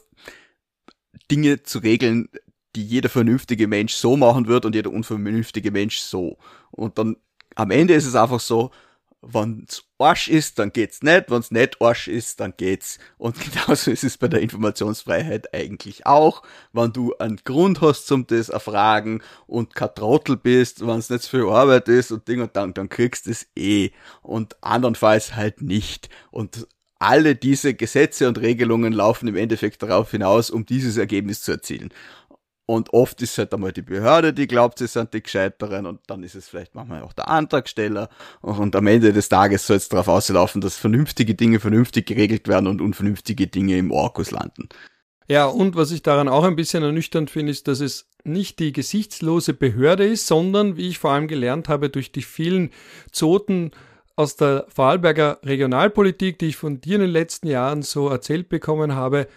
Dinge 1.30 1.63
zu 1.63 1.80
regeln, 1.80 2.30
die 2.76 2.86
jeder 2.86 3.10
vernünftige 3.10 3.67
Mensch 3.67 3.93
so 3.93 4.17
machen 4.17 4.47
wird 4.47 4.65
und 4.65 4.76
jeder 4.76 4.91
unvernünftige 4.91 5.71
Mensch 5.71 5.99
so. 5.99 6.38
Und 6.71 6.97
dann 6.97 7.17
am 7.56 7.71
Ende 7.71 7.93
ist 7.93 8.06
es 8.06 8.15
einfach 8.15 8.39
so, 8.39 8.71
wenn's 9.23 9.84
Arsch 9.97 10.28
ist, 10.28 10.60
dann 10.60 10.73
geht's 10.73 11.02
nicht, 11.02 11.32
wenn's 11.32 11.49
nicht 11.49 11.82
Arsch 11.82 12.08
ist, 12.08 12.39
dann 12.39 12.54
geht's. 12.58 12.99
Und 13.17 13.38
genauso 13.54 13.91
ist 13.91 14.04
es 14.04 14.17
bei 14.17 14.28
der 14.28 14.41
Informationsfreiheit 14.41 15.54
eigentlich 15.54 16.06
auch. 16.06 16.43
Wenn 16.73 16.91
du 16.91 17.15
einen 17.17 17.39
Grund 17.43 17.82
hast 17.82 18.08
zum 18.08 18.28
das 18.28 18.49
erfragen 18.49 19.21
und 19.47 19.76
kein 19.76 19.95
Trottel 19.95 20.36
bist, 20.36 20.86
wenn's 20.86 21.10
nicht 21.10 21.23
so 21.23 21.30
viel 21.30 21.47
Arbeit 21.47 21.88
ist 21.88 22.12
und 22.12 22.28
Ding 22.28 22.41
und 22.41 22.56
dann, 22.56 22.73
dann 22.73 22.89
kriegst 22.89 23.28
es 23.28 23.47
eh. 23.56 23.91
Und 24.21 24.62
andernfalls 24.62 25.36
halt 25.36 25.62
nicht. 25.62 26.10
Und 26.32 26.67
alle 26.99 27.36
diese 27.36 27.73
Gesetze 27.73 28.27
und 28.27 28.39
Regelungen 28.39 28.93
laufen 28.93 29.27
im 29.27 29.36
Endeffekt 29.36 29.84
darauf 29.84 30.12
hinaus, 30.12 30.49
um 30.49 30.65
dieses 30.65 30.97
Ergebnis 30.97 31.41
zu 31.41 31.51
erzielen. 31.51 31.89
Und 32.65 32.93
oft 32.93 33.21
ist 33.21 33.38
halt 33.38 33.53
einmal 33.53 33.73
die 33.73 33.82
Behörde, 33.82 34.34
die 34.34 34.47
glaubt, 34.47 34.79
sie 34.79 34.88
sind 34.88 35.13
die 35.13 35.21
Gescheiteren 35.21 35.86
und 35.86 35.99
dann 36.08 36.23
ist 36.23 36.36
es 36.36 36.47
vielleicht 36.47 36.75
manchmal 36.75 37.03
auch 37.03 37.12
der 37.12 37.27
Antragsteller. 37.27 38.08
Und 38.41 38.73
am 38.75 38.88
Ende 38.88 39.12
des 39.12 39.27
Tages 39.27 39.67
soll 39.67 39.77
es 39.77 39.89
darauf 39.89 40.08
auslaufen, 40.08 40.62
dass 40.62 40.77
vernünftige 40.77 41.36
Dinge 41.36 41.60
vernünftig 41.60 42.06
geregelt 42.06 42.47
werden 42.47 42.67
und 42.67 42.79
unvernünftige 42.79 43.47
Dinge 43.47 43.77
im 43.77 43.91
Orkus 43.91 44.32
landen. 44.32 44.69
Ja, 45.27 45.45
und 45.45 45.75
was 45.75 45.91
ich 45.91 46.03
daran 46.03 46.29
auch 46.29 46.43
ein 46.43 46.56
bisschen 46.56 46.84
ernüchternd 46.84 47.29
finde, 47.29 47.51
ist, 47.51 47.67
dass 47.67 47.82
es 47.82 48.10
nicht 48.23 48.60
die 48.60 48.71
gesichtslose 48.71 49.53
Behörde 49.53 50.06
ist, 50.06 50.27
sondern, 50.27 50.77
wie 50.77 50.88
ich 50.88 50.99
vor 50.99 51.12
allem 51.12 51.27
gelernt 51.27 51.67
habe, 51.67 51.89
durch 51.89 52.13
die 52.13 52.21
vielen 52.21 52.71
Zoten 53.12 53.71
aus 54.15 54.36
der 54.36 54.65
Vorarlberger 54.69 55.39
Regionalpolitik, 55.43 56.38
die 56.39 56.47
ich 56.47 56.58
von 56.58 56.82
dir 56.82 56.95
in 56.95 57.02
den 57.02 57.10
letzten 57.10 57.47
Jahren 57.47 57.82
so 57.82 58.10
erzählt 58.10 58.49
bekommen 58.49 58.95
habe, 58.95 59.28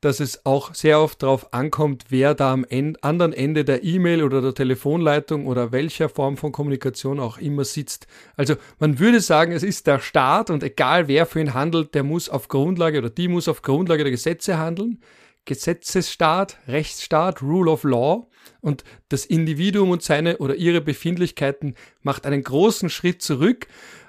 dass 0.00 0.20
es 0.20 0.44
auch 0.44 0.74
sehr 0.74 1.00
oft 1.00 1.22
darauf 1.22 1.54
ankommt, 1.54 2.06
wer 2.10 2.34
da 2.34 2.52
am 2.52 2.66
Ende, 2.68 3.02
anderen 3.02 3.32
Ende 3.32 3.64
der 3.64 3.84
E-Mail 3.84 4.22
oder 4.22 4.42
der 4.42 4.52
Telefonleitung 4.52 5.46
oder 5.46 5.72
welcher 5.72 6.10
Form 6.10 6.36
von 6.36 6.52
Kommunikation 6.52 7.18
auch 7.18 7.38
immer 7.38 7.64
sitzt. 7.64 8.06
Also 8.36 8.56
man 8.78 8.98
würde 8.98 9.20
sagen, 9.20 9.52
es 9.52 9.62
ist 9.62 9.86
der 9.86 10.00
Staat 10.00 10.50
und 10.50 10.62
egal 10.62 11.08
wer 11.08 11.24
für 11.24 11.40
ihn 11.40 11.54
handelt, 11.54 11.94
der 11.94 12.02
muss 12.02 12.28
auf 12.28 12.48
Grundlage 12.48 12.98
oder 12.98 13.08
die 13.08 13.28
muss 13.28 13.48
auf 13.48 13.62
Grundlage 13.62 14.04
der 14.04 14.10
Gesetze 14.10 14.58
handeln. 14.58 15.00
Gesetzesstaat, 15.46 16.58
Rechtsstaat, 16.68 17.42
Rule 17.42 17.70
of 17.70 17.84
Law 17.84 18.26
und 18.60 18.84
das 19.08 19.24
Individuum 19.24 19.90
und 19.90 20.02
seine 20.02 20.38
oder 20.38 20.54
ihre 20.54 20.80
Befindlichkeiten 20.80 21.74
macht 22.02 22.26
einen 22.26 22.42
großen 22.42 22.90
Schritt 22.90 23.22
zurück 23.22 23.66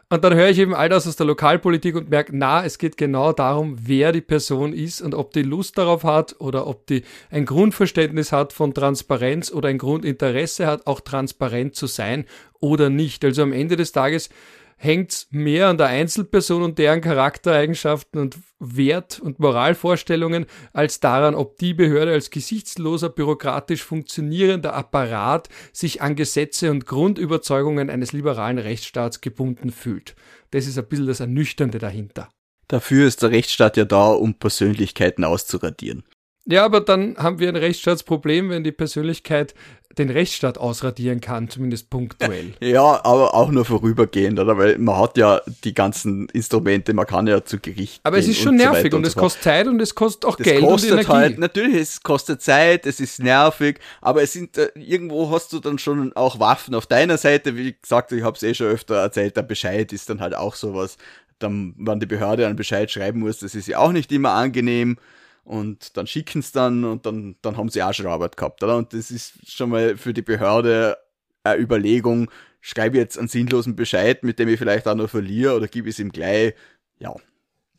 und 0.09 0.23
dann 0.23 0.35
höre 0.35 0.49
ich 0.49 0.59
eben 0.59 0.75
all 0.75 0.87
das 0.87 1.07
aus 1.07 1.15
der 1.15 1.25
Lokalpolitik 1.25 1.95
und 1.95 2.09
merke, 2.09 2.31
na, 2.35 2.63
es 2.63 2.77
geht 2.77 2.95
genau 2.95 3.33
darum, 3.33 3.75
wer 3.81 4.11
die 4.11 4.21
Person 4.21 4.71
ist 4.71 5.01
und 5.01 5.15
ob 5.15 5.33
die 5.33 5.41
Lust 5.41 5.79
darauf 5.79 6.03
hat 6.03 6.35
oder 6.39 6.67
ob 6.67 6.85
die 6.85 7.03
ein 7.31 7.45
Grundverständnis 7.45 8.31
hat 8.31 8.53
von 8.53 8.75
Transparenz 8.75 9.51
oder 9.51 9.69
ein 9.69 9.79
Grundinteresse 9.79 10.67
hat, 10.67 10.85
auch 10.85 11.01
transparent 11.01 11.75
zu 11.75 11.87
sein 11.87 12.25
oder 12.59 12.91
nicht. 12.91 13.25
Also 13.25 13.41
am 13.41 13.51
Ende 13.51 13.77
des 13.77 13.93
Tages 13.93 14.29
hängt 14.77 15.27
mehr 15.31 15.67
an 15.67 15.77
der 15.77 15.87
Einzelperson 15.87 16.61
und 16.61 16.77
deren 16.77 17.01
Charaktereigenschaften 17.01 18.19
und 18.19 18.37
Wert- 18.59 19.19
und 19.19 19.39
Moralvorstellungen 19.39 20.45
als 20.73 20.99
daran, 20.99 21.35
ob 21.35 21.57
die 21.57 21.73
Behörde 21.73 22.11
als 22.11 22.29
gesichtsloser, 22.29 23.09
bürokratisch 23.09 23.83
funktionierender 23.83 24.73
Apparat 24.73 25.49
sich 25.71 26.01
an 26.01 26.15
Gesetze 26.15 26.71
und 26.71 26.85
Grundüberzeugungen 26.85 27.89
eines 27.89 28.13
liberalen 28.13 28.59
Rechtsstaats 28.59 29.21
gebunden 29.21 29.71
fühlt. 29.71 30.15
Das 30.51 30.67
ist 30.67 30.77
ein 30.77 30.87
bisschen 30.87 31.07
das 31.07 31.19
Ernüchternde 31.19 31.79
dahinter. 31.79 32.29
Dafür 32.67 33.07
ist 33.07 33.21
der 33.21 33.31
Rechtsstaat 33.31 33.77
ja 33.77 33.85
da, 33.85 34.07
um 34.07 34.35
Persönlichkeiten 34.35 35.23
auszuradieren. 35.23 36.03
Ja, 36.47 36.63
aber 36.63 36.79
dann 36.81 37.17
haben 37.17 37.39
wir 37.39 37.49
ein 37.49 37.55
Rechtsstaatsproblem, 37.55 38.49
wenn 38.49 38.63
die 38.63 38.71
Persönlichkeit 38.71 39.55
den 39.97 40.09
Rechtsstaat 40.09 40.57
ausradieren 40.57 41.21
kann, 41.21 41.49
zumindest 41.49 41.89
punktuell. 41.89 42.53
Ja, 42.59 43.03
aber 43.03 43.33
auch 43.33 43.51
nur 43.51 43.65
vorübergehend, 43.65 44.39
oder? 44.39 44.57
Weil 44.57 44.77
man 44.77 44.97
hat 44.97 45.17
ja 45.17 45.41
die 45.63 45.73
ganzen 45.73 46.27
Instrumente, 46.29 46.93
man 46.93 47.05
kann 47.05 47.27
ja 47.27 47.43
zu 47.43 47.59
Gericht. 47.59 48.01
Aber 48.03 48.17
es 48.17 48.27
ist 48.27 48.39
schon 48.39 48.55
nervig 48.55 48.93
und, 48.93 48.99
und 48.99 49.07
es 49.07 49.13
so 49.13 49.19
kostet 49.19 49.43
Zeit 49.43 49.67
und 49.67 49.81
es 49.81 49.95
kostet 49.95 50.25
auch 50.25 50.35
das 50.35 50.45
Geld 50.45 50.61
kostet 50.61 50.91
und 50.91 50.97
Energie. 50.99 51.11
Halt, 51.11 51.37
natürlich, 51.37 51.75
es 51.75 52.03
kostet 52.03 52.41
Zeit, 52.41 52.85
es 52.85 52.99
ist 52.99 53.19
nervig, 53.19 53.79
aber 54.01 54.23
es 54.23 54.33
sind 54.33 54.57
äh, 54.57 54.69
irgendwo 54.75 55.29
hast 55.31 55.53
du 55.53 55.59
dann 55.59 55.77
schon 55.77 56.13
auch 56.13 56.39
Waffen 56.39 56.75
auf 56.75 56.87
deiner 56.87 57.17
Seite. 57.17 57.55
Wie 57.55 57.75
gesagt, 57.79 58.11
ich 58.11 58.23
habe 58.23 58.35
es 58.35 58.43
eh 58.43 58.53
schon 58.53 58.67
öfter 58.67 58.95
erzählt, 58.95 59.37
der 59.37 59.43
Bescheid 59.43 59.91
ist 59.93 60.09
dann 60.09 60.21
halt 60.21 60.35
auch 60.35 60.55
sowas. 60.55 60.97
Dann, 61.39 61.75
wenn 61.77 61.99
die 61.99 62.05
Behörde 62.05 62.47
einen 62.47 62.55
Bescheid 62.55 62.89
schreiben 62.89 63.19
muss, 63.19 63.39
das 63.39 63.55
ist 63.55 63.67
ja 63.67 63.79
auch 63.79 63.91
nicht 63.91 64.11
immer 64.11 64.31
angenehm 64.31 64.97
und 65.45 65.95
dann 65.95 66.07
schicken 66.07 66.39
es 66.39 66.51
dann 66.51 66.83
und 66.83 67.05
dann, 67.05 67.35
dann 67.41 67.55
haben 67.55 67.69
sie 67.69 67.81
auch 67.81 67.93
schon 67.93 68.07
Arbeit 68.07 68.35
gehabt, 68.35 68.61
oder? 68.63 68.77
Und 68.77 68.93
das 68.93 69.11
ist 69.11 69.49
schon 69.49 69.69
mal 69.69 69.95
für 69.95 70.13
die 70.13 70.23
Behörde 70.23 70.97
eine 71.43 71.61
Überlegung, 71.61 72.29
schreibe 72.61 72.97
ich 72.97 73.01
jetzt 73.01 73.19
einen 73.19 73.27
sinnlosen 73.27 73.75
Bescheid, 73.75 74.23
mit 74.23 74.39
dem 74.39 74.49
ich 74.49 74.57
vielleicht 74.57 74.87
auch 74.87 74.95
noch 74.95 75.09
verliere 75.09 75.55
oder 75.55 75.67
gebe 75.67 75.87
ich 75.87 75.95
es 75.95 75.99
ihm 75.99 76.11
gleich. 76.11 76.55
Ja, 76.97 77.15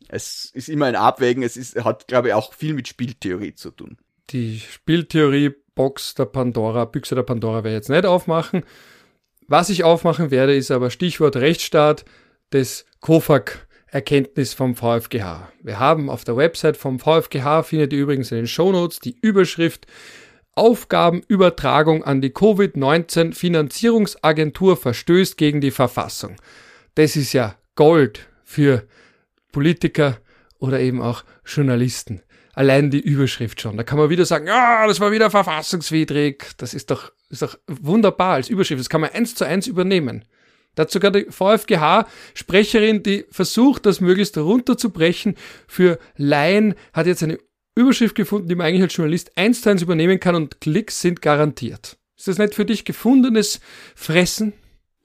es 0.07 0.49
ist 0.53 0.69
immer 0.69 0.85
ein 0.85 0.95
Abwägen, 0.95 1.43
es 1.43 1.57
ist, 1.57 1.83
hat, 1.83 2.07
glaube 2.07 2.29
ich, 2.29 2.33
auch 2.33 2.53
viel 2.53 2.73
mit 2.73 2.87
Spieltheorie 2.87 3.53
zu 3.53 3.71
tun. 3.71 3.97
Die 4.29 4.59
Spieltheorie-Box 4.59 6.15
der 6.15 6.25
Pandora, 6.25 6.85
Büchse 6.85 7.15
der 7.15 7.23
Pandora 7.23 7.63
werde 7.63 7.69
ich 7.69 7.75
jetzt 7.75 7.89
nicht 7.89 8.05
aufmachen. 8.05 8.63
Was 9.47 9.69
ich 9.69 9.83
aufmachen 9.83 10.31
werde, 10.31 10.55
ist 10.55 10.71
aber 10.71 10.89
Stichwort 10.89 11.35
Rechtsstaat 11.35 12.05
des 12.53 12.85
KOFAG 13.01 13.66
Erkenntnis 13.89 14.53
vom 14.53 14.75
VfGH. 14.75 15.51
Wir 15.63 15.79
haben 15.79 16.09
auf 16.09 16.23
der 16.23 16.35
Website 16.35 16.77
vom 16.77 16.99
VfGH, 16.99 17.63
findet 17.63 17.93
ihr 17.93 17.99
übrigens 17.99 18.31
in 18.31 18.37
den 18.37 18.47
Shownotes, 18.47 18.99
die 18.99 19.17
Überschrift 19.21 19.87
Aufgabenübertragung 20.55 22.03
an 22.03 22.19
die 22.19 22.31
Covid-19 22.31 23.33
Finanzierungsagentur 23.33 24.75
verstößt 24.75 25.37
gegen 25.37 25.61
die 25.61 25.71
Verfassung. 25.71 26.35
Das 26.95 27.15
ist 27.15 27.33
ja 27.33 27.55
Gold 27.75 28.27
für 28.43 28.83
Politiker 29.51 30.17
oder 30.57 30.79
eben 30.79 31.01
auch 31.01 31.23
Journalisten. 31.45 32.23
Allein 32.53 32.89
die 32.89 32.99
Überschrift 32.99 33.61
schon. 33.61 33.77
Da 33.77 33.83
kann 33.83 33.99
man 33.99 34.09
wieder 34.09 34.25
sagen, 34.25 34.47
ja, 34.47 34.87
das 34.87 34.99
war 34.99 35.11
wieder 35.11 35.29
verfassungswidrig. 35.29 36.43
Das 36.57 36.73
ist 36.73 36.89
doch, 36.89 37.11
ist 37.29 37.43
doch 37.43 37.55
wunderbar 37.67 38.33
als 38.33 38.49
Überschrift. 38.49 38.79
Das 38.79 38.89
kann 38.89 39.01
man 39.01 39.11
eins 39.11 39.35
zu 39.35 39.45
eins 39.45 39.67
übernehmen. 39.67 40.25
Da 40.77 40.83
hat 40.83 40.91
sogar 40.91 41.09
die 41.09 41.25
VfGH-Sprecherin, 41.27 43.01
die 43.01 43.25
versucht, 43.31 43.87
das 43.87 43.99
möglichst 43.99 44.37
runterzubrechen 44.37 45.35
für 45.67 45.97
Laien, 46.17 46.75
hat 46.93 47.07
jetzt 47.07 47.23
eine 47.23 47.39
Überschrift 47.73 48.13
gefunden, 48.13 48.47
die 48.47 48.53
man 48.53 48.67
eigentlich 48.67 48.83
als 48.83 48.95
Journalist 48.95 49.35
eins 49.35 49.63
zu 49.63 49.71
eins 49.71 49.81
übernehmen 49.81 50.19
kann 50.19 50.35
und 50.35 50.61
Klicks 50.61 51.01
sind 51.01 51.23
garantiert. 51.23 51.97
Ist 52.15 52.27
das 52.27 52.37
nicht 52.37 52.53
für 52.53 52.63
dich 52.63 52.85
gefundenes 52.85 53.59
Fressen? 53.95 54.53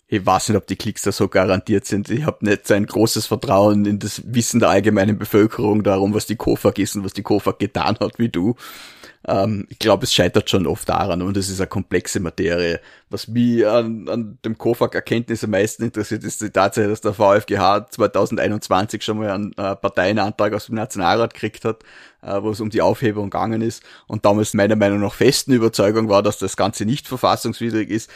Ich 0.08 0.26
weiß 0.26 0.50
nicht, 0.50 0.58
ob 0.58 0.66
die 0.66 0.76
Klicks 0.76 1.00
da 1.02 1.12
so 1.12 1.28
garantiert 1.28 1.86
sind. 1.86 2.10
Ich 2.10 2.26
habe 2.26 2.44
nicht 2.44 2.66
so 2.66 2.74
ein 2.74 2.84
großes 2.84 3.24
Vertrauen 3.24 3.86
in 3.86 3.98
das 3.98 4.20
Wissen 4.26 4.60
der 4.60 4.68
allgemeinen 4.68 5.18
Bevölkerung 5.18 5.82
darum, 5.82 6.12
was 6.12 6.26
die 6.26 6.36
KOFAG 6.36 6.78
ist 6.80 6.96
und 6.96 7.04
was 7.04 7.14
die 7.14 7.22
KOFAG 7.22 7.58
getan 7.58 7.96
hat, 7.98 8.18
wie 8.18 8.28
du. 8.28 8.56
Ähm, 9.26 9.66
ich 9.68 9.78
glaube, 9.78 10.04
es 10.04 10.12
scheitert 10.12 10.50
schon 10.50 10.66
oft 10.66 10.88
daran 10.88 11.22
und 11.22 11.36
es 11.36 11.48
ist 11.48 11.60
eine 11.60 11.68
komplexe 11.68 12.20
Materie. 12.20 12.80
Was 13.08 13.28
mich 13.28 13.66
an, 13.66 14.08
an 14.08 14.38
dem 14.44 14.58
KOFAG-Erkenntnis 14.58 15.44
am 15.44 15.50
meisten 15.50 15.84
interessiert, 15.84 16.24
ist 16.24 16.40
die 16.40 16.50
Tatsache, 16.50 16.88
dass 16.88 17.00
der 17.00 17.14
VfGH 17.14 17.90
2021 17.90 19.02
schon 19.04 19.18
mal 19.18 19.30
einen 19.30 19.52
äh, 19.52 19.76
Parteienantrag 19.76 20.54
aus 20.54 20.66
dem 20.66 20.74
Nationalrat 20.74 21.34
gekriegt 21.34 21.64
hat, 21.64 21.84
äh, 22.22 22.42
wo 22.42 22.50
es 22.50 22.60
um 22.60 22.70
die 22.70 22.82
Aufhebung 22.82 23.30
gegangen 23.30 23.62
ist 23.62 23.82
und 24.08 24.24
damals 24.24 24.54
meiner 24.54 24.76
Meinung 24.76 25.00
nach 25.00 25.14
festen 25.14 25.52
Überzeugung 25.52 26.08
war, 26.08 26.22
dass 26.22 26.38
das 26.38 26.56
Ganze 26.56 26.84
nicht 26.84 27.06
verfassungswidrig 27.06 27.90
ist. 27.90 28.10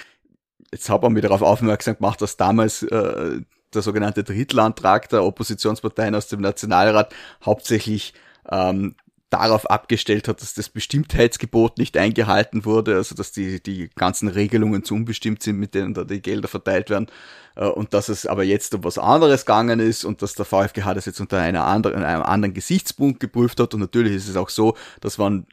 Jetzt 0.72 0.90
hat 0.90 1.02
man 1.02 1.12
mich 1.12 1.22
darauf 1.22 1.42
aufmerksam 1.42 1.96
gemacht, 1.96 2.20
dass 2.20 2.36
damals 2.36 2.82
äh, 2.82 3.40
der 3.72 3.82
sogenannte 3.82 4.24
Drittelantrag 4.24 5.08
der 5.08 5.24
Oppositionsparteien 5.24 6.14
aus 6.16 6.26
dem 6.26 6.40
Nationalrat 6.40 7.14
hauptsächlich 7.44 8.14
ähm, 8.50 8.96
darauf 9.30 9.68
abgestellt 9.68 10.28
hat, 10.28 10.40
dass 10.40 10.54
das 10.54 10.68
Bestimmtheitsgebot 10.68 11.78
nicht 11.78 11.96
eingehalten 11.96 12.64
wurde, 12.64 12.94
also 12.94 13.14
dass 13.14 13.32
die, 13.32 13.60
die 13.60 13.90
ganzen 13.96 14.28
Regelungen 14.28 14.84
zu 14.84 14.94
unbestimmt 14.94 15.42
sind, 15.42 15.58
mit 15.58 15.74
denen 15.74 15.94
da 15.94 16.04
die 16.04 16.22
Gelder 16.22 16.46
verteilt 16.46 16.90
werden, 16.90 17.08
äh, 17.56 17.66
und 17.66 17.92
dass 17.92 18.08
es 18.08 18.26
aber 18.26 18.44
jetzt 18.44 18.74
um 18.74 18.84
was 18.84 18.98
anderes 18.98 19.44
gegangen 19.44 19.80
ist 19.80 20.04
und 20.04 20.22
dass 20.22 20.34
der 20.34 20.44
VfGH 20.44 20.94
das 20.94 21.06
jetzt 21.06 21.20
unter 21.20 21.40
einer 21.40 21.64
anderen, 21.64 22.04
einem 22.04 22.22
anderen 22.22 22.54
Gesichtspunkt 22.54 23.18
geprüft 23.18 23.58
hat. 23.58 23.74
Und 23.74 23.80
natürlich 23.80 24.14
ist 24.14 24.28
es 24.28 24.36
auch 24.36 24.48
so, 24.48 24.76
dass 25.00 25.18
man 25.18 25.46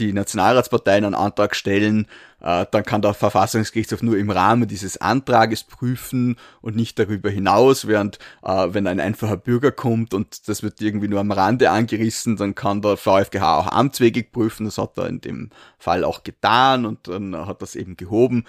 die 0.00 0.12
Nationalratsparteien 0.12 1.04
einen 1.04 1.14
Antrag 1.14 1.54
stellen, 1.54 2.06
äh, 2.40 2.66
dann 2.70 2.84
kann 2.84 3.02
der 3.02 3.14
Verfassungsgerichtshof 3.14 4.02
nur 4.02 4.16
im 4.16 4.30
Rahmen 4.30 4.66
dieses 4.66 4.96
Antrages 4.96 5.62
prüfen 5.62 6.36
und 6.62 6.74
nicht 6.74 6.98
darüber 6.98 7.30
hinaus, 7.30 7.86
während 7.86 8.18
äh, 8.42 8.68
wenn 8.70 8.86
ein 8.86 8.98
einfacher 8.98 9.36
Bürger 9.36 9.70
kommt 9.70 10.14
und 10.14 10.48
das 10.48 10.62
wird 10.62 10.80
irgendwie 10.80 11.08
nur 11.08 11.20
am 11.20 11.30
Rande 11.30 11.70
angerissen, 11.70 12.36
dann 12.36 12.54
kann 12.54 12.82
der 12.82 12.96
VfGH 12.96 13.58
auch 13.58 13.66
amtswegig 13.68 14.32
prüfen, 14.32 14.64
das 14.64 14.78
hat 14.78 14.96
er 14.98 15.06
in 15.06 15.20
dem 15.20 15.50
Fall 15.78 16.02
auch 16.02 16.24
getan 16.24 16.86
und 16.86 17.06
dann 17.06 17.46
hat 17.46 17.62
das 17.62 17.76
eben 17.76 17.96
gehoben. 17.96 18.44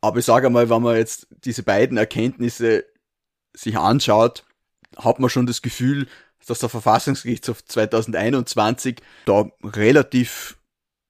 Aber 0.00 0.18
ich 0.18 0.24
sage 0.24 0.46
einmal, 0.46 0.70
wenn 0.70 0.82
man 0.82 0.96
jetzt 0.96 1.28
diese 1.44 1.62
beiden 1.62 1.98
Erkenntnisse 1.98 2.84
sich 3.54 3.78
anschaut, 3.78 4.44
hat 4.96 5.20
man 5.20 5.30
schon 5.30 5.46
das 5.46 5.62
Gefühl, 5.62 6.06
dass 6.46 6.60
der 6.60 6.68
Verfassungsgerichtshof 6.68 7.64
2021 7.64 9.02
da 9.26 9.50
relativ 9.64 10.56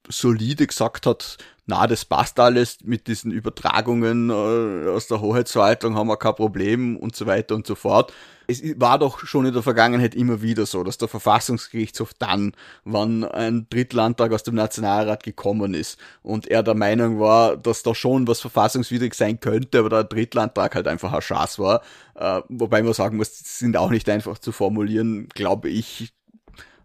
solide 0.08 0.66
gesagt 0.66 1.06
hat, 1.06 1.38
na, 1.68 1.86
das 1.88 2.04
passt 2.04 2.38
alles 2.38 2.78
mit 2.84 3.08
diesen 3.08 3.32
Übertragungen 3.32 4.30
äh, 4.30 4.88
aus 4.88 5.08
der 5.08 5.20
Hoheitsverwaltung, 5.20 5.96
haben 5.96 6.06
wir 6.06 6.16
kein 6.16 6.36
Problem 6.36 6.96
und 6.96 7.16
so 7.16 7.26
weiter 7.26 7.56
und 7.56 7.66
so 7.66 7.74
fort. 7.74 8.12
Es 8.46 8.62
war 8.78 9.00
doch 9.00 9.18
schon 9.26 9.46
in 9.46 9.52
der 9.52 9.64
Vergangenheit 9.64 10.14
immer 10.14 10.40
wieder 10.40 10.66
so, 10.66 10.84
dass 10.84 10.98
der 10.98 11.08
Verfassungsgerichtshof 11.08 12.14
dann, 12.14 12.52
wann 12.84 13.24
ein 13.24 13.66
Drittlandtag 13.68 14.32
aus 14.32 14.44
dem 14.44 14.54
Nationalrat 14.54 15.24
gekommen 15.24 15.74
ist 15.74 15.98
und 16.22 16.46
er 16.46 16.62
der 16.62 16.74
Meinung 16.74 17.18
war, 17.18 17.56
dass 17.56 17.82
da 17.82 17.96
schon 17.96 18.28
was 18.28 18.40
verfassungswidrig 18.40 19.14
sein 19.14 19.40
könnte, 19.40 19.80
aber 19.80 19.88
der 19.88 20.04
Drittlandtag 20.04 20.76
halt 20.76 20.86
einfach 20.86 21.12
ein 21.12 21.22
Schatz 21.22 21.58
war. 21.58 21.82
Äh, 22.14 22.42
wobei 22.48 22.84
man 22.84 22.92
sagen 22.92 23.16
muss, 23.16 23.36
sind 23.36 23.76
auch 23.76 23.90
nicht 23.90 24.08
einfach 24.08 24.38
zu 24.38 24.52
formulieren, 24.52 25.28
glaube 25.34 25.68
ich. 25.68 26.14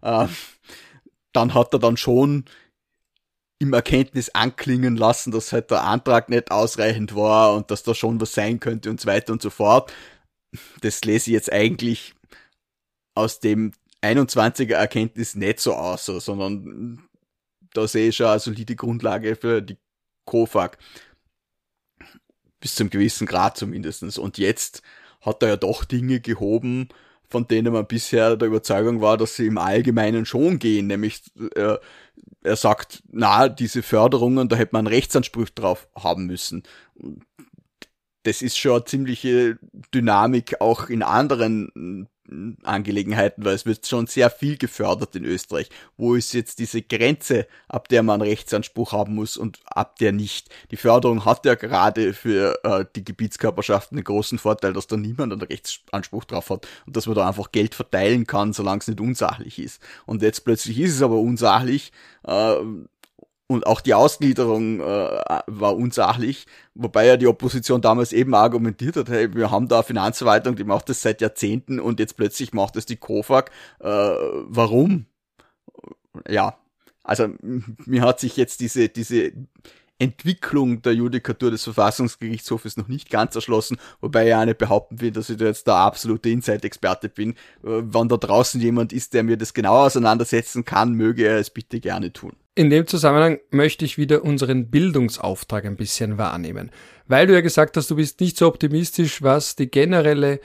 Äh, 0.02 0.26
dann 1.34 1.54
hat 1.54 1.74
er 1.74 1.80
dann 1.80 1.98
schon 1.98 2.46
im 3.62 3.74
Erkenntnis 3.74 4.30
anklingen 4.30 4.96
lassen, 4.96 5.32
dass 5.32 5.54
halt 5.54 5.70
der 5.70 5.84
Antrag 5.84 6.30
nicht 6.30 6.50
ausreichend 6.50 7.14
war 7.16 7.54
und 7.54 7.70
dass 7.70 7.84
da 7.84 7.94
schon 7.94 8.20
was 8.20 8.34
sein 8.34 8.60
könnte 8.60 8.90
und 8.90 9.00
so 9.00 9.08
weiter 9.08 9.32
und 9.32 9.42
so 9.44 9.52
fort. 9.52 9.94
Das 10.82 11.04
lese 11.04 11.30
ich 11.30 11.34
jetzt 11.34 11.52
eigentlich 11.52 12.16
aus 13.14 13.40
dem 13.40 13.74
21er 14.02 14.74
Erkenntnis 14.74 15.36
nicht 15.36 15.60
so 15.60 15.76
aus, 15.76 16.08
sondern 16.08 17.08
da 17.74 17.88
sehe 17.88 18.10
ich 18.10 18.16
schon 18.16 18.26
eine 18.26 18.40
solide 18.40 18.76
Grundlage 18.76 19.36
für 19.36 19.62
die 19.62 19.78
KOFAG. 20.26 20.80
Bis 22.60 22.74
zum 22.74 22.90
gewissen 22.90 23.28
Grad 23.28 23.58
zumindestens. 23.58 24.18
Und 24.18 24.40
jetzt 24.40 24.82
hat 25.22 25.44
er 25.44 25.50
ja 25.50 25.58
doch 25.58 25.86
Dinge 25.86 26.20
gehoben, 26.20 26.90
von 27.30 27.48
denen 27.48 27.74
man 27.74 27.86
bisher 27.86 28.36
der 28.36 28.48
Überzeugung 28.48 29.02
war, 29.02 29.18
dass 29.18 29.36
sie 29.36 29.46
im 29.46 29.60
Allgemeinen 29.60 30.26
schon 30.26 30.58
gehen, 30.58 30.88
nämlich 30.88 31.22
äh, 31.56 31.78
er 32.44 32.56
sagt, 32.56 33.04
na, 33.12 33.50
diese 33.50 33.84
Förderungen, 33.84 34.50
da 34.50 34.56
hätte 34.56 34.74
man 34.74 34.88
einen 34.88 34.94
Rechtsanspruch 34.94 35.50
drauf 35.50 35.88
haben 35.96 36.26
müssen. 36.26 36.64
Das 38.24 38.42
ist 38.42 38.58
schon 38.58 38.74
eine 38.74 38.86
ziemliche 38.86 39.58
Dynamik 39.94 40.62
auch 40.62 40.90
in 40.90 41.04
anderen 41.04 42.08
Angelegenheiten, 42.64 43.44
weil 43.46 43.56
es 43.56 43.66
wird 43.66 43.86
schon 43.86 44.08
sehr 44.08 44.30
viel 44.30 44.58
gefördert 44.58 45.16
in 45.16 45.26
Österreich. 45.26 45.70
Wo 45.98 46.16
ist 46.16 46.34
jetzt 46.34 46.60
diese 46.60 46.82
Grenze, 46.82 47.48
ab 47.68 47.88
der 47.88 48.04
man 48.04 48.22
Rechtsanspruch 48.22 48.94
haben 48.94 49.16
muss 49.16 49.38
und 49.38 49.60
ab 49.66 49.98
der 50.00 50.12
nicht? 50.12 50.50
Die 50.72 50.78
Förderung 50.78 51.26
hat 51.26 51.46
ja 51.46 51.56
gerade 51.56 52.14
für 52.14 52.60
äh, 52.64 52.86
die 52.96 53.04
Gebietskörperschaften 53.04 53.98
den 53.98 54.04
großen 54.04 54.40
Vorteil, 54.40 54.74
dass 54.74 54.88
da 54.88 54.98
niemand 54.98 55.34
einen 55.34 55.42
Rechtsanspruch 55.42 56.26
drauf 56.26 56.50
hat 56.50 56.68
und 56.86 56.96
dass 56.96 57.08
man 57.08 57.16
da 57.16 57.28
einfach 57.28 57.52
Geld 57.52 57.76
verteilen 57.76 58.26
kann, 58.26 58.54
solange 58.54 58.80
es 58.80 58.88
nicht 58.88 59.02
unsachlich 59.02 59.60
ist. 59.60 59.82
Und 60.06 60.22
jetzt 60.22 60.46
plötzlich 60.46 60.80
ist 60.80 60.96
es 60.96 61.02
aber 61.02 61.18
unsachlich 61.18 61.92
äh, 62.26 62.56
und 63.52 63.68
auch 63.68 63.82
die 63.82 63.94
Ausgliederung 63.94 64.80
äh, 64.80 64.84
war 65.46 65.76
unsachlich, 65.76 66.48
wobei 66.74 67.06
ja 67.06 67.18
die 67.18 67.28
Opposition 67.28 67.82
damals 67.82 68.14
eben 68.14 68.34
argumentiert 68.34 68.96
hat, 68.96 69.10
hey, 69.10 69.36
wir 69.36 69.52
haben 69.52 69.68
da 69.68 69.78
eine 69.78 69.84
Finanzverwaltung, 69.84 70.56
die 70.56 70.64
macht 70.64 70.88
das 70.88 71.02
seit 71.02 71.20
Jahrzehnten 71.20 71.80
und 71.80 72.00
jetzt 72.00 72.16
plötzlich 72.16 72.54
macht 72.54 72.78
es 72.78 72.86
die 72.86 72.96
KOFAG. 72.96 73.52
Äh, 73.80 73.88
warum? 73.88 75.06
Ja, 76.30 76.58
also 77.04 77.28
mir 77.42 78.04
hat 78.04 78.22
sich 78.22 78.38
jetzt 78.38 78.62
diese, 78.62 78.88
diese 78.88 79.34
Entwicklung 80.00 80.82
der 80.82 80.94
Judikatur 80.94 81.52
des 81.52 81.66
Verfassungsgerichtshofes 81.66 82.78
noch 82.78 82.88
nicht 82.88 83.10
ganz 83.10 83.36
erschlossen, 83.36 83.78
wobei 84.00 84.30
ich 84.30 84.34
auch 84.34 84.46
nicht 84.46 84.58
behaupten 84.60 85.02
will, 85.02 85.12
dass 85.12 85.30
ich 85.30 85.38
da 85.38 85.46
jetzt 85.46 85.68
der 85.68 85.76
absolute 85.76 86.30
Insight-Experte 86.30 87.10
bin. 87.10 87.32
Äh, 87.66 87.84
wenn 87.84 88.08
da 88.08 88.16
draußen 88.16 88.62
jemand 88.62 88.94
ist, 88.94 89.14
der 89.14 89.24
mir 89.24 89.36
das 89.36 89.54
genau 89.54 89.86
auseinandersetzen 89.86 90.64
kann, 90.64 90.94
möge 90.94 91.26
er 91.26 91.38
es 91.38 91.50
bitte 91.50 91.82
gerne 91.82 92.14
tun. 92.14 92.34
In 92.54 92.70
dem 92.70 92.86
Zusammenhang 92.86 93.40
möchte 93.50 93.86
ich 93.86 93.98
wieder 93.98 94.26
unseren 94.26 94.70
Bildungsauftrag 94.70 95.64
ein 95.66 95.78
bisschen 95.78 96.18
wahrnehmen. 96.18 96.70
Weil 97.08 97.28
du 97.28 97.34
ja 97.34 97.40
gesagt 97.40 97.78
hast, 97.78 97.90
du 97.90 97.96
bist 97.96 98.20
nicht 98.20 98.36
so 98.36 98.46
optimistisch, 98.48 99.22
was 99.22 99.56
die 99.56 99.72
generelle 99.72 100.42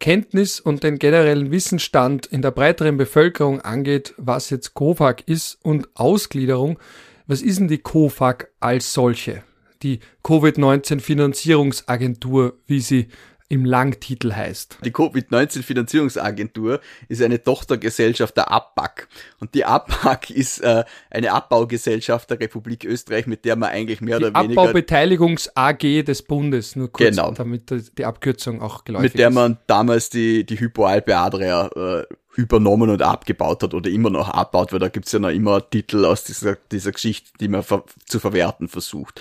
Kenntnis 0.00 0.60
und 0.60 0.82
den 0.82 0.98
generellen 0.98 1.50
Wissensstand 1.50 2.26
in 2.26 2.42
der 2.42 2.50
breiteren 2.50 2.98
Bevölkerung 2.98 3.62
angeht, 3.62 4.12
was 4.18 4.50
jetzt 4.50 4.74
COVAG 4.74 5.22
ist 5.24 5.56
und 5.62 5.88
Ausgliederung. 5.94 6.78
Was 7.26 7.40
ist 7.40 7.58
denn 7.58 7.68
die 7.68 7.78
COFAG 7.78 8.48
als 8.60 8.92
solche? 8.92 9.44
Die 9.82 10.00
Covid-19-Finanzierungsagentur, 10.24 12.58
wie 12.66 12.80
sie 12.80 13.08
im 13.54 13.64
Langtitel 13.64 14.34
heißt. 14.34 14.78
Die 14.84 14.90
Covid-19-Finanzierungsagentur 14.90 16.80
ist 17.08 17.22
eine 17.22 17.42
Tochtergesellschaft 17.42 18.36
der 18.36 18.50
ABAC. 18.50 19.08
Und 19.38 19.54
die 19.54 19.64
ABAC 19.64 20.30
ist 20.34 20.58
äh, 20.58 20.84
eine 21.10 21.32
Abbaugesellschaft 21.32 22.30
der 22.30 22.40
Republik 22.40 22.84
Österreich, 22.84 23.26
mit 23.26 23.44
der 23.44 23.56
man 23.56 23.70
eigentlich 23.70 24.00
mehr 24.00 24.18
die 24.18 24.26
oder 24.26 24.40
weniger... 24.40 24.62
Abbaubeteiligungs 24.62 25.50
AG 25.54 26.04
des 26.04 26.22
Bundes, 26.22 26.74
nur 26.74 26.92
kurz, 26.92 27.10
genau. 27.10 27.30
damit 27.30 27.72
die 27.96 28.04
Abkürzung 28.04 28.60
auch 28.60 28.84
geläufig 28.84 29.06
ist. 29.06 29.14
Mit 29.14 29.20
der 29.20 29.30
man 29.30 29.58
damals 29.68 30.10
die, 30.10 30.44
die 30.44 30.58
Hypoalpe 30.58 31.16
Adria 31.16 31.68
äh, 31.68 32.04
übernommen 32.34 32.90
und 32.90 33.02
abgebaut 33.02 33.62
hat 33.62 33.74
oder 33.74 33.88
immer 33.88 34.10
noch 34.10 34.28
abbaut, 34.28 34.72
weil 34.72 34.80
da 34.80 34.88
gibt's 34.88 35.12
ja 35.12 35.20
noch 35.20 35.28
immer 35.28 35.68
Titel 35.70 36.04
aus 36.04 36.24
dieser, 36.24 36.56
dieser 36.72 36.90
Geschichte, 36.90 37.30
die 37.40 37.48
man 37.48 37.62
ver 37.62 37.84
zu 38.06 38.18
verwerten 38.18 38.66
versucht. 38.66 39.20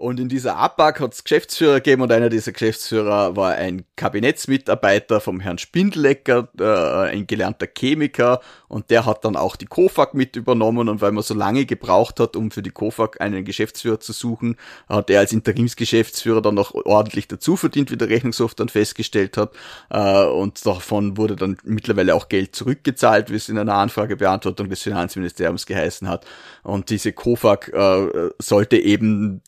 Und 0.00 0.18
in 0.18 0.30
dieser 0.30 0.56
ABAG 0.56 0.98
hat 0.98 1.12
es 1.12 1.24
Geschäftsführer 1.24 1.74
gegeben 1.74 2.00
und 2.00 2.10
einer 2.10 2.30
dieser 2.30 2.52
Geschäftsführer 2.52 3.36
war 3.36 3.56
ein 3.56 3.84
Kabinettsmitarbeiter 3.96 5.20
vom 5.20 5.40
Herrn 5.40 5.58
Spindlecker, 5.58 6.48
äh, 6.58 7.10
ein 7.10 7.26
gelernter 7.26 7.66
Chemiker. 7.66 8.40
Und 8.66 8.88
der 8.88 9.04
hat 9.04 9.26
dann 9.26 9.36
auch 9.36 9.56
die 9.56 9.66
KOFAG 9.66 10.14
mit 10.14 10.36
übernommen. 10.36 10.88
Und 10.88 11.02
weil 11.02 11.12
man 11.12 11.22
so 11.22 11.34
lange 11.34 11.66
gebraucht 11.66 12.18
hat, 12.18 12.34
um 12.34 12.50
für 12.50 12.62
die 12.62 12.70
KOFAG 12.70 13.20
einen 13.20 13.44
Geschäftsführer 13.44 14.00
zu 14.00 14.14
suchen, 14.14 14.56
hat 14.88 15.10
er 15.10 15.20
als 15.20 15.34
Interimsgeschäftsführer 15.34 16.40
dann 16.40 16.54
noch 16.54 16.74
ordentlich 16.74 17.28
dazu 17.28 17.56
verdient, 17.56 17.90
wie 17.90 17.98
der 17.98 18.08
Rechnungshof 18.08 18.54
dann 18.54 18.70
festgestellt 18.70 19.36
hat. 19.36 19.52
Äh, 19.90 20.24
und 20.24 20.64
davon 20.64 21.18
wurde 21.18 21.36
dann 21.36 21.58
mittlerweile 21.62 22.14
auch 22.14 22.30
Geld 22.30 22.56
zurückgezahlt, 22.56 23.30
wie 23.30 23.36
es 23.36 23.50
in 23.50 23.58
einer 23.58 23.74
Anfragebeantwortung 23.74 24.70
des 24.70 24.80
Finanzministeriums 24.80 25.66
geheißen 25.66 26.08
hat. 26.08 26.24
Und 26.62 26.88
diese 26.88 27.12
KOFAG 27.12 27.68
äh, 27.74 28.30
sollte 28.38 28.78
eben 28.78 29.42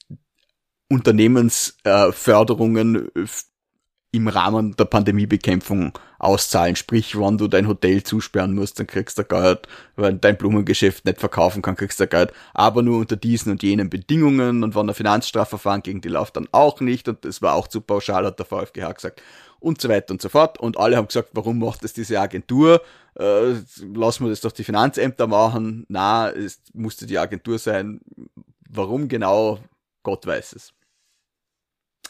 Unternehmensförderungen 0.92 3.08
äh, 3.14 3.26
im 4.14 4.28
Rahmen 4.28 4.76
der 4.76 4.84
Pandemiebekämpfung 4.84 5.98
auszahlen. 6.18 6.76
Sprich, 6.76 7.18
wenn 7.18 7.38
du 7.38 7.48
dein 7.48 7.66
Hotel 7.66 8.02
zusperren 8.02 8.54
musst, 8.54 8.78
dann 8.78 8.86
kriegst 8.86 9.18
du 9.18 9.24
Geld, 9.24 9.60
wenn 9.96 10.20
dein 10.20 10.36
Blumengeschäft 10.36 11.06
nicht 11.06 11.18
verkaufen 11.18 11.62
kann, 11.62 11.76
kriegst 11.76 11.98
du 11.98 12.06
Geld, 12.06 12.30
aber 12.52 12.82
nur 12.82 12.98
unter 12.98 13.16
diesen 13.16 13.52
und 13.52 13.62
jenen 13.62 13.88
Bedingungen 13.88 14.62
und 14.62 14.74
wenn 14.74 14.90
ein 14.90 14.94
Finanzstrafverfahren 14.94 15.82
gegen 15.82 16.02
die 16.02 16.10
läuft, 16.10 16.36
dann 16.36 16.46
auch 16.52 16.80
nicht 16.80 17.08
und 17.08 17.24
das 17.24 17.40
war 17.40 17.54
auch 17.54 17.68
zu 17.68 17.80
pauschal, 17.80 18.26
hat 18.26 18.38
der 18.38 18.44
VfGH 18.44 18.92
gesagt 18.92 19.22
und 19.60 19.80
so 19.80 19.88
weiter 19.88 20.12
und 20.12 20.20
so 20.20 20.28
fort 20.28 20.60
und 20.60 20.76
alle 20.76 20.98
haben 20.98 21.06
gesagt, 21.06 21.30
warum 21.32 21.58
macht 21.58 21.82
das 21.82 21.94
diese 21.94 22.20
Agentur? 22.20 22.82
Äh, 23.18 23.54
lassen 23.94 24.24
wir 24.24 24.30
das 24.30 24.42
doch 24.42 24.52
die 24.52 24.64
Finanzämter 24.64 25.26
machen. 25.26 25.86
Na, 25.88 26.28
es 26.30 26.60
musste 26.74 27.06
die 27.06 27.18
Agentur 27.18 27.58
sein. 27.58 28.02
Warum 28.68 29.08
genau? 29.08 29.58
Gott 30.02 30.26
weiß 30.26 30.54
es. 30.54 30.74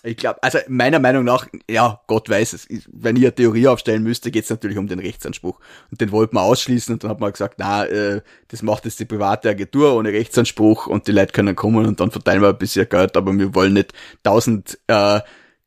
Ich 0.05 0.17
glaube, 0.17 0.43
also 0.43 0.59
meiner 0.69 0.99
Meinung 0.99 1.23
nach, 1.25 1.47
ja, 1.71 2.01
Gott 2.09 2.29
weiß 2.29 2.55
es. 2.55 2.67
Wenn 2.91 3.15
ich 3.15 3.23
eine 3.23 3.35
Theorie 3.35 3.69
aufstellen 3.69 4.03
müsste, 4.03 4.33
geht 4.33 4.45
es 4.45 4.51
natürlich 4.51 4.77
um 4.77 4.89
den 4.89 4.99
Rechtsanspruch. 4.99 5.61
Und 5.93 6.01
den 6.01 6.11
wollten 6.11 6.35
wir 6.35 6.43
ausschließen 6.43 6.93
und 6.93 7.05
dann 7.05 7.11
hat 7.11 7.21
man 7.21 7.31
gesagt, 7.31 7.55
na, 7.59 7.85
äh, 7.85 8.21
das 8.49 8.63
macht 8.63 8.85
jetzt 8.85 8.99
die 8.99 9.05
private 9.05 9.51
Agentur 9.51 9.95
ohne 9.95 10.11
Rechtsanspruch 10.11 10.89
und 10.89 11.07
die 11.07 11.13
Leute 11.13 11.33
können 11.33 11.55
kommen 11.55 11.87
und 11.87 12.01
dann 12.01 12.11
verteilen 12.11 12.43
wir 12.43 12.49
ein 12.49 12.59
bisschen 12.59 12.89
Geld, 12.89 13.17
aber 13.17 13.33
wir 13.33 13.55
wollen 13.55 13.75
nicht 13.75 13.93
tausend 14.25 14.79
äh, 14.89 15.21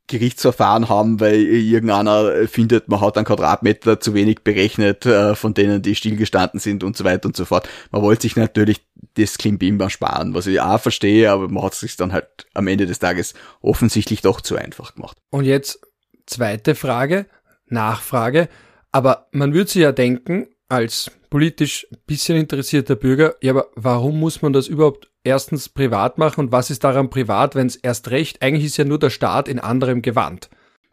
Gerichtsverfahren 0.07 0.87
haben, 0.87 1.19
weil 1.19 1.41
irgendeiner 1.41 2.47
findet, 2.47 2.87
man 2.89 3.01
hat 3.01 3.17
einen 3.17 3.25
Quadratmeter 3.25 3.99
zu 3.99 4.13
wenig 4.13 4.43
berechnet, 4.43 5.05
äh, 5.05 5.35
von 5.35 5.53
denen 5.53 5.81
die 5.81 5.95
stillgestanden 5.95 6.59
sind 6.59 6.83
und 6.83 6.95
so 6.95 7.03
weiter 7.03 7.27
und 7.27 7.35
so 7.35 7.45
fort. 7.45 7.67
Man 7.91 8.01
wollte 8.01 8.23
sich 8.23 8.35
natürlich 8.35 8.85
das 9.15 9.37
Klimbim 9.37 9.89
sparen, 9.89 10.33
was 10.33 10.47
ich 10.47 10.61
auch 10.61 10.79
verstehe, 10.79 11.31
aber 11.31 11.47
man 11.47 11.63
hat 11.63 11.73
es 11.73 11.79
sich 11.79 11.97
dann 11.97 12.13
halt 12.13 12.45
am 12.53 12.67
Ende 12.67 12.85
des 12.85 12.99
Tages 12.99 13.33
offensichtlich 13.61 14.21
doch 14.21 14.41
zu 14.41 14.55
einfach 14.55 14.95
gemacht. 14.95 15.17
Und 15.31 15.45
jetzt 15.45 15.79
zweite 16.25 16.75
Frage, 16.75 17.25
Nachfrage, 17.67 18.49
aber 18.91 19.27
man 19.31 19.53
würde 19.53 19.69
sich 19.69 19.81
ja 19.81 19.91
denken, 19.91 20.47
als 20.69 21.11
politisch 21.29 21.87
bisschen 22.05 22.37
interessierter 22.37 22.95
Bürger, 22.95 23.35
ja, 23.41 23.51
aber 23.51 23.67
warum 23.75 24.19
muss 24.19 24.41
man 24.41 24.53
das 24.53 24.67
überhaupt 24.67 25.09
erstens 25.25 25.67
privat 25.67 26.17
machen 26.17 26.41
und 26.45 26.51
was 26.51 26.69
ist 26.69 26.83
daran 26.83 27.09
privat, 27.09 27.55
wenn 27.55 27.67
es 27.67 27.75
erst 27.75 28.11
recht, 28.11 28.41
eigentlich 28.41 28.65
ist 28.65 28.77
ja 28.77 28.85
nur 28.85 28.99
der 28.99 29.09
Staat 29.09 29.47
in 29.47 29.59
anderem 29.59 30.01
Gewand. 30.01 30.49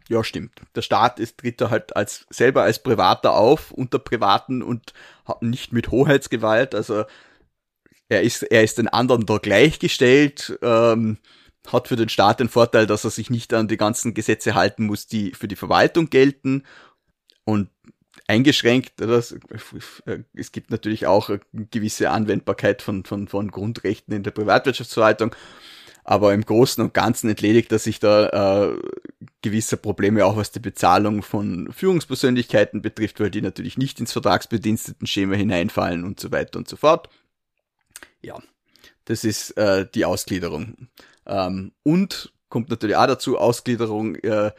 Ja, 0.08 0.24
stimmt. 0.24 0.60
Der 0.74 0.82
Staat 0.82 1.20
ist, 1.20 1.38
tritt 1.38 1.60
da 1.60 1.70
halt 1.70 1.94
als, 1.94 2.26
selber 2.30 2.62
als 2.62 2.82
Privater 2.82 3.34
auf, 3.34 3.70
unter 3.70 3.98
Privaten 3.98 4.62
und 4.62 4.92
nicht 5.40 5.72
mit 5.72 5.90
Hoheitsgewalt, 5.90 6.74
also 6.74 7.04
er 8.08 8.22
ist, 8.22 8.42
er 8.42 8.62
ist 8.62 8.78
den 8.78 8.88
anderen 8.88 9.24
da 9.24 9.38
gleichgestellt, 9.38 10.58
ähm, 10.60 11.18
hat 11.66 11.88
für 11.88 11.96
den 11.96 12.08
Staat 12.08 12.40
den 12.40 12.48
Vorteil, 12.48 12.86
dass 12.86 13.04
er 13.04 13.10
sich 13.10 13.30
nicht 13.30 13.54
an 13.54 13.68
die 13.68 13.76
ganzen 13.76 14.14
Gesetze 14.14 14.54
halten 14.54 14.86
muss, 14.86 15.06
die 15.06 15.32
für 15.32 15.48
die 15.48 15.56
Verwaltung 15.56 16.10
gelten 16.10 16.64
und 17.44 17.70
eingeschränkt. 18.32 19.00
Es 19.00 20.52
gibt 20.52 20.70
natürlich 20.70 21.06
auch 21.06 21.28
eine 21.28 21.40
gewisse 21.70 22.10
Anwendbarkeit 22.10 22.82
von, 22.82 23.04
von, 23.04 23.28
von 23.28 23.50
Grundrechten 23.50 24.14
in 24.14 24.22
der 24.22 24.30
Privatwirtschaftsverwaltung, 24.30 25.34
aber 26.04 26.32
im 26.32 26.44
Großen 26.44 26.82
und 26.82 26.94
Ganzen 26.94 27.28
entledigt 27.28 27.70
er 27.70 27.78
sich 27.78 28.00
da 28.00 28.70
äh, 28.70 28.78
gewisse 29.42 29.76
Probleme 29.76 30.24
auch 30.24 30.36
was 30.36 30.50
die 30.50 30.60
Bezahlung 30.60 31.22
von 31.22 31.70
Führungspersönlichkeiten 31.72 32.80
betrifft, 32.80 33.20
weil 33.20 33.30
die 33.30 33.42
natürlich 33.42 33.76
nicht 33.76 34.00
ins 34.00 34.12
Vertragsbediensteten-Schema 34.12 35.34
hineinfallen 35.34 36.04
und 36.04 36.18
so 36.18 36.32
weiter 36.32 36.58
und 36.58 36.68
so 36.68 36.76
fort. 36.76 37.08
Ja, 38.22 38.40
das 39.04 39.24
ist 39.24 39.50
äh, 39.58 39.86
die 39.94 40.04
Ausgliederung. 40.04 40.88
Ähm, 41.26 41.72
und 41.82 42.32
kommt 42.48 42.70
natürlich 42.70 42.96
auch 42.96 43.06
dazu, 43.06 43.38
Ausgliederung 43.38 44.16
äh, 44.16 44.52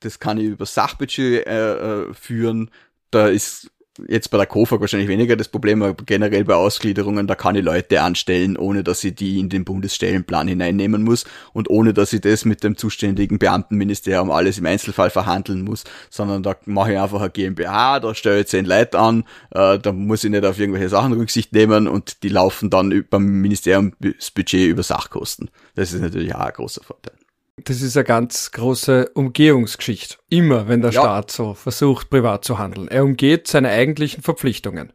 das 0.00 0.18
kann 0.18 0.38
ich 0.38 0.46
über 0.46 0.66
Sachbudget 0.66 1.46
äh, 1.46 1.72
äh, 1.72 2.14
führen. 2.14 2.70
Da 3.10 3.28
ist 3.28 3.70
jetzt 4.08 4.30
bei 4.30 4.38
der 4.38 4.46
KOFAG 4.46 4.80
wahrscheinlich 4.80 5.08
weniger 5.08 5.36
das 5.36 5.48
Problem, 5.48 5.82
aber 5.82 6.04
generell 6.04 6.44
bei 6.44 6.54
Ausgliederungen, 6.54 7.26
da 7.26 7.34
kann 7.34 7.56
ich 7.56 7.64
Leute 7.64 8.02
anstellen, 8.02 8.56
ohne 8.56 8.82
dass 8.82 9.04
ich 9.04 9.14
die 9.14 9.38
in 9.38 9.48
den 9.48 9.64
Bundesstellenplan 9.64 10.48
hineinnehmen 10.48 11.02
muss 11.02 11.24
und 11.52 11.68
ohne 11.68 11.92
dass 11.92 12.12
ich 12.12 12.22
das 12.22 12.44
mit 12.44 12.64
dem 12.64 12.76
zuständigen 12.76 13.38
Beamtenministerium 13.38 14.30
alles 14.30 14.58
im 14.58 14.66
Einzelfall 14.66 15.10
verhandeln 15.10 15.62
muss, 15.62 15.84
sondern 16.10 16.42
da 16.42 16.56
mache 16.64 16.92
ich 16.92 16.98
einfach 16.98 17.20
eine 17.20 17.30
GmbH, 17.30 18.00
da 18.00 18.14
stelle 18.14 18.40
ich 18.40 18.46
zehn 18.46 18.64
Leute 18.64 18.98
an, 18.98 19.24
äh, 19.50 19.78
da 19.78 19.92
muss 19.92 20.24
ich 20.24 20.30
nicht 20.30 20.44
auf 20.44 20.58
irgendwelche 20.58 20.88
Sachen 20.88 21.12
Rücksicht 21.12 21.52
nehmen 21.52 21.86
und 21.86 22.22
die 22.22 22.30
laufen 22.30 22.70
dann 22.70 23.04
beim 23.10 23.24
Ministerium 23.40 23.92
das 24.00 24.30
Budget 24.30 24.68
über 24.68 24.82
Sachkosten. 24.82 25.50
Das 25.74 25.92
ist 25.92 26.00
natürlich 26.00 26.34
auch 26.34 26.40
ein 26.40 26.52
großer 26.52 26.82
Vorteil. 26.82 27.21
Das 27.64 27.82
ist 27.82 27.96
eine 27.96 28.04
ganz 28.04 28.50
große 28.50 29.10
Umgehungsgeschichte. 29.14 30.16
Immer, 30.28 30.68
wenn 30.68 30.80
der 30.80 30.90
ja. 30.90 31.00
Staat 31.00 31.30
so 31.30 31.54
versucht, 31.54 32.10
privat 32.10 32.44
zu 32.44 32.58
handeln. 32.58 32.88
Er 32.88 33.04
umgeht 33.04 33.46
seine 33.46 33.70
eigentlichen 33.70 34.22
Verpflichtungen. 34.22 34.92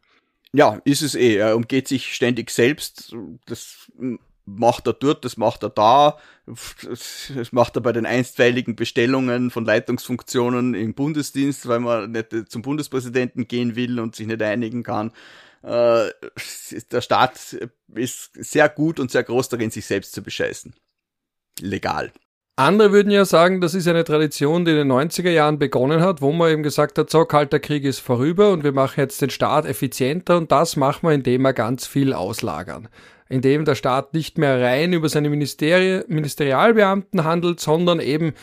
Ja, 0.53 0.82
ist 0.86 1.01
es 1.01 1.15
eh. 1.15 1.36
Er 1.36 1.55
umgeht 1.55 1.88
sich 1.88 2.13
ständig 2.13 2.49
selbst. 2.49 3.15
Das 3.45 3.91
macht 4.45 4.88
er 4.88 4.93
dort, 4.93 5.26
das 5.26 5.38
macht 5.38 5.63
er 5.63 5.70
da. 5.70 6.18
Das 6.45 7.51
macht 7.51 7.76
er 7.76 7.82
bei 7.82 7.91
den 7.91 8.05
einstweiligen 8.05 8.76
Bestellungen 8.76 9.51
von 9.51 9.65
Leitungsfunktionen 9.65 10.74
im 10.74 10.93
Bundesdienst, 10.93 11.68
weil 11.68 11.82
man 11.82 12.11
nicht 12.11 12.34
zum 12.49 12.61
Bundespräsidenten 12.61 13.47
gehen 13.47 13.76
will 13.76 13.99
und 13.99 14.15
sich 14.15 14.26
nicht 14.26 14.41
einigen 14.41 14.84
kann. 14.84 15.11
Äh, 15.63 16.09
der 16.91 17.01
Staat 17.01 17.57
ist 17.93 18.32
sehr 18.34 18.70
gut 18.70 18.99
und 18.99 19.11
sehr 19.11 19.24
groß 19.24 19.49
darin, 19.49 19.70
sich 19.70 19.86
selbst 19.86 20.13
zu 20.13 20.22
bescheißen. 20.22 20.74
Legal. 21.59 22.11
Andere 22.60 22.91
würden 22.91 23.12
ja 23.12 23.24
sagen, 23.24 23.62
das 23.62 23.76
ist 23.76 23.88
eine 23.88 24.03
Tradition, 24.03 24.66
die 24.66 24.72
in 24.72 24.78
den 24.78 24.91
90er 24.91 25.30
Jahren 25.30 25.60
begonnen 25.60 26.01
hat, 26.01 26.24
wo 26.24 26.32
man 26.32 26.51
eben 26.51 26.64
gesagt 26.64 26.97
hat, 26.97 27.08
so, 27.08 27.24
kalter 27.24 27.60
Krieg 27.60 27.84
ist 27.84 27.99
vorüber 27.99 28.51
und 28.51 28.64
wir 28.64 28.72
machen 28.72 28.99
jetzt 28.99 29.22
den 29.22 29.30
Staat 29.30 29.68
effizienter 29.68 30.38
und 30.38 30.51
das 30.51 30.76
machen 30.76 31.08
wir, 31.08 31.14
indem 31.14 31.43
wir 31.43 31.53
ganz 31.53 31.86
viel 31.86 32.14
auslagern. 32.14 32.88
Indem 33.30 33.64
der 33.64 33.76
Staat 33.76 34.16
nicht 34.16 34.39
mehr 34.39 34.60
rein 34.60 34.91
über 34.91 35.08
seine 35.08 35.30
Ministeri 35.30 36.03
Ministerialbeamten 36.08 37.24
handelt, 37.24 37.60
sondern 37.60 37.99
eben 37.99 38.34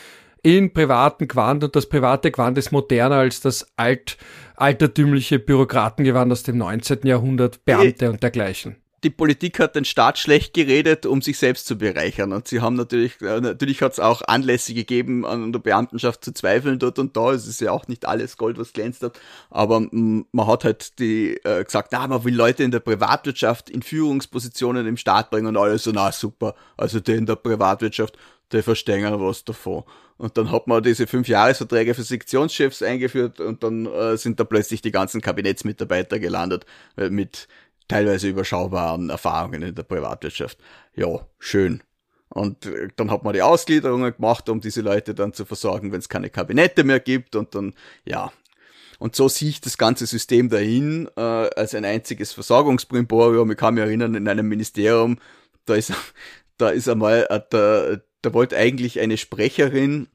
in 0.41 0.71
privaten 0.71 1.27
Quant 1.27 1.65
und 1.65 1.75
das 1.75 1.89
private 1.89 2.31
Quant 2.31 2.57
ist 2.57 2.71
moderner 2.71 3.17
als 3.17 3.41
das 3.41 3.67
alt, 3.75 4.15
altertümliche 4.55 5.39
Bürokratengewand 5.39 6.31
aus 6.31 6.43
dem 6.43 6.57
19. 6.57 6.99
Jahrhundert, 7.03 7.65
Beamte 7.65 8.11
und 8.11 8.23
dergleichen 8.23 8.77
die 9.05 9.11
Politik 9.11 9.59
hat 9.59 9.75
den 9.75 9.85
Staat 9.85 10.17
schlecht 10.17 10.55
geredet, 10.55 11.05
um 11.05 11.21
sich 11.21 11.37
selbst 11.37 11.67
zu 11.67 11.77
bereichern. 11.77 12.33
Und 12.33 12.47
sie 12.47 12.59
haben 12.59 12.75
natürlich, 12.75 13.21
äh, 13.21 13.39
natürlich 13.39 13.83
hat 13.83 13.93
es 13.93 13.99
auch 13.99 14.23
Anlässe 14.23 14.73
gegeben, 14.73 15.27
an 15.27 15.51
der 15.51 15.59
Beamtenschaft 15.59 16.25
zu 16.25 16.33
zweifeln 16.33 16.79
dort 16.79 16.97
und 16.97 17.15
da. 17.15 17.31
Es 17.31 17.45
ist 17.45 17.61
ja 17.61 17.71
auch 17.71 17.87
nicht 17.87 18.07
alles 18.07 18.35
Gold, 18.35 18.57
was 18.57 18.73
glänzt 18.73 19.03
hat. 19.03 19.19
Aber 19.51 19.81
mm, 19.81 20.25
man 20.31 20.47
hat 20.47 20.63
halt 20.63 20.97
die 20.97 21.37
äh, 21.43 21.63
gesagt, 21.63 21.89
na, 21.91 22.07
man 22.07 22.23
will 22.23 22.35
Leute 22.35 22.63
in 22.63 22.71
der 22.71 22.79
Privatwirtschaft 22.79 23.69
in 23.69 23.83
Führungspositionen 23.83 24.87
im 24.87 24.97
Staat 24.97 25.29
bringen 25.29 25.47
und 25.47 25.57
alles 25.57 25.83
so, 25.83 25.91
na 25.91 26.11
super. 26.11 26.55
Also 26.75 26.99
der 26.99 27.17
in 27.17 27.27
der 27.27 27.35
Privatwirtschaft, 27.35 28.17
der 28.51 28.63
verstehen 28.63 29.05
was 29.21 29.45
davon. 29.45 29.83
Und 30.17 30.37
dann 30.37 30.49
hat 30.51 30.65
man 30.67 30.81
diese 30.81 31.07
fünf 31.07 31.27
Jahresverträge 31.27 31.93
für 31.93 32.03
Sektionschefs 32.03 32.81
eingeführt 32.81 33.41
und 33.41 33.63
dann 33.63 33.85
äh, 33.85 34.15
sind 34.17 34.39
da 34.39 34.45
plötzlich 34.45 34.81
die 34.81 34.91
ganzen 34.91 35.19
Kabinettsmitarbeiter 35.19 36.19
gelandet 36.19 36.65
äh, 36.95 37.09
mit 37.09 37.49
teilweise 37.87 38.29
überschaubaren 38.29 39.09
Erfahrungen 39.09 39.61
in 39.61 39.75
der 39.75 39.83
Privatwirtschaft. 39.83 40.57
Ja, 40.95 41.27
schön. 41.39 41.81
Und 42.29 42.65
äh, 42.65 42.89
dann 42.95 43.11
hat 43.11 43.23
man 43.23 43.33
die 43.33 43.41
Ausgliederungen 43.41 44.13
gemacht, 44.13 44.49
um 44.49 44.59
diese 44.59 44.81
Leute 44.81 45.13
dann 45.13 45.33
zu 45.33 45.45
versorgen, 45.45 45.91
wenn 45.91 45.99
es 45.99 46.09
keine 46.09 46.29
Kabinette 46.29 46.83
mehr 46.83 46.99
gibt. 46.99 47.35
Und 47.35 47.55
dann, 47.55 47.73
ja. 48.05 48.31
Und 48.97 49.15
so 49.15 49.27
sehe 49.27 49.49
ich 49.49 49.61
das 49.61 49.77
ganze 49.77 50.05
System 50.05 50.49
dahin 50.49 51.09
äh, 51.15 51.21
als 51.21 51.75
ein 51.75 51.85
einziges 51.85 52.33
Versorgungsprimborium. 52.33 53.51
Ich 53.51 53.57
kann 53.57 53.75
mich 53.75 53.83
erinnern, 53.83 54.15
in 54.15 54.27
einem 54.27 54.47
Ministerium, 54.47 55.17
da 55.65 55.75
ist, 55.75 55.93
da 56.57 56.69
ist 56.69 56.89
einmal, 56.89 57.27
äh, 57.29 57.41
da, 57.49 57.97
da 58.21 58.33
wollte 58.33 58.57
eigentlich 58.57 58.99
eine 58.99 59.17
Sprecherin 59.17 60.07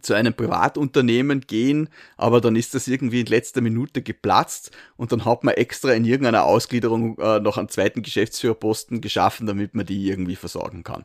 zu 0.00 0.14
einem 0.14 0.34
Privatunternehmen 0.34 1.42
gehen, 1.42 1.88
aber 2.16 2.40
dann 2.40 2.56
ist 2.56 2.74
das 2.74 2.88
irgendwie 2.88 3.20
in 3.20 3.26
letzter 3.26 3.60
Minute 3.60 4.02
geplatzt 4.02 4.70
und 4.96 5.12
dann 5.12 5.24
hat 5.24 5.44
man 5.44 5.54
extra 5.54 5.92
in 5.92 6.04
irgendeiner 6.04 6.44
Ausgliederung 6.44 7.18
äh, 7.18 7.40
noch 7.40 7.58
einen 7.58 7.68
zweiten 7.68 8.02
Geschäftsführerposten 8.02 9.00
geschaffen, 9.00 9.46
damit 9.46 9.74
man 9.74 9.86
die 9.86 10.08
irgendwie 10.08 10.36
versorgen 10.36 10.84
kann. 10.84 11.04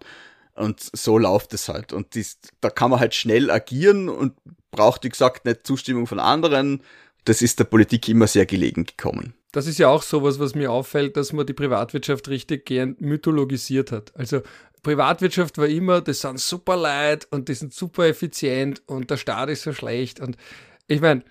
Und 0.56 0.80
so 0.94 1.18
läuft 1.18 1.54
es 1.54 1.68
halt. 1.68 1.92
Und 1.92 2.16
dies, 2.16 2.40
da 2.62 2.70
kann 2.70 2.90
man 2.90 3.00
halt 3.00 3.14
schnell 3.14 3.52
agieren 3.52 4.08
und 4.08 4.34
braucht, 4.72 5.04
wie 5.04 5.10
gesagt, 5.10 5.46
nicht 5.46 5.68
Zustimmung 5.68 6.08
von 6.08 6.20
anderen. 6.20 6.82
Das 7.26 7.42
ist 7.42 7.60
der 7.60 7.66
Politik 7.66 8.08
immer 8.08 8.28
sehr 8.28 8.46
gelegen 8.46 8.86
gekommen. 8.86 9.34
Das 9.52 9.68
ist 9.68 9.80
ja 9.80 9.88
auch 9.88 10.04
sowas, 10.04 10.40
was 10.40 10.54
mir 10.54 10.72
auffällt, 10.72 11.18
dass 11.18 11.34
man 11.34 11.46
die 11.46 11.54
Privatwirtschaft 11.54 12.28
richtig 12.28 12.66
gern 12.66 12.96
mythologisiert 13.00 13.92
hat. 13.92 14.14
Also 14.16 14.42
Privatwirtschaft 14.86 15.58
war 15.58 15.68
immer, 15.68 16.00
das 16.00 16.22
sind 16.22 16.40
super 16.40 16.78
leid 16.78 17.28
und 17.32 17.50
die 17.50 17.56
sind 17.56 17.74
super 17.74 18.06
effizient 18.06 18.84
und 18.86 19.10
der 19.10 19.18
Staat 19.18 19.50
ist 19.50 19.64
so 19.64 19.74
schlecht. 19.74 20.20
Und 20.20 20.38
ich 20.86 21.02
meine, 21.02 21.24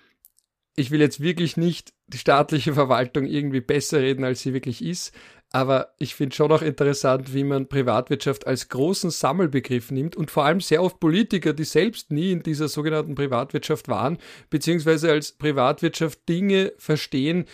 ich 0.74 0.90
will 0.90 1.00
jetzt 1.00 1.20
wirklich 1.20 1.56
nicht 1.56 1.92
die 2.08 2.18
staatliche 2.18 2.74
Verwaltung 2.74 3.26
irgendwie 3.26 3.60
besser 3.60 4.00
reden, 4.00 4.24
als 4.24 4.40
sie 4.40 4.54
wirklich 4.54 4.84
ist. 4.84 5.12
Aber 5.52 5.94
ich 6.00 6.16
finde 6.16 6.34
schon 6.34 6.50
auch 6.50 6.62
interessant, 6.62 7.32
wie 7.32 7.44
man 7.44 7.68
Privatwirtschaft 7.68 8.44
als 8.44 8.70
großen 8.70 9.10
Sammelbegriff 9.10 9.92
nimmt 9.92 10.16
und 10.16 10.32
vor 10.32 10.44
allem 10.44 10.60
sehr 10.60 10.82
oft 10.82 10.98
Politiker, 10.98 11.52
die 11.52 11.62
selbst 11.62 12.10
nie 12.10 12.32
in 12.32 12.42
dieser 12.42 12.66
sogenannten 12.66 13.14
Privatwirtschaft 13.14 13.86
waren, 13.86 14.18
beziehungsweise 14.50 15.12
als 15.12 15.30
Privatwirtschaft 15.30 16.28
Dinge 16.28 16.72
verstehen, 16.76 17.44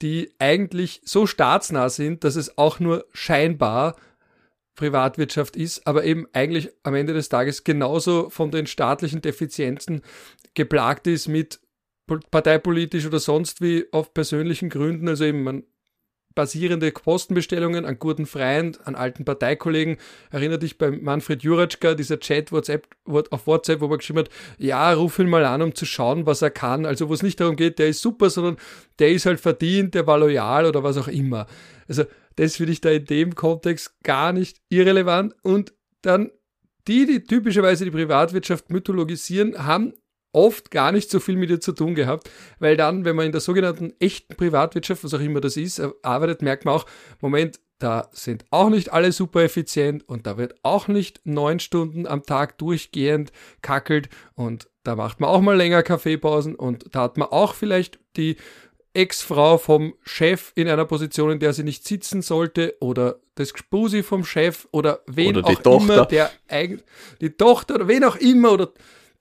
die 0.00 0.30
eigentlich 0.38 1.02
so 1.04 1.26
staatsnah 1.26 1.88
sind, 1.88 2.22
dass 2.22 2.36
es 2.36 2.56
auch 2.56 2.78
nur 2.78 3.06
scheinbar 3.12 3.96
Privatwirtschaft 4.80 5.56
ist, 5.56 5.86
aber 5.86 6.04
eben 6.04 6.26
eigentlich 6.32 6.70
am 6.82 6.94
Ende 6.94 7.12
des 7.12 7.28
Tages 7.28 7.64
genauso 7.64 8.30
von 8.30 8.50
den 8.50 8.66
staatlichen 8.66 9.20
Defizienzen 9.20 10.00
geplagt 10.54 11.06
ist 11.06 11.28
mit 11.28 11.60
parteipolitisch 12.30 13.06
oder 13.06 13.20
sonst 13.20 13.60
wie 13.60 13.84
auf 13.92 14.14
persönlichen 14.14 14.70
Gründen, 14.70 15.06
also 15.06 15.24
eben 15.24 15.42
man 15.42 15.64
basierende 16.34 16.90
Postenbestellungen 16.92 17.84
an 17.84 17.98
guten 17.98 18.24
Freien, 18.24 18.76
an 18.84 18.94
alten 18.94 19.24
Parteikollegen. 19.24 19.98
Erinnert 20.30 20.62
dich 20.62 20.78
bei 20.78 20.90
Manfred 20.90 21.42
Juratschka, 21.42 21.94
dieser 21.94 22.20
Chat 22.20 22.52
WhatsApp, 22.52 22.86
auf 23.04 23.46
WhatsApp, 23.46 23.80
wo 23.80 23.88
man 23.88 23.98
geschrieben 23.98 24.20
hat, 24.20 24.30
ja, 24.56 24.92
ruf 24.92 25.18
ihn 25.18 25.28
mal 25.28 25.44
an, 25.44 25.60
um 25.60 25.74
zu 25.74 25.84
schauen, 25.84 26.26
was 26.26 26.40
er 26.40 26.50
kann. 26.50 26.86
Also 26.86 27.08
wo 27.08 27.14
es 27.14 27.22
nicht 27.22 27.40
darum 27.40 27.56
geht, 27.56 27.78
der 27.78 27.88
ist 27.88 28.00
super, 28.00 28.30
sondern 28.30 28.56
der 29.00 29.10
ist 29.10 29.26
halt 29.26 29.40
verdient, 29.40 29.94
der 29.94 30.06
war 30.06 30.18
loyal 30.18 30.66
oder 30.66 30.84
was 30.84 30.96
auch 30.96 31.08
immer. 31.08 31.46
Also 31.88 32.04
das 32.40 32.56
finde 32.56 32.72
ich 32.72 32.80
da 32.80 32.88
in 32.88 33.04
dem 33.04 33.34
Kontext 33.34 34.02
gar 34.02 34.32
nicht 34.32 34.62
irrelevant. 34.70 35.34
Und 35.42 35.74
dann 36.00 36.30
die, 36.88 37.04
die 37.04 37.22
typischerweise 37.22 37.84
die 37.84 37.90
Privatwirtschaft 37.90 38.70
mythologisieren, 38.70 39.66
haben 39.66 39.92
oft 40.32 40.70
gar 40.70 40.90
nicht 40.90 41.10
so 41.10 41.20
viel 41.20 41.36
mit 41.36 41.50
ihr 41.50 41.60
zu 41.60 41.72
tun 41.72 41.94
gehabt, 41.94 42.30
weil 42.58 42.78
dann, 42.78 43.04
wenn 43.04 43.14
man 43.14 43.26
in 43.26 43.32
der 43.32 43.42
sogenannten 43.42 43.92
echten 43.98 44.36
Privatwirtschaft, 44.36 45.04
was 45.04 45.12
auch 45.12 45.20
immer 45.20 45.42
das 45.42 45.58
ist, 45.58 45.82
arbeitet, 46.02 46.40
merkt 46.40 46.64
man 46.64 46.76
auch, 46.76 46.86
Moment, 47.20 47.60
da 47.78 48.08
sind 48.12 48.46
auch 48.50 48.70
nicht 48.70 48.90
alle 48.90 49.12
super 49.12 49.42
effizient 49.42 50.08
und 50.08 50.26
da 50.26 50.38
wird 50.38 50.54
auch 50.62 50.88
nicht 50.88 51.20
neun 51.24 51.60
Stunden 51.60 52.06
am 52.06 52.22
Tag 52.22 52.56
durchgehend 52.56 53.32
kackelt 53.60 54.08
und 54.34 54.70
da 54.82 54.96
macht 54.96 55.20
man 55.20 55.28
auch 55.28 55.42
mal 55.42 55.56
länger 55.56 55.82
Kaffeepausen 55.82 56.54
und 56.54 56.94
da 56.94 57.02
hat 57.02 57.18
man 57.18 57.28
auch 57.28 57.54
vielleicht 57.54 57.98
die 58.16 58.36
Ex-Frau 58.92 59.58
vom 59.58 59.94
Chef 60.02 60.52
in 60.54 60.68
einer 60.68 60.84
Position, 60.84 61.30
in 61.30 61.38
der 61.38 61.52
sie 61.52 61.62
nicht 61.62 61.86
sitzen 61.86 62.22
sollte, 62.22 62.76
oder 62.80 63.16
das 63.34 63.50
Spusi 63.50 64.02
vom 64.02 64.24
Chef 64.24 64.66
oder 64.72 65.00
wen 65.06 65.36
oder 65.36 65.48
auch 65.48 65.54
Tochter. 65.54 65.94
immer, 65.94 66.06
der 66.06 66.30
eigentlich, 66.48 66.84
die 67.20 67.30
Tochter 67.30 67.76
oder 67.76 67.88
wen 67.88 68.04
auch 68.04 68.16
immer, 68.16 68.52
oder, 68.52 68.72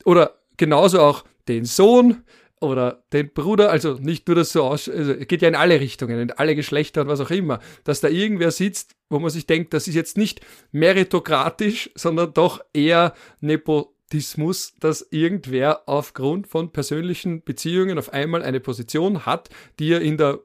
oder 0.06 0.40
genauso 0.58 1.02
auch 1.02 1.24
den 1.48 1.66
Sohn 1.66 2.24
oder 2.60 3.04
den 3.14 3.32
Bruder, 3.32 3.72
also 3.72 3.94
nicht 3.94 4.28
nur 4.28 4.36
das 4.36 4.52
so 4.52 4.64
aus, 4.64 4.90
also 4.90 5.14
es 5.14 5.28
geht 5.28 5.42
ja 5.42 5.48
in 5.48 5.56
alle 5.56 5.80
Richtungen, 5.80 6.20
in 6.20 6.32
alle 6.32 6.56
Geschlechter 6.56 7.02
und 7.02 7.08
was 7.08 7.22
auch 7.22 7.32
immer, 7.32 7.60
dass 7.84 8.02
da 8.02 8.10
irgendwer 8.10 8.52
sitzt, 8.52 8.96
wo 9.10 9.20
man 9.20 9.30
sich 9.30 9.46
denkt, 9.46 9.74
das 9.74 9.88
ist 9.88 9.96
jetzt 9.96 10.18
nicht 10.18 10.42
meritokratisch, 10.72 11.90
sondern 11.96 12.34
doch 12.34 12.62
eher 12.74 13.14
Nepo 13.40 13.94
Nepotismus, 14.10 14.74
dass 14.80 15.08
irgendwer 15.12 15.84
aufgrund 15.88 16.48
von 16.48 16.72
persönlichen 16.72 17.44
Beziehungen 17.44 18.00
auf 18.00 18.12
einmal 18.12 18.42
eine 18.42 18.60
Position 18.60 19.26
hat, 19.26 19.50
die 19.78 19.92
er 19.92 20.02
in 20.02 20.18
der 20.18 20.40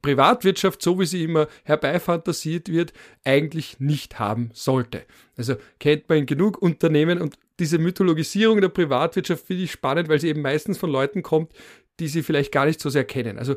Privatwirtschaft, 0.00 0.80
so 0.80 0.98
wie 0.98 1.06
sie 1.06 1.24
immer 1.24 1.48
herbeifantasiert 1.64 2.70
wird, 2.70 2.92
eigentlich 3.24 3.80
nicht 3.80 4.18
haben 4.18 4.50
sollte. 4.54 5.02
Also 5.36 5.56
kennt 5.78 6.08
man 6.08 6.18
in 6.18 6.26
genug 6.26 6.62
Unternehmen 6.62 7.20
und 7.20 7.36
diese 7.58 7.78
Mythologisierung 7.78 8.60
der 8.60 8.68
Privatwirtschaft 8.68 9.44
finde 9.46 9.64
ich 9.64 9.72
spannend, 9.72 10.08
weil 10.08 10.20
sie 10.20 10.28
eben 10.28 10.40
meistens 10.40 10.78
von 10.78 10.90
Leuten 10.90 11.22
kommt, 11.22 11.52
die 12.00 12.08
sie 12.08 12.22
vielleicht 12.22 12.50
gar 12.50 12.66
nicht 12.66 12.80
so 12.80 12.88
sehr 12.88 13.04
kennen. 13.04 13.38
Also 13.38 13.54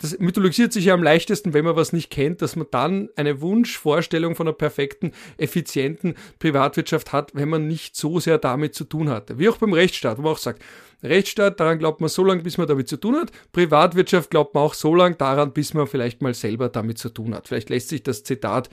das 0.00 0.18
mythologisiert 0.18 0.72
sich 0.72 0.86
ja 0.86 0.94
am 0.94 1.02
leichtesten, 1.02 1.54
wenn 1.54 1.64
man 1.64 1.76
was 1.76 1.92
nicht 1.92 2.10
kennt, 2.10 2.42
dass 2.42 2.56
man 2.56 2.66
dann 2.70 3.10
eine 3.16 3.40
Wunschvorstellung 3.40 4.34
von 4.34 4.48
einer 4.48 4.56
perfekten, 4.56 5.12
effizienten 5.36 6.14
Privatwirtschaft 6.38 7.12
hat, 7.12 7.34
wenn 7.34 7.48
man 7.48 7.68
nicht 7.68 7.94
so 7.94 8.18
sehr 8.18 8.38
damit 8.38 8.74
zu 8.74 8.84
tun 8.84 9.10
hat. 9.10 9.38
Wie 9.38 9.48
auch 9.48 9.58
beim 9.58 9.74
Rechtsstaat, 9.74 10.18
wo 10.18 10.22
man 10.22 10.32
auch 10.32 10.38
sagt, 10.38 10.62
Rechtsstaat, 11.04 11.58
daran 11.58 11.78
glaubt 11.78 12.00
man 12.00 12.08
so 12.08 12.24
lange, 12.24 12.42
bis 12.42 12.58
man 12.58 12.68
damit 12.68 12.88
zu 12.88 12.96
tun 12.96 13.16
hat. 13.16 13.32
Privatwirtschaft 13.52 14.30
glaubt 14.30 14.54
man 14.54 14.62
auch 14.62 14.74
so 14.74 14.94
lange 14.94 15.16
daran, 15.16 15.52
bis 15.52 15.74
man 15.74 15.86
vielleicht 15.86 16.22
mal 16.22 16.32
selber 16.32 16.68
damit 16.68 16.98
zu 16.98 17.08
tun 17.08 17.34
hat. 17.34 17.48
Vielleicht 17.48 17.70
lässt 17.70 17.88
sich 17.88 18.02
das 18.02 18.22
Zitat 18.22 18.70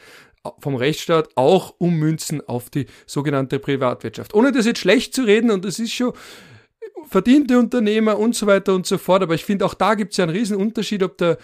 vom 0.59 0.75
Rechtsstaat 0.75 1.29
auch 1.35 1.75
ummünzen 1.79 2.47
auf 2.47 2.69
die 2.69 2.85
sogenannte 3.05 3.59
Privatwirtschaft. 3.59 4.33
Ohne 4.33 4.51
das 4.51 4.65
jetzt 4.65 4.79
schlecht 4.79 5.13
zu 5.13 5.23
reden, 5.23 5.51
und 5.51 5.65
das 5.65 5.79
ist 5.79 5.91
schon 5.91 6.13
verdiente 7.07 7.57
Unternehmer 7.57 8.17
und 8.17 8.35
so 8.35 8.47
weiter 8.47 8.73
und 8.73 8.85
so 8.85 8.97
fort. 8.97 9.23
Aber 9.23 9.35
ich 9.35 9.45
finde, 9.45 9.65
auch 9.65 9.73
da 9.73 9.95
gibt 9.95 10.11
es 10.11 10.17
ja 10.17 10.25
einen 10.25 10.35
riesen 10.35 10.57
Unterschied, 10.57 11.03
ob, 11.03 11.17
der, 11.17 11.37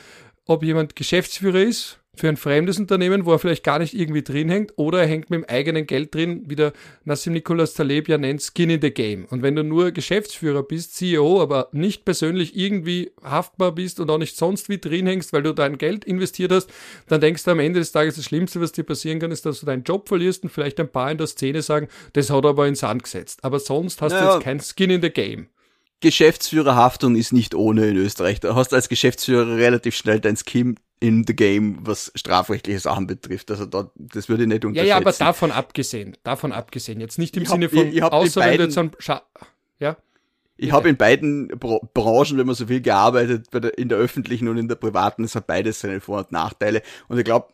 ob 0.45 0.63
jemand 0.63 0.95
Geschäftsführer 0.95 1.61
ist 1.61 1.99
für 2.15 2.29
ein 2.29 2.37
fremdes 2.37 2.79
Unternehmen, 2.79 3.25
wo 3.25 3.31
er 3.31 3.39
vielleicht 3.39 3.63
gar 3.63 3.79
nicht 3.79 3.93
irgendwie 3.93 4.23
drin 4.23 4.49
hängt, 4.49 4.73
oder 4.75 5.01
er 5.01 5.07
hängt 5.07 5.29
mit 5.29 5.41
dem 5.41 5.49
eigenen 5.49 5.87
Geld 5.87 6.13
drin, 6.13 6.43
wie 6.47 6.55
der 6.55 6.73
Nassim 7.03 7.33
Nicholas 7.33 7.73
Taleb 7.73 8.07
ja 8.07 8.17
nennt, 8.17 8.41
Skin 8.41 8.69
in 8.69 8.81
the 8.81 8.91
Game. 8.91 9.25
Und 9.25 9.41
wenn 9.41 9.55
du 9.55 9.63
nur 9.63 9.91
Geschäftsführer 9.91 10.63
bist, 10.63 10.95
CEO, 10.95 11.41
aber 11.41 11.69
nicht 11.71 12.05
persönlich 12.05 12.55
irgendwie 12.55 13.11
haftbar 13.23 13.73
bist 13.73 13.99
und 13.99 14.09
auch 14.09 14.17
nicht 14.17 14.37
sonst 14.37 14.69
wie 14.69 14.77
drin 14.77 15.07
hängst, 15.07 15.33
weil 15.33 15.43
du 15.43 15.53
dein 15.53 15.77
Geld 15.77 16.05
investiert 16.05 16.51
hast, 16.51 16.69
dann 17.07 17.21
denkst 17.21 17.43
du 17.43 17.51
am 17.51 17.59
Ende 17.59 17.79
des 17.79 17.91
Tages, 17.91 18.15
das 18.15 18.25
Schlimmste, 18.25 18.61
was 18.61 18.71
dir 18.71 18.83
passieren 18.83 19.19
kann, 19.19 19.31
ist, 19.31 19.45
dass 19.45 19.59
du 19.59 19.65
deinen 19.65 19.83
Job 19.83 20.07
verlierst 20.07 20.43
und 20.43 20.49
vielleicht 20.49 20.79
ein 20.79 20.89
paar 20.89 21.11
in 21.11 21.17
der 21.17 21.27
Szene 21.27 21.61
sagen, 21.61 21.87
das 22.13 22.29
hat 22.29 22.43
er 22.43 22.49
aber 22.49 22.67
in 22.67 22.75
Sand 22.75 23.03
gesetzt. 23.03 23.43
Aber 23.43 23.59
sonst 23.59 24.01
hast 24.01 24.13
naja. 24.13 24.27
du 24.27 24.33
jetzt 24.35 24.43
kein 24.43 24.59
Skin 24.59 24.89
in 24.89 25.01
the 25.01 25.09
Game. 25.09 25.47
Geschäftsführerhaftung 26.05 27.15
ist 27.15 27.33
nicht 27.33 27.55
ohne 27.55 27.87
in 27.87 27.97
Österreich. 27.97 28.39
Da 28.39 28.53
hast 28.53 28.71
du 28.71 28.75
als 28.75 28.89
Geschäftsführer 28.89 29.57
relativ 29.57 29.95
schnell 29.95 30.19
dein 30.19 30.37
Skin 30.37 30.79
in 30.99 31.25
the 31.25 31.35
game, 31.35 31.79
was 31.81 32.11
strafrechtliche 32.13 32.79
Sachen 32.79 33.07
betrifft. 33.07 33.49
Also 33.49 33.65
da, 33.65 33.89
das 33.95 34.29
würde 34.29 34.43
ich 34.43 34.49
nicht 34.49 34.65
unterschätzen. 34.65 34.87
Ja, 34.87 34.95
ja, 34.95 35.01
aber 35.01 35.11
davon 35.11 35.51
abgesehen, 35.51 36.15
davon 36.21 36.51
abgesehen, 36.51 36.99
jetzt 36.99 37.17
nicht 37.17 37.35
im 37.37 37.43
ich 37.43 37.49
Sinne 37.49 37.65
hab, 37.65 37.73
von, 37.73 37.87
ich, 37.87 37.95
ich 37.95 38.03
außer 38.03 38.41
wenn 38.41 38.57
du 38.57 38.63
jetzt 38.65 38.77
ein 38.77 38.91
Scha 38.99 39.23
ja? 39.79 39.97
Ich 40.57 40.71
habe 40.71 40.89
in 40.89 40.95
beiden 40.95 41.47
Branchen, 41.47 42.37
wenn 42.37 42.45
man 42.45 42.55
so 42.55 42.67
viel 42.67 42.81
gearbeitet, 42.81 43.47
der, 43.51 43.75
in 43.75 43.89
der 43.89 43.97
öffentlichen 43.97 44.47
und 44.47 44.57
in 44.57 44.67
der 44.67 44.75
privaten, 44.75 45.23
es 45.23 45.33
hat 45.33 45.47
beides 45.47 45.79
seine 45.79 46.01
Vor- 46.01 46.19
und 46.19 46.31
Nachteile. 46.31 46.83
Und 47.07 47.17
ich 47.17 47.25
glaube, 47.25 47.47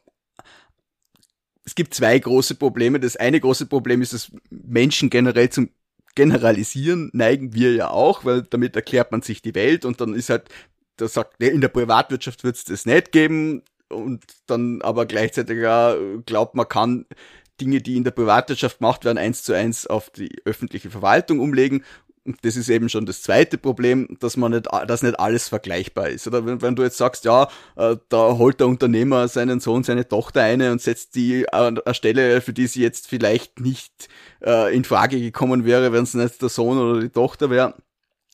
es 1.63 1.73
gibt 1.73 1.93
zwei 1.93 2.19
große 2.19 2.55
Probleme. 2.55 2.99
Das 2.99 3.15
eine 3.15 3.39
große 3.39 3.65
Problem 3.65 4.01
ist, 4.01 4.11
dass 4.11 4.29
Menschen 4.49 5.09
generell 5.09 5.49
zum 5.49 5.69
Generalisieren 6.16 7.09
neigen 7.14 7.53
wir 7.53 7.74
ja 7.74 7.89
auch, 7.89 8.26
weil 8.26 8.43
damit 8.43 8.76
erklärt 8.76 9.12
man 9.12 9.22
sich 9.22 9.41
die 9.41 9.55
Welt 9.55 9.86
und 9.86 10.01
dann 10.01 10.14
ist 10.14 10.30
halt, 10.30 10.49
da 10.97 11.07
sagt, 11.07 11.41
in 11.41 11.62
der 11.62 11.70
Privatwirtschaft 11.70 12.43
wird 12.43 12.55
es 12.55 12.66
das 12.66 12.86
nicht 12.86 13.12
geben, 13.12 13.64
und 13.91 14.24
dann 14.47 14.82
aber 14.82 15.05
gleichzeitig 15.05 15.66
auch 15.66 15.97
glaubt, 16.26 16.55
man 16.55 16.68
kann 16.68 17.05
Dinge, 17.59 17.82
die 17.82 17.97
in 17.97 18.03
der 18.03 18.12
Privatwirtschaft 18.12 18.80
gemacht 18.80 19.05
werden, 19.05 19.18
eins 19.18 19.43
zu 19.43 19.53
eins 19.53 19.86
auf 19.86 20.09
die 20.09 20.41
öffentliche 20.45 20.89
Verwaltung 20.89 21.39
umlegen. 21.39 21.84
Das 22.43 22.55
ist 22.55 22.69
eben 22.69 22.88
schon 22.88 23.07
das 23.07 23.24
zweite 23.24 23.57
Problem, 23.57 24.15
dass 24.19 24.38
man 24.38 24.51
nicht, 24.51 24.67
dass 24.88 25.01
nicht 25.01 25.19
alles 25.19 25.49
vergleichbar 25.49 26.09
ist. 26.09 26.28
Oder 26.28 26.45
wenn, 26.45 26.61
wenn 26.61 26.76
du 26.76 26.84
jetzt 26.84 26.97
sagst, 26.97 27.26
ja, 27.26 27.47
äh, 27.76 27.97
da 28.09 28.38
holt 28.38 28.59
der 28.59 28.67
Unternehmer 28.67 29.28
seinen 29.28 29.59
Sohn, 29.59 29.84
seine 29.84 30.07
Tochter 30.07 30.43
eine 30.43 30.72
und 30.72 30.82
setzt 30.82 31.15
die 31.15 31.51
an 31.51 31.80
eine 31.80 31.95
Stelle, 31.95 32.41
für 32.41 32.53
die 32.53 32.67
sie 32.67 32.82
jetzt 32.84 33.07
vielleicht 33.07 33.59
nicht 33.59 34.07
äh, 34.45 34.76
in 34.76 34.84
Frage 34.84 35.19
gekommen 35.19 35.65
wäre, 35.65 35.93
wenn 35.93 36.03
es 36.03 36.13
nicht 36.13 36.41
der 36.43 36.49
Sohn 36.49 36.78
oder 36.78 37.01
die 37.01 37.09
Tochter 37.09 37.49
wäre, 37.49 37.74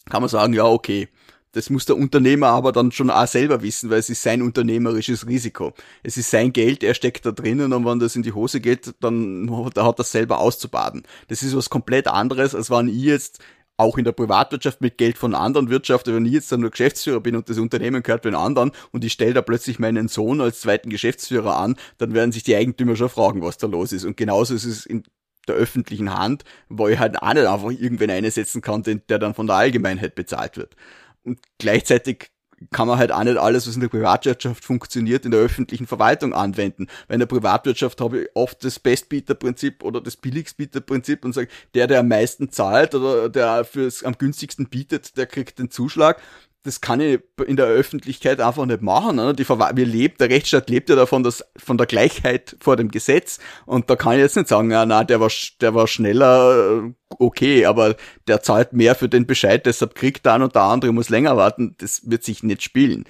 kann 0.09 0.21
man 0.21 0.29
sagen, 0.29 0.53
ja, 0.53 0.65
okay. 0.65 1.07
Das 1.53 1.69
muss 1.69 1.85
der 1.85 1.95
Unternehmer 1.95 2.47
aber 2.47 2.71
dann 2.71 2.91
schon 2.91 3.09
auch 3.09 3.25
selber 3.25 3.63
wissen, 3.63 3.89
weil 3.89 3.99
es 3.99 4.09
ist 4.09 4.21
sein 4.21 4.41
unternehmerisches 4.41 5.27
Risiko. 5.27 5.73
Es 6.03 6.17
ist 6.17 6.29
sein 6.29 6.53
Geld, 6.53 6.83
er 6.83 6.93
steckt 6.93 7.25
da 7.25 7.31
drinnen 7.31 7.73
und 7.73 7.85
wenn 7.85 7.99
das 7.99 8.15
in 8.15 8.21
die 8.21 8.33
Hose 8.33 8.59
geht, 8.59 8.93
dann 8.99 9.47
da 9.73 9.85
hat 9.85 9.97
er 9.97 10.03
selber 10.03 10.39
auszubaden. 10.39 11.03
Das 11.29 11.41
ist 11.41 11.55
was 11.55 11.69
komplett 11.69 12.07
anderes, 12.07 12.53
als 12.53 12.69
wenn 12.69 12.89
ich 12.89 13.01
jetzt 13.01 13.39
auch 13.77 13.97
in 13.97 14.03
der 14.03 14.11
Privatwirtschaft 14.11 14.81
mit 14.81 14.97
Geld 14.97 15.17
von 15.17 15.35
anderen 15.35 15.69
Wirtschaft, 15.69 16.07
wenn 16.07 16.25
ich 16.25 16.33
jetzt 16.33 16.51
dann 16.51 16.61
nur 16.61 16.71
Geschäftsführer 16.71 17.21
bin 17.21 17.35
und 17.35 17.47
das 17.49 17.59
Unternehmen 17.59 18.01
gehört 18.01 18.25
einen 18.25 18.35
anderen 18.35 18.71
und 18.91 19.05
ich 19.05 19.13
stelle 19.13 19.33
da 19.33 19.41
plötzlich 19.41 19.77
meinen 19.77 20.07
Sohn 20.07 20.41
als 20.41 20.61
zweiten 20.61 20.89
Geschäftsführer 20.89 21.57
an, 21.57 21.75
dann 21.99 22.13
werden 22.13 22.31
sich 22.31 22.43
die 22.43 22.55
Eigentümer 22.55 22.95
schon 22.95 23.09
fragen, 23.09 23.43
was 23.43 23.57
da 23.57 23.67
los 23.67 23.91
ist. 23.91 24.03
Und 24.03 24.17
genauso 24.17 24.55
ist 24.55 24.65
es 24.65 24.85
in 24.85 25.03
der 25.47 25.55
öffentlichen 25.55 26.17
Hand, 26.17 26.43
wo 26.69 26.87
ich 26.87 26.99
halt 26.99 27.21
auch 27.21 27.33
nicht 27.33 27.45
einfach 27.45 27.71
irgendwen 27.71 28.09
einsetzen 28.09 28.61
kann, 28.61 28.83
der 28.83 29.19
dann 29.19 29.35
von 29.35 29.47
der 29.47 29.55
Allgemeinheit 29.57 30.15
bezahlt 30.15 30.57
wird. 30.57 30.75
Und 31.23 31.39
gleichzeitig 31.59 32.31
kann 32.71 32.87
man 32.87 32.97
halt 32.97 33.11
auch 33.11 33.23
nicht 33.23 33.37
alles, 33.37 33.67
was 33.67 33.75
in 33.75 33.81
der 33.81 33.87
Privatwirtschaft 33.87 34.63
funktioniert, 34.63 35.25
in 35.25 35.31
der 35.31 35.39
öffentlichen 35.39 35.85
Verwaltung 35.85 36.33
anwenden. 36.33 36.87
Weil 37.07 37.15
in 37.15 37.19
der 37.19 37.27
Privatwirtschaft 37.27 38.01
habe 38.01 38.21
ich 38.21 38.29
oft 38.33 38.63
das 38.63 38.79
Bestbieterprinzip 38.79 39.83
oder 39.83 40.01
das 40.01 40.15
Billigstbieterprinzip 40.15 41.23
und 41.23 41.33
sage, 41.33 41.49
der, 41.75 41.87
der 41.87 41.99
am 41.99 42.07
meisten 42.07 42.51
zahlt 42.51 42.95
oder 42.95 43.29
der 43.29 43.63
fürs 43.63 44.03
am 44.03 44.17
günstigsten 44.17 44.69
bietet, 44.69 45.17
der 45.17 45.27
kriegt 45.27 45.59
den 45.59 45.69
Zuschlag 45.69 46.19
das 46.63 46.81
kann 46.81 46.99
ich 46.99 47.19
in 47.45 47.55
der 47.55 47.67
Öffentlichkeit 47.67 48.41
einfach 48.41 48.65
nicht 48.65 48.81
machen. 48.81 49.15
Ne? 49.15 49.33
Die 49.33 49.47
wir 49.47 49.85
lebt, 49.85 50.19
der 50.19 50.29
Rechtsstaat 50.29 50.69
lebt 50.69 50.89
ja 50.89 50.95
davon, 50.95 51.23
dass 51.23 51.45
von 51.55 51.77
der 51.77 51.87
Gleichheit 51.87 52.57
vor 52.59 52.75
dem 52.75 52.91
Gesetz. 52.91 53.39
Und 53.65 53.89
da 53.89 53.95
kann 53.95 54.13
ich 54.13 54.19
jetzt 54.19 54.35
nicht 54.35 54.49
sagen, 54.49 54.69
ja, 54.71 54.85
na, 54.85 55.03
der 55.03 55.19
war, 55.19 55.31
der 55.61 55.73
war 55.73 55.87
schneller, 55.87 56.83
äh, 56.85 56.93
okay, 57.19 57.65
aber 57.65 57.95
der 58.27 58.41
zahlt 58.41 58.73
mehr 58.73 58.95
für 58.95 59.07
den 59.07 59.25
Bescheid, 59.25 59.65
deshalb 59.65 59.95
kriegt 59.95 60.25
der 60.25 60.35
und 60.35 60.55
der 60.55 60.63
andere 60.63 60.91
muss 60.91 61.09
länger 61.09 61.37
warten. 61.37 61.75
Das 61.79 62.09
wird 62.09 62.23
sich 62.23 62.43
nicht 62.43 62.63
spielen. 62.63 63.05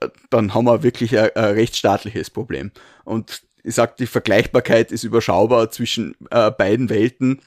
Äh, 0.00 0.08
dann 0.30 0.54
haben 0.54 0.66
wir 0.66 0.82
wirklich 0.82 1.18
ein, 1.18 1.30
ein 1.34 1.54
rechtsstaatliches 1.54 2.30
Problem. 2.30 2.72
Und 3.04 3.42
ich 3.62 3.74
sag, 3.74 3.96
die 3.96 4.06
Vergleichbarkeit 4.06 4.92
ist 4.92 5.04
überschaubar 5.04 5.70
zwischen 5.70 6.14
äh, 6.30 6.50
beiden 6.50 6.90
Welten 6.90 7.40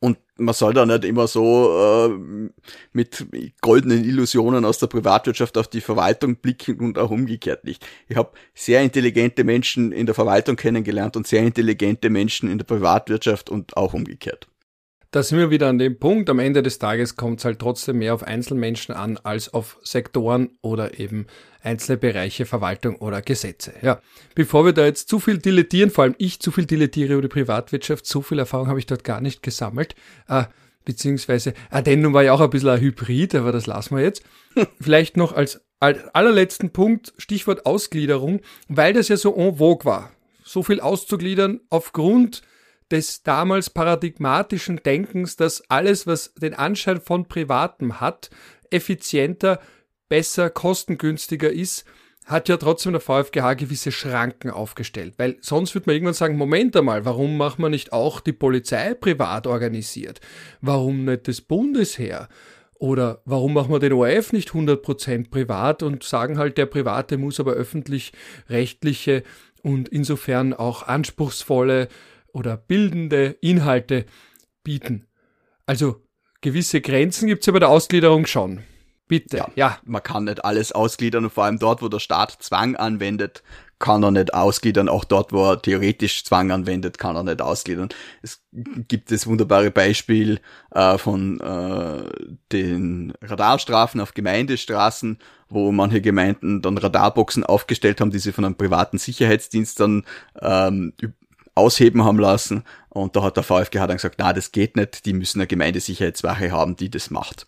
und 0.00 0.18
man 0.36 0.54
soll 0.54 0.74
da 0.74 0.84
nicht 0.84 1.04
immer 1.04 1.26
so 1.26 2.08
äh, 2.08 2.50
mit 2.92 3.26
goldenen 3.60 4.04
Illusionen 4.04 4.64
aus 4.64 4.78
der 4.78 4.86
Privatwirtschaft 4.86 5.56
auf 5.56 5.68
die 5.68 5.80
Verwaltung 5.80 6.36
blicken 6.36 6.80
und 6.80 6.98
auch 6.98 7.10
umgekehrt 7.10 7.64
nicht. 7.64 7.86
Ich 8.08 8.16
habe 8.16 8.32
sehr 8.54 8.82
intelligente 8.82 9.44
Menschen 9.44 9.92
in 9.92 10.06
der 10.06 10.14
Verwaltung 10.14 10.56
kennengelernt 10.56 11.16
und 11.16 11.26
sehr 11.26 11.42
intelligente 11.42 12.10
Menschen 12.10 12.50
in 12.50 12.58
der 12.58 12.66
Privatwirtschaft 12.66 13.48
und 13.48 13.76
auch 13.76 13.94
umgekehrt. 13.94 14.48
Da 15.10 15.22
sind 15.22 15.38
wir 15.38 15.50
wieder 15.50 15.68
an 15.68 15.78
dem 15.78 15.98
Punkt. 15.98 16.28
Am 16.28 16.38
Ende 16.38 16.62
des 16.62 16.78
Tages 16.78 17.16
kommt 17.16 17.38
es 17.38 17.44
halt 17.44 17.58
trotzdem 17.58 17.98
mehr 17.98 18.14
auf 18.14 18.22
Einzelmenschen 18.22 18.94
an 18.94 19.18
als 19.22 19.52
auf 19.52 19.78
Sektoren 19.82 20.50
oder 20.62 20.98
eben 20.98 21.26
einzelne 21.62 21.98
Bereiche, 21.98 22.46
Verwaltung 22.46 22.96
oder 22.96 23.22
Gesetze. 23.22 23.72
Ja, 23.82 24.00
bevor 24.34 24.64
wir 24.64 24.72
da 24.72 24.84
jetzt 24.84 25.08
zu 25.08 25.18
viel 25.18 25.38
dilettieren, 25.38 25.90
vor 25.90 26.04
allem 26.04 26.14
ich 26.18 26.40
zu 26.40 26.50
viel 26.50 26.66
dilettiere 26.66 27.14
über 27.14 27.22
die 27.22 27.28
Privatwirtschaft, 27.28 28.06
so 28.06 28.22
viel 28.22 28.38
Erfahrung 28.38 28.68
habe 28.68 28.78
ich 28.78 28.86
dort 28.86 29.04
gar 29.04 29.20
nicht 29.20 29.42
gesammelt. 29.42 29.94
Äh, 30.28 30.44
beziehungsweise 30.84 31.54
Addendum 31.70 32.14
war 32.14 32.22
ja 32.22 32.32
auch 32.32 32.40
ein 32.40 32.50
bisschen 32.50 32.70
ein 32.70 32.80
Hybrid, 32.80 33.34
aber 33.34 33.52
das 33.52 33.66
lassen 33.66 33.96
wir 33.96 34.02
jetzt. 34.02 34.22
Vielleicht 34.80 35.16
noch 35.16 35.32
als 35.32 35.60
allerletzten 35.80 36.70
Punkt, 36.70 37.12
Stichwort 37.18 37.66
Ausgliederung, 37.66 38.40
weil 38.68 38.92
das 38.92 39.08
ja 39.08 39.16
so 39.16 39.36
en 39.36 39.56
vogue 39.56 39.84
war. 39.84 40.10
So 40.42 40.62
viel 40.62 40.80
auszugliedern 40.80 41.60
aufgrund 41.68 42.42
des 42.90 43.22
damals 43.22 43.70
paradigmatischen 43.70 44.80
Denkens, 44.84 45.36
dass 45.36 45.68
alles, 45.70 46.06
was 46.06 46.34
den 46.34 46.54
Anschein 46.54 47.00
von 47.00 47.26
Privatem 47.26 48.00
hat, 48.00 48.30
effizienter, 48.70 49.60
besser, 50.08 50.50
kostengünstiger 50.50 51.50
ist, 51.50 51.84
hat 52.26 52.48
ja 52.48 52.56
trotzdem 52.56 52.92
der 52.92 53.00
VfGH 53.00 53.54
gewisse 53.54 53.92
Schranken 53.92 54.50
aufgestellt. 54.50 55.14
Weil 55.16 55.36
sonst 55.40 55.74
würde 55.74 55.86
man 55.86 55.94
irgendwann 55.94 56.14
sagen, 56.14 56.36
Moment 56.36 56.76
einmal, 56.76 57.04
warum 57.04 57.36
macht 57.36 57.60
man 57.60 57.70
nicht 57.70 57.92
auch 57.92 58.20
die 58.20 58.32
Polizei 58.32 58.94
privat 58.94 59.46
organisiert? 59.46 60.20
Warum 60.60 61.04
nicht 61.04 61.28
das 61.28 61.40
Bundesheer? 61.40 62.28
Oder 62.78 63.22
warum 63.24 63.54
machen 63.54 63.72
wir 63.72 63.78
den 63.78 63.92
ORF 63.92 64.32
nicht 64.32 64.50
100% 64.50 65.30
privat 65.30 65.82
und 65.82 66.02
sagen 66.02 66.36
halt, 66.36 66.58
der 66.58 66.66
Private 66.66 67.16
muss 67.16 67.40
aber 67.40 67.52
öffentlich-rechtliche 67.52 69.22
und 69.62 69.88
insofern 69.88 70.52
auch 70.52 70.82
anspruchsvolle 70.82 71.88
oder 72.36 72.58
bildende 72.58 73.38
Inhalte 73.40 74.04
bieten. 74.62 75.06
Also 75.64 76.02
gewisse 76.42 76.82
Grenzen 76.82 77.28
gibt 77.28 77.40
es 77.40 77.46
ja 77.46 77.52
bei 77.54 77.60
der 77.60 77.70
Ausgliederung 77.70 78.26
schon. 78.26 78.62
Bitte. 79.08 79.38
Ja, 79.38 79.48
ja, 79.54 79.78
man 79.84 80.02
kann 80.02 80.24
nicht 80.24 80.44
alles 80.44 80.72
ausgliedern 80.72 81.24
und 81.24 81.32
vor 81.32 81.44
allem 81.44 81.58
dort, 81.58 81.80
wo 81.80 81.88
der 81.88 82.00
Staat 82.00 82.36
Zwang 82.40 82.76
anwendet, 82.76 83.42
kann 83.78 84.02
er 84.02 84.10
nicht 84.10 84.34
ausgliedern. 84.34 84.88
Auch 84.88 85.04
dort, 85.04 85.32
wo 85.32 85.52
er 85.52 85.62
theoretisch 85.62 86.24
Zwang 86.24 86.50
anwendet, 86.50 86.98
kann 86.98 87.14
er 87.16 87.22
nicht 87.22 87.40
ausgliedern. 87.40 87.88
Es 88.22 88.42
gibt 88.52 89.10
das 89.12 89.26
wunderbare 89.26 89.70
Beispiel 89.70 90.40
äh, 90.72 90.98
von 90.98 91.40
äh, 91.40 92.02
den 92.52 93.14
Radarstrafen 93.22 94.00
auf 94.00 94.12
Gemeindestraßen, 94.12 95.18
wo 95.48 95.70
manche 95.72 96.00
Gemeinden 96.00 96.60
dann 96.60 96.76
Radarboxen 96.76 97.44
aufgestellt 97.44 98.00
haben, 98.00 98.10
die 98.10 98.18
sie 98.18 98.32
von 98.32 98.44
einem 98.44 98.56
privaten 98.56 98.98
Sicherheitsdienst 98.98 99.78
dann 99.78 100.04
ähm, 100.40 100.92
ausheben 101.56 102.04
haben 102.04 102.18
lassen. 102.18 102.62
Und 102.88 103.16
da 103.16 103.22
hat 103.22 103.36
der 103.36 103.42
VfGH 103.42 103.86
dann 103.86 103.96
gesagt, 103.96 104.16
na, 104.18 104.32
das 104.32 104.52
geht 104.52 104.76
nicht, 104.76 105.04
die 105.06 105.12
müssen 105.12 105.40
eine 105.40 105.46
Gemeindesicherheitswache 105.46 106.52
haben, 106.52 106.76
die 106.76 106.90
das 106.90 107.10
macht. 107.10 107.46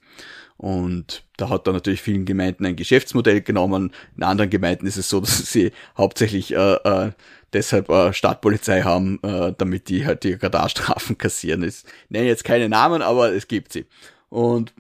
Und 0.57 1.23
da 1.37 1.49
hat 1.51 1.69
er 1.69 1.73
natürlich 1.73 2.03
vielen 2.03 2.25
Gemeinden 2.25 2.67
ein 2.67 2.75
Geschäftsmodell 2.75 3.43
genommen. 3.43 3.93
In 4.17 4.25
anderen 4.25 4.51
Gemeinden 4.51 4.87
ist 4.87 4.97
es 4.97 5.09
so, 5.09 5.21
dass 5.21 5.53
sie 5.53 5.73
hauptsächlich 5.97 6.53
äh, 6.53 6.75
äh, 6.75 7.13
deshalb 7.53 7.89
äh, 7.89 8.13
Stadtpolizei 8.13 8.83
haben, 8.83 9.21
äh, 9.23 9.55
damit 9.57 9.89
die 9.89 10.05
halt 10.05 10.25
die 10.25 10.35
Radarstrafen 10.35 11.17
kassieren. 11.19 11.63
Ich 11.63 11.85
nenne 12.09 12.27
jetzt 12.27 12.45
keine 12.45 12.69
Namen, 12.69 13.03
aber 13.03 13.33
es 13.33 13.47
gibt 13.47 13.73
sie. 13.73 13.87
Und 14.31 14.75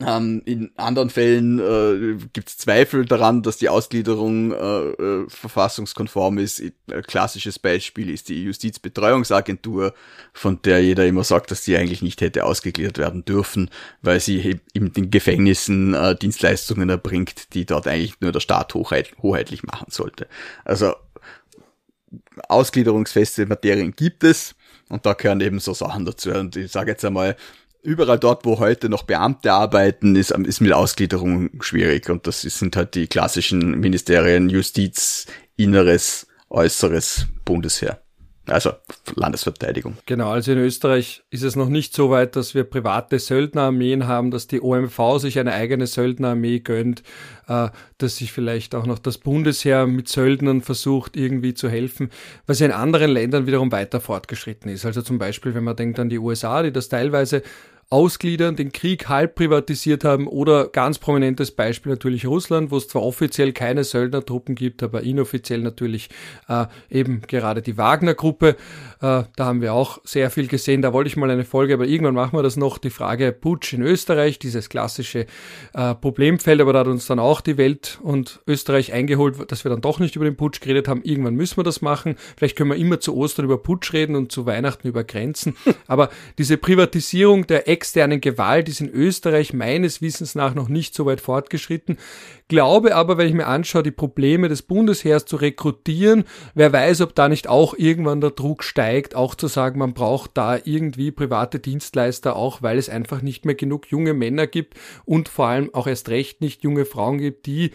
ähm, 0.00 0.42
in 0.44 0.70
anderen 0.76 1.10
Fällen 1.10 1.58
äh, 1.58 2.24
gibt 2.32 2.50
es 2.50 2.56
Zweifel 2.56 3.04
daran, 3.04 3.42
dass 3.42 3.56
die 3.56 3.68
Ausgliederung 3.68 4.52
äh, 4.52 4.56
äh, 4.56 5.26
verfassungskonform 5.28 6.38
ist. 6.38 6.60
Ein 6.60 7.02
klassisches 7.02 7.58
Beispiel 7.58 8.08
ist 8.10 8.28
die 8.28 8.44
Justizbetreuungsagentur, 8.44 9.94
von 10.32 10.62
der 10.62 10.84
jeder 10.84 11.04
immer 11.04 11.24
sagt, 11.24 11.50
dass 11.50 11.64
sie 11.64 11.76
eigentlich 11.76 12.00
nicht 12.00 12.20
hätte 12.20 12.44
ausgegliedert 12.44 12.98
werden 12.98 13.24
dürfen, 13.24 13.70
weil 14.00 14.20
sie 14.20 14.60
in 14.72 14.92
den 14.92 15.10
Gefängnissen 15.10 15.94
äh, 15.94 16.14
Dienstleistungen 16.14 16.88
erbringt, 16.90 17.54
die 17.54 17.66
dort 17.66 17.88
eigentlich 17.88 18.20
nur 18.20 18.30
der 18.30 18.40
Staat 18.40 18.74
hoheit, 18.74 19.10
hoheitlich 19.20 19.64
machen 19.64 19.90
sollte. 19.90 20.28
Also 20.64 20.94
ausgliederungsfeste 22.48 23.46
Materien 23.46 23.92
gibt 23.96 24.22
es. 24.22 24.54
Und 24.88 25.04
da 25.04 25.12
gehören 25.12 25.40
eben 25.40 25.58
so 25.58 25.74
Sachen 25.74 26.04
dazu. 26.04 26.30
Und 26.30 26.56
ich 26.56 26.70
sage 26.70 26.92
jetzt 26.92 27.04
einmal, 27.04 27.36
überall 27.82 28.18
dort, 28.18 28.44
wo 28.44 28.58
heute 28.58 28.88
noch 28.88 29.04
Beamte 29.04 29.52
arbeiten, 29.52 30.16
ist, 30.16 30.30
ist 30.30 30.60
mit 30.60 30.72
Ausgliederung 30.72 31.50
schwierig. 31.60 32.08
Und 32.10 32.26
das 32.26 32.42
sind 32.42 32.76
halt 32.76 32.94
die 32.94 33.06
klassischen 33.06 33.78
Ministerien 33.80 34.48
Justiz, 34.48 35.26
Inneres, 35.56 36.26
Äußeres, 36.50 37.26
Bundesheer. 37.44 38.00
Also 38.48 38.72
Landesverteidigung. 39.14 39.98
Genau, 40.06 40.30
also 40.30 40.52
in 40.52 40.58
Österreich 40.58 41.22
ist 41.30 41.42
es 41.42 41.56
noch 41.56 41.68
nicht 41.68 41.94
so 41.94 42.10
weit, 42.10 42.36
dass 42.36 42.54
wir 42.54 42.64
private 42.64 43.18
Söldnerarmeen 43.18 44.06
haben, 44.06 44.30
dass 44.30 44.46
die 44.46 44.60
OMV 44.60 45.18
sich 45.18 45.38
eine 45.38 45.52
eigene 45.52 45.86
Söldnerarmee 45.86 46.60
gönnt, 46.60 47.02
äh, 47.48 47.68
dass 47.98 48.16
sich 48.16 48.32
vielleicht 48.32 48.74
auch 48.74 48.86
noch 48.86 48.98
das 48.98 49.18
Bundesheer 49.18 49.86
mit 49.86 50.08
Söldnern 50.08 50.62
versucht, 50.62 51.16
irgendwie 51.16 51.54
zu 51.54 51.68
helfen, 51.68 52.10
was 52.46 52.60
in 52.60 52.72
anderen 52.72 53.10
Ländern 53.10 53.46
wiederum 53.46 53.72
weiter 53.72 54.00
fortgeschritten 54.00 54.70
ist. 54.70 54.84
Also 54.84 55.02
zum 55.02 55.18
Beispiel, 55.18 55.54
wenn 55.54 55.64
man 55.64 55.76
denkt 55.76 55.98
an 55.98 56.08
die 56.08 56.18
USA, 56.18 56.62
die 56.62 56.72
das 56.72 56.88
teilweise 56.88 57.42
ausgliedern, 57.90 58.54
den 58.54 58.70
Krieg 58.70 59.08
halb 59.08 59.34
privatisiert 59.34 60.04
haben 60.04 60.26
oder 60.26 60.68
ganz 60.68 60.98
prominentes 60.98 61.52
Beispiel 61.52 61.90
natürlich 61.90 62.26
Russland, 62.26 62.70
wo 62.70 62.76
es 62.76 62.86
zwar 62.86 63.02
offiziell 63.02 63.52
keine 63.52 63.82
Söldnertruppen 63.82 64.54
gibt, 64.54 64.82
aber 64.82 65.04
inoffiziell 65.04 65.60
natürlich 65.60 66.10
äh, 66.48 66.66
eben 66.90 67.22
gerade 67.22 67.62
die 67.62 67.78
Wagner-Gruppe. 67.78 68.48
Äh, 68.48 68.54
da 69.00 69.26
haben 69.38 69.62
wir 69.62 69.72
auch 69.72 70.00
sehr 70.04 70.30
viel 70.30 70.48
gesehen. 70.48 70.82
Da 70.82 70.92
wollte 70.92 71.08
ich 71.08 71.16
mal 71.16 71.30
eine 71.30 71.44
Folge, 71.44 71.72
aber 71.72 71.86
irgendwann 71.86 72.14
machen 72.14 72.36
wir 72.36 72.42
das 72.42 72.56
noch. 72.56 72.76
Die 72.76 72.90
Frage 72.90 73.32
Putsch 73.32 73.72
in 73.72 73.80
Österreich, 73.80 74.38
dieses 74.38 74.68
klassische 74.68 75.24
äh, 75.72 75.94
Problemfeld, 75.94 76.60
aber 76.60 76.74
da 76.74 76.80
hat 76.80 76.88
uns 76.88 77.06
dann 77.06 77.18
auch 77.18 77.40
die 77.40 77.56
Welt 77.56 77.98
und 78.02 78.40
Österreich 78.46 78.92
eingeholt, 78.92 79.50
dass 79.50 79.64
wir 79.64 79.70
dann 79.70 79.80
doch 79.80 79.98
nicht 79.98 80.14
über 80.14 80.26
den 80.26 80.36
Putsch 80.36 80.60
geredet 80.60 80.88
haben. 80.88 81.00
Irgendwann 81.04 81.36
müssen 81.36 81.56
wir 81.56 81.64
das 81.64 81.80
machen. 81.80 82.16
Vielleicht 82.36 82.56
können 82.56 82.68
wir 82.68 82.76
immer 82.76 83.00
zu 83.00 83.16
Ostern 83.16 83.46
über 83.46 83.62
Putsch 83.62 83.94
reden 83.94 84.14
und 84.14 84.30
zu 84.30 84.44
Weihnachten 84.44 84.86
über 84.86 85.04
Grenzen. 85.04 85.56
Aber 85.86 86.10
diese 86.36 86.58
Privatisierung 86.58 87.46
der 87.46 87.66
externen 87.78 88.20
Gewalt 88.20 88.68
ist 88.68 88.80
in 88.80 88.90
Österreich 88.90 89.52
meines 89.52 90.02
Wissens 90.02 90.34
nach 90.34 90.52
noch 90.52 90.68
nicht 90.68 90.96
so 90.96 91.06
weit 91.06 91.20
fortgeschritten. 91.20 91.96
Glaube 92.48 92.96
aber, 92.96 93.18
wenn 93.18 93.28
ich 93.28 93.34
mir 93.34 93.46
anschaue, 93.46 93.84
die 93.84 93.92
Probleme 93.92 94.48
des 94.48 94.62
Bundesheers 94.62 95.26
zu 95.26 95.36
rekrutieren, 95.36 96.24
wer 96.54 96.72
weiß, 96.72 97.02
ob 97.02 97.14
da 97.14 97.28
nicht 97.28 97.46
auch 97.46 97.74
irgendwann 97.78 98.20
der 98.20 98.32
Druck 98.32 98.64
steigt, 98.64 99.14
auch 99.14 99.36
zu 99.36 99.46
sagen, 99.46 99.78
man 99.78 99.94
braucht 99.94 100.32
da 100.34 100.58
irgendwie 100.64 101.12
private 101.12 101.60
Dienstleister, 101.60 102.34
auch 102.34 102.62
weil 102.62 102.78
es 102.78 102.88
einfach 102.88 103.22
nicht 103.22 103.44
mehr 103.44 103.54
genug 103.54 103.92
junge 103.92 104.12
Männer 104.12 104.48
gibt 104.48 104.74
und 105.04 105.28
vor 105.28 105.46
allem 105.46 105.72
auch 105.72 105.86
erst 105.86 106.08
recht 106.08 106.40
nicht 106.40 106.64
junge 106.64 106.84
Frauen 106.84 107.18
gibt, 107.18 107.46
die 107.46 107.70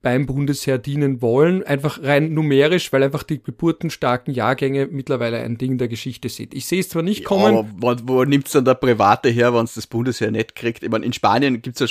beim 0.00 0.26
Bundesheer 0.26 0.78
dienen 0.78 1.20
wollen, 1.22 1.64
einfach 1.64 2.00
rein 2.02 2.32
numerisch, 2.32 2.92
weil 2.92 3.02
einfach 3.02 3.24
die 3.24 3.42
geburtenstarken 3.42 4.32
Jahrgänge 4.32 4.86
mittlerweile 4.86 5.38
ein 5.38 5.58
Ding 5.58 5.76
der 5.76 5.88
Geschichte 5.88 6.28
sind. 6.28 6.54
Ich 6.54 6.66
sehe 6.66 6.78
es 6.78 6.88
zwar 6.88 7.02
nicht 7.02 7.24
kommen. 7.24 7.52
Ja, 7.52 7.58
aber 7.60 7.68
wo, 7.76 7.94
wo 8.04 8.24
nimmt's 8.24 8.52
dann 8.52 8.64
der 8.64 8.74
Private 8.74 9.28
her, 9.28 9.52
wenn 9.54 9.64
es 9.64 9.74
das 9.74 9.88
Bundesheer 9.88 10.30
nicht 10.30 10.54
kriegt? 10.54 10.84
Ich 10.84 10.90
meine, 10.90 11.04
in 11.04 11.12
Spanien 11.12 11.54
ja, 11.54 11.60
gibt's 11.60 11.82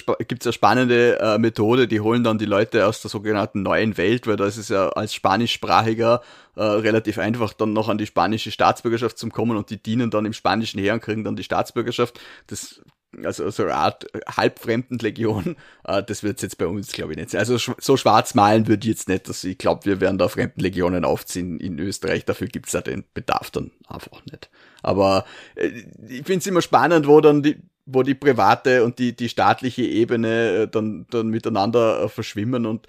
eine 0.47 0.53
spannende 0.53 1.19
äh, 1.19 1.37
Methode, 1.37 1.89
die 1.89 1.99
holen 1.99 2.23
dann 2.23 2.37
die 2.37 2.45
Leute 2.45 2.87
aus 2.87 3.01
der 3.01 3.09
sogenannten 3.09 3.61
neuen 3.61 3.97
Welt, 3.97 4.25
weil 4.25 4.37
da 4.37 4.45
ist 4.45 4.57
es 4.57 4.69
ja 4.69 4.87
als 4.89 5.13
spanischsprachiger 5.13 6.21
äh, 6.55 6.63
relativ 6.63 7.17
einfach, 7.17 7.51
dann 7.51 7.73
noch 7.73 7.89
an 7.89 7.97
die 7.97 8.05
spanische 8.05 8.51
Staatsbürgerschaft 8.51 9.17
zu 9.17 9.27
kommen 9.27 9.57
und 9.57 9.69
die 9.69 9.83
dienen 9.83 10.11
dann 10.11 10.25
im 10.25 10.33
spanischen 10.33 10.79
Heer 10.79 10.93
und 10.93 11.01
kriegen 11.01 11.25
dann 11.25 11.35
die 11.35 11.43
Staatsbürgerschaft. 11.43 12.21
Das 12.47 12.81
also 13.23 13.49
so 13.49 13.63
eine 13.63 13.75
Art 13.75 14.07
Halbfremdenlegion, 14.35 15.55
äh, 15.85 16.03
das 16.03 16.23
wird 16.23 16.41
jetzt 16.41 16.57
bei 16.57 16.67
uns, 16.67 16.91
glaube 16.91 17.13
ich, 17.13 17.17
nicht 17.17 17.31
sein. 17.31 17.39
Also 17.39 17.57
so 17.79 17.97
schwarz 17.97 18.35
malen 18.35 18.67
würde 18.67 18.85
ich 18.85 18.89
jetzt 18.89 19.09
nicht, 19.09 19.29
dass 19.29 19.43
ich 19.43 19.57
glaube, 19.57 19.85
wir 19.85 20.01
werden 20.01 20.17
da 20.17 20.27
Fremdenlegionen 20.27 21.05
aufziehen 21.05 21.59
in 21.59 21.79
Österreich, 21.79 22.25
dafür 22.25 22.47
gibt's 22.47 22.73
ja 22.73 22.81
den 22.81 23.03
Bedarf 23.13 23.51
dann 23.51 23.71
einfach 23.87 24.25
nicht. 24.25 24.49
Aber 24.83 25.25
äh, 25.55 25.67
ich 26.07 26.25
finde 26.25 26.37
es 26.39 26.47
immer 26.47 26.61
spannend, 26.61 27.07
wo 27.07 27.21
dann 27.21 27.43
die 27.43 27.57
wo 27.89 28.03
die 28.03 28.15
private 28.15 28.83
und 28.83 28.99
die, 28.99 29.15
die 29.15 29.29
staatliche 29.29 29.83
Ebene 29.83 30.49
äh, 30.49 30.67
dann, 30.67 31.07
dann 31.09 31.29
miteinander 31.29 32.09
verschwimmen 32.09 32.65
und 32.65 32.85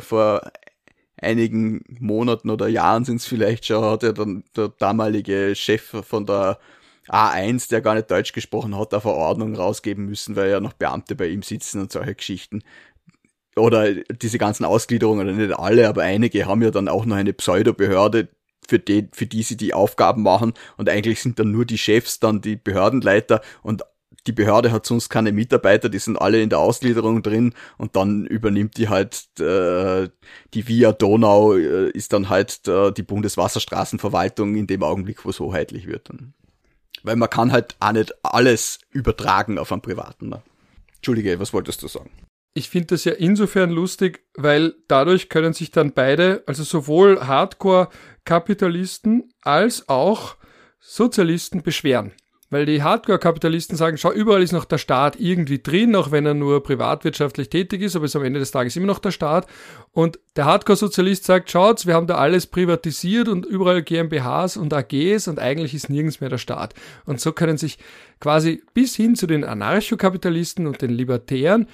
vor 0.00 0.42
einigen 1.16 1.84
Monaten 2.00 2.50
oder 2.50 2.68
Jahren 2.68 3.04
sind 3.04 3.16
es 3.16 3.26
vielleicht 3.26 3.66
schon, 3.66 3.84
hat 3.84 4.02
ja 4.02 4.12
dann 4.12 4.44
der 4.56 4.68
damalige 4.68 5.54
Chef 5.54 5.94
von 6.02 6.26
der 6.26 6.58
A1, 7.10 7.68
der 7.70 7.80
gar 7.80 7.94
nicht 7.94 8.10
Deutsch 8.10 8.32
gesprochen 8.32 8.78
hat, 8.78 8.92
eine 8.92 9.00
Verordnung 9.00 9.54
rausgeben 9.54 10.06
müssen, 10.06 10.36
weil 10.36 10.50
ja 10.50 10.60
noch 10.60 10.72
Beamte 10.74 11.16
bei 11.16 11.28
ihm 11.28 11.42
sitzen 11.42 11.80
und 11.80 11.92
solche 11.92 12.14
Geschichten. 12.14 12.62
Oder 13.56 13.94
diese 13.94 14.38
ganzen 14.38 14.64
Ausgliederungen, 14.64 15.28
oder 15.28 15.36
nicht 15.36 15.58
alle, 15.58 15.88
aber 15.88 16.02
einige 16.02 16.46
haben 16.46 16.62
ja 16.62 16.70
dann 16.70 16.88
auch 16.88 17.04
noch 17.04 17.16
eine 17.16 17.32
Pseudo-Behörde, 17.32 18.28
für 18.68 18.78
die, 18.78 19.08
für 19.12 19.26
die 19.26 19.42
sie 19.42 19.56
die 19.56 19.74
Aufgaben 19.74 20.22
machen 20.22 20.54
und 20.76 20.88
eigentlich 20.88 21.20
sind 21.20 21.40
dann 21.40 21.50
nur 21.50 21.64
die 21.64 21.78
Chefs 21.78 22.20
dann 22.20 22.40
die 22.40 22.56
Behördenleiter 22.56 23.40
und 23.62 23.82
die 24.26 24.32
Behörde 24.32 24.70
hat 24.70 24.86
sonst 24.86 25.08
keine 25.08 25.32
Mitarbeiter, 25.32 25.88
die 25.88 25.98
sind 25.98 26.20
alle 26.20 26.42
in 26.42 26.50
der 26.50 26.58
Ausgliederung 26.58 27.22
drin 27.22 27.54
und 27.78 27.96
dann 27.96 28.26
übernimmt 28.26 28.76
die 28.76 28.88
halt 28.88 29.26
äh, 29.40 30.08
die 30.54 30.68
Via 30.68 30.92
Donau 30.92 31.54
äh, 31.54 31.90
ist 31.90 32.12
dann 32.12 32.28
halt 32.28 32.68
äh, 32.68 32.92
die 32.92 33.02
Bundeswasserstraßenverwaltung 33.02 34.56
in 34.56 34.66
dem 34.66 34.82
Augenblick, 34.82 35.24
wo 35.24 35.30
es 35.30 35.40
hoheitlich 35.40 35.86
wird. 35.86 36.10
Dann. 36.10 36.34
Weil 37.02 37.16
man 37.16 37.30
kann 37.30 37.52
halt 37.52 37.76
auch 37.80 37.92
nicht 37.92 38.14
alles 38.22 38.78
übertragen 38.90 39.58
auf 39.58 39.72
einen 39.72 39.82
Privaten. 39.82 40.28
Ne? 40.28 40.42
Entschuldige, 40.96 41.40
was 41.40 41.52
wolltest 41.52 41.82
du 41.82 41.88
sagen? 41.88 42.10
Ich 42.52 42.68
finde 42.68 42.88
das 42.88 43.04
ja 43.04 43.12
insofern 43.12 43.70
lustig, 43.70 44.24
weil 44.34 44.74
dadurch 44.88 45.28
können 45.28 45.52
sich 45.52 45.70
dann 45.70 45.92
beide, 45.92 46.42
also 46.46 46.64
sowohl 46.64 47.24
Hardcore-Kapitalisten 47.26 49.32
als 49.42 49.88
auch 49.88 50.36
Sozialisten 50.80 51.62
beschweren. 51.62 52.12
Weil 52.50 52.66
die 52.66 52.82
Hardcore-Kapitalisten 52.82 53.76
sagen, 53.76 53.96
schau, 53.96 54.12
überall 54.12 54.42
ist 54.42 54.52
noch 54.52 54.64
der 54.64 54.78
Staat 54.78 55.20
irgendwie 55.20 55.62
drin, 55.62 55.94
auch 55.94 56.10
wenn 56.10 56.26
er 56.26 56.34
nur 56.34 56.62
privatwirtschaftlich 56.62 57.48
tätig 57.48 57.80
ist, 57.80 57.94
aber 57.94 58.06
ist 58.06 58.16
am 58.16 58.24
Ende 58.24 58.40
des 58.40 58.50
Tages 58.50 58.74
immer 58.74 58.88
noch 58.88 58.98
der 58.98 59.12
Staat. 59.12 59.46
Und 59.92 60.18
der 60.34 60.46
Hardcore-Sozialist 60.46 61.24
sagt, 61.24 61.50
schaut, 61.50 61.86
wir 61.86 61.94
haben 61.94 62.08
da 62.08 62.16
alles 62.16 62.48
privatisiert 62.48 63.28
und 63.28 63.46
überall 63.46 63.82
GmbHs 63.82 64.56
und 64.56 64.74
AGs 64.74 65.28
und 65.28 65.38
eigentlich 65.38 65.74
ist 65.74 65.88
nirgends 65.88 66.20
mehr 66.20 66.30
der 66.30 66.38
Staat. 66.38 66.74
Und 67.06 67.20
so 67.20 67.32
können 67.32 67.56
sich 67.56 67.78
quasi 68.18 68.62
bis 68.74 68.96
hin 68.96 69.14
zu 69.14 69.28
den 69.28 69.44
Anarchokapitalisten 69.44 70.66
und 70.66 70.82
den 70.82 70.90
Libertären 70.90 71.68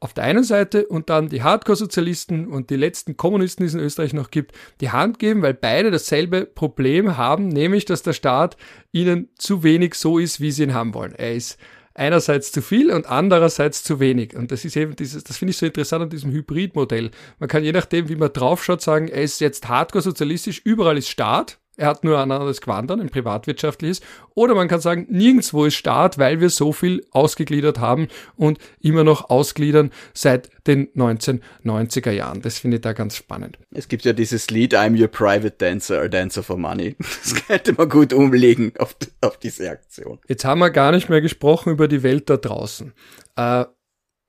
auf 0.00 0.14
der 0.14 0.24
einen 0.24 0.44
Seite 0.44 0.86
und 0.86 1.10
dann 1.10 1.28
die 1.28 1.42
Hardcore-Sozialisten 1.42 2.46
und 2.46 2.70
die 2.70 2.76
letzten 2.76 3.16
Kommunisten, 3.16 3.64
die 3.64 3.68
es 3.68 3.74
in 3.74 3.80
Österreich 3.80 4.12
noch 4.12 4.30
gibt, 4.30 4.52
die 4.80 4.90
Hand 4.90 5.18
geben, 5.18 5.42
weil 5.42 5.54
beide 5.54 5.90
dasselbe 5.90 6.46
Problem 6.46 7.16
haben, 7.16 7.48
nämlich 7.48 7.84
dass 7.84 8.02
der 8.02 8.12
Staat 8.12 8.56
ihnen 8.92 9.28
zu 9.36 9.62
wenig 9.62 9.94
so 9.94 10.18
ist, 10.18 10.40
wie 10.40 10.52
sie 10.52 10.62
ihn 10.62 10.74
haben 10.74 10.94
wollen. 10.94 11.14
Er 11.14 11.34
ist 11.34 11.58
einerseits 11.94 12.52
zu 12.52 12.62
viel 12.62 12.92
und 12.92 13.06
andererseits 13.06 13.82
zu 13.82 13.98
wenig. 13.98 14.36
Und 14.36 14.52
das 14.52 14.64
ist 14.64 14.76
eben 14.76 14.94
dieses, 14.94 15.24
das 15.24 15.36
finde 15.36 15.50
ich 15.50 15.58
so 15.58 15.66
interessant 15.66 16.04
an 16.04 16.10
diesem 16.10 16.30
Hybridmodell. 16.30 17.10
Man 17.40 17.48
kann 17.48 17.64
je 17.64 17.72
nachdem, 17.72 18.08
wie 18.08 18.16
man 18.16 18.32
draufschaut, 18.32 18.80
sagen, 18.80 19.08
er 19.08 19.22
ist 19.22 19.40
jetzt 19.40 19.68
hardcore-sozialistisch, 19.68 20.60
überall 20.64 20.96
ist 20.96 21.08
Staat, 21.08 21.58
er 21.78 21.86
hat 21.86 22.02
nur 22.02 22.18
ein 22.18 22.30
anderes 22.32 22.60
Quandern, 22.60 23.00
ein 23.00 23.08
privatwirtschaftliches. 23.08 24.00
Oder 24.34 24.56
man 24.56 24.66
kann 24.66 24.80
sagen, 24.80 25.06
nirgendwo 25.08 25.64
ist 25.64 25.76
Staat, 25.76 26.18
weil 26.18 26.40
wir 26.40 26.50
so 26.50 26.72
viel 26.72 27.06
ausgegliedert 27.12 27.78
haben 27.78 28.08
und 28.36 28.58
immer 28.80 29.04
noch 29.04 29.30
ausgliedern 29.30 29.92
seit 30.12 30.50
den 30.66 30.88
1990er 30.88 32.10
Jahren. 32.10 32.42
Das 32.42 32.58
finde 32.58 32.78
ich 32.78 32.80
da 32.80 32.92
ganz 32.92 33.14
spannend. 33.16 33.58
Es 33.70 33.86
gibt 33.86 34.04
ja 34.04 34.12
dieses 34.12 34.50
Lied 34.50 34.74
I'm 34.74 35.00
your 35.00 35.06
private 35.06 35.54
dancer, 35.56 36.02
a 36.02 36.08
dancer 36.08 36.42
for 36.42 36.58
money. 36.58 36.96
Das 37.28 37.46
könnte 37.46 37.72
man 37.74 37.88
gut 37.88 38.12
umlegen 38.12 38.72
auf, 38.78 38.96
auf 39.20 39.38
diese 39.38 39.70
Aktion. 39.70 40.18
Jetzt 40.28 40.44
haben 40.44 40.58
wir 40.58 40.70
gar 40.70 40.92
nicht 40.92 41.08
mehr 41.08 41.20
gesprochen 41.20 41.72
über 41.72 41.86
die 41.86 42.02
Welt 42.02 42.28
da 42.28 42.36
draußen. 42.36 42.92
Äh, 43.36 43.66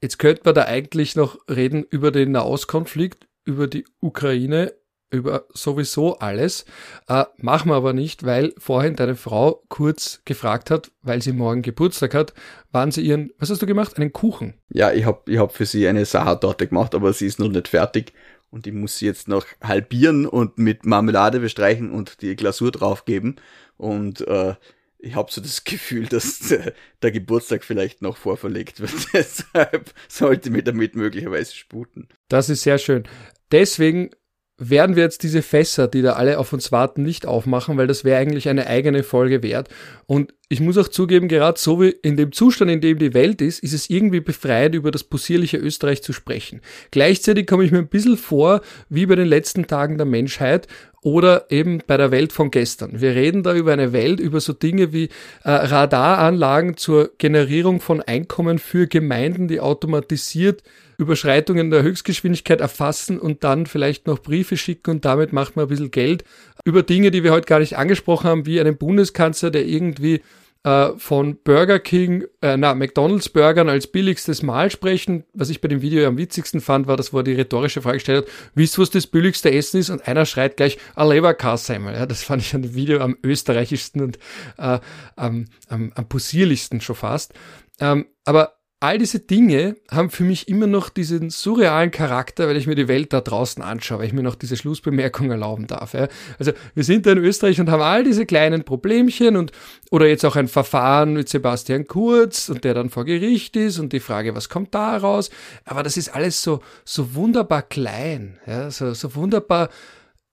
jetzt 0.02 0.20
könnte 0.20 0.44
man 0.46 0.54
da 0.54 0.66
eigentlich 0.66 1.16
noch 1.16 1.40
reden 1.50 1.86
über 1.90 2.12
den 2.12 2.32
Nahostkonflikt, 2.32 3.28
über 3.46 3.68
die 3.68 3.86
Ukraine, 4.02 4.74
über 5.12 5.46
sowieso 5.54 6.20
alles. 6.20 6.66
Äh, 7.08 7.26
machen 7.38 7.72
wir 7.72 7.76
aber 7.76 7.94
nicht, 7.94 8.26
weil 8.26 8.54
vorhin 8.58 8.96
deine 8.96 9.16
Frau 9.16 9.64
kurz 9.70 10.22
gefragt 10.26 10.72
hat, 10.72 10.92
weil 11.02 11.22
sie 11.22 11.34
morgen 11.34 11.62
Geburtstag 11.62 12.14
hat, 12.14 12.34
wann 12.72 12.92
sie 12.92 13.02
ihren, 13.02 13.32
was 13.38 13.50
hast 13.50 13.62
du 13.62 13.66
gemacht? 13.66 13.98
Einen 13.98 14.14
Kuchen? 14.14 14.56
Ja, 14.70 14.92
ich 14.92 15.06
habe 15.06 15.32
ich 15.32 15.38
hab 15.38 15.54
für 15.54 15.66
sie 15.66 15.88
eine 15.88 16.06
Sachertorte 16.06 16.68
gemacht, 16.68 16.96
aber 16.96 17.14
sie 17.14 17.26
ist 17.26 17.40
noch 17.40 17.50
nicht 17.50 17.68
fertig 17.68 18.14
und 18.50 18.68
ich 18.68 18.74
muss 18.74 18.98
sie 18.98 19.06
jetzt 19.06 19.28
noch 19.28 19.46
halbieren 19.62 20.26
und 20.26 20.58
mit 20.58 20.86
Marmelade 20.86 21.40
bestreichen 21.40 21.92
und 21.92 22.22
die 22.22 22.36
Glasur 22.36 22.72
draufgeben 22.72 23.38
und 23.78 24.22
äh, 24.28 24.56
ich 25.02 25.16
habe 25.16 25.32
so 25.32 25.40
das 25.40 25.64
Gefühl, 25.64 26.08
dass 26.08 26.54
der 27.02 27.12
Geburtstag 27.12 27.64
vielleicht 27.64 28.02
noch 28.02 28.18
vorverlegt 28.18 28.82
wird. 28.82 28.92
Deshalb 29.14 29.94
sollte 30.10 30.50
mir 30.50 30.62
damit 30.62 30.96
möglicherweise 30.96 31.56
sputen. 31.56 32.10
Das 32.28 32.50
ist 32.50 32.64
sehr 32.64 32.78
schön. 32.78 33.04
Deswegen 33.52 34.12
werden 34.60 34.96
wir 34.96 35.04
jetzt 35.04 35.24
diese 35.24 35.42
Fässer, 35.42 35.88
die 35.88 36.02
da 36.02 36.14
alle 36.14 36.38
auf 36.38 36.54
uns 36.54 36.72
warten, 36.72 37.04
nicht 37.04 37.26
aufmachen, 37.26 37.78
weil 37.78 37.88
das 37.88 38.04
wäre 38.04 38.20
eigentlich 38.20 38.50
eine 38.50 38.68
eigene 38.68 39.04
Folge 39.04 39.42
wert. 39.42 39.70
Und 40.06 40.34
ich 40.50 40.60
muss 40.60 40.78
auch 40.78 40.88
zugeben, 40.88 41.28
gerade 41.28 41.60
so 41.60 41.82
wie 41.82 41.90
in 41.90 42.18
dem 42.18 42.32
Zustand, 42.32 42.72
in 42.72 42.82
dem 42.82 42.98
die 42.98 43.14
Welt 43.14 43.42
ist, 43.42 43.64
ist 43.64 43.74
es 43.74 43.90
irgendwie 43.90 44.20
befreit, 44.20 44.76
über 44.76 44.92
das 44.92 45.04
possierliche 45.04 45.58
Österreich 45.58 46.02
zu 46.02 46.12
sprechen. 46.12 46.62
Gleichzeitig 46.92 47.48
komme 47.48 47.64
ich 47.64 47.72
mir 47.72 47.78
ein 47.78 47.88
bisschen 47.88 48.18
vor, 48.18 48.62
wie 48.90 49.06
bei 49.06 49.16
den 49.16 49.28
letzten 49.28 49.68
Tagen 49.68 49.98
der 49.98 50.08
Menschheit 50.08 50.68
oder 51.02 51.46
eben 51.50 51.82
bei 51.86 51.98
der 51.98 52.12
Welt 52.12 52.34
von 52.34 52.52
gestern. 52.52 53.02
Wir 53.02 53.16
reden 53.16 53.44
da 53.44 53.54
über 53.54 53.74
eine 53.74 53.94
Welt, 53.94 54.20
über 54.20 54.40
so 54.40 54.54
Dinge 54.54 54.92
wie 54.92 55.10
äh, 55.44 55.52
Radaranlagen 55.52 56.78
zur 56.78 57.12
Generierung 57.18 57.80
von 57.80 58.02
Einkommen 58.02 58.60
für 58.60 58.88
Gemeinden, 58.88 59.48
die 59.48 59.60
automatisiert 59.60 60.64
Überschreitungen 60.98 61.72
der 61.72 61.82
Höchstgeschwindigkeit 61.82 62.60
erfassen 62.60 63.20
und 63.20 63.46
dann 63.46 63.66
vielleicht 63.66 64.06
noch 64.06 64.20
Briefe 64.20 64.58
schicken 64.58 64.92
und 64.92 65.06
damit 65.06 65.32
macht 65.32 65.56
man 65.56 65.66
ein 65.66 65.70
bisschen 65.70 65.92
Geld. 65.92 66.26
Über 66.66 66.84
Dinge, 66.84 67.10
die 67.10 67.24
wir 67.24 67.32
heute 67.32 67.48
gar 67.48 67.60
nicht 67.60 67.78
angesprochen 67.78 68.30
haben, 68.30 68.46
wie 68.46 68.60
einen 68.60 68.78
Bundeskanzler, 68.78 69.50
der 69.50 69.66
irgendwie 69.66 70.22
äh, 70.64 70.90
von 70.98 71.38
Burger 71.44 71.80
King, 71.80 72.26
äh, 72.42 72.58
na, 72.58 72.74
McDonalds 72.74 73.30
Burgern 73.30 73.70
als 73.70 73.88
billigstes 73.88 74.44
Mahl 74.44 74.70
sprechen. 74.72 75.24
Was 75.34 75.50
ich 75.50 75.62
bei 75.62 75.68
dem 75.68 75.82
Video 75.82 76.08
am 76.08 76.18
witzigsten 76.18 76.62
fand, 76.62 76.88
war, 76.88 76.98
dass 76.98 77.14
wo 77.14 77.18
er 77.18 77.24
die 77.24 77.34
rhetorische 77.34 77.82
Frage 77.82 77.98
gestellt 77.98 78.26
hat, 78.26 78.34
wisst 78.56 78.78
was 78.78 78.90
das 78.90 79.08
billigste 79.08 79.52
Essen 79.52 79.80
ist? 79.80 79.90
Und 79.90 80.08
einer 80.08 80.26
schreit 80.26 80.58
gleich, 80.58 80.78
a 80.96 81.06
Leberkassemmel. 81.06 81.94
Ja, 81.94 82.06
das 82.06 82.24
fand 82.24 82.42
ich 82.42 82.54
an 82.54 82.64
dem 82.64 82.76
Video 82.76 83.00
am 83.00 83.18
österreichischsten 83.24 84.02
und 84.02 84.20
äh, 84.58 84.80
am, 85.16 85.46
am, 85.68 85.92
am 85.96 86.10
possierlichsten 86.10 86.82
schon 86.82 86.96
fast. 86.96 87.34
Ähm, 87.80 88.08
aber 88.26 88.59
all 88.82 88.98
diese 88.98 89.20
Dinge 89.20 89.76
haben 89.92 90.10
für 90.10 90.24
mich 90.24 90.48
immer 90.48 90.66
noch 90.66 90.88
diesen 90.88 91.30
surrealen 91.30 91.92
Charakter, 91.92 92.48
weil 92.48 92.56
ich 92.56 92.66
mir 92.66 92.76
die 92.76 92.88
Welt 92.88 93.12
da 93.12 93.20
draußen 93.20 93.62
anschaue, 93.62 94.00
weil 94.00 94.08
ich 94.08 94.14
mir 94.14 94.24
noch 94.24 94.36
diese 94.36 94.56
Schlussbemerkung 94.56 95.30
erlauben 95.32 95.68
darf. 95.68 95.94
Ja. 95.94 96.08
Also 96.38 96.54
wir 96.76 96.86
sind 96.86 97.06
da 97.06 97.12
in 97.12 97.18
Österreich 97.18 97.60
und 97.60 97.70
haben 97.70 97.82
all 97.82 98.06
diese 98.06 98.26
kleinen 98.26 98.64
Problemchen 98.64 99.36
und 99.36 99.52
oder 99.92 100.08
jetzt 100.08 100.24
auch 100.24 100.38
ein 100.38 100.48
Verfahren 100.48 101.14
mit 101.14 101.28
Sebastian 101.28 101.88
Kurz 101.88 102.48
und 102.48 102.64
der 102.64 102.74
dann 102.74 102.90
vor 102.90 103.04
Gericht 103.04 103.58
ist 103.58 103.80
und 103.80 103.92
die 103.92 104.00
Frage, 104.00 104.34
was 104.34 104.48
kommt 104.48 104.74
da 104.74 104.96
raus? 104.96 105.30
Aber 105.66 105.84
das 105.84 105.98
ist 105.98 106.16
alles 106.16 106.42
so 106.42 106.62
so 106.86 107.16
wunderbar 107.16 107.64
klein, 107.64 108.38
ja, 108.48 108.72
so, 108.72 108.94
so 108.94 109.14
wunderbar 109.16 109.70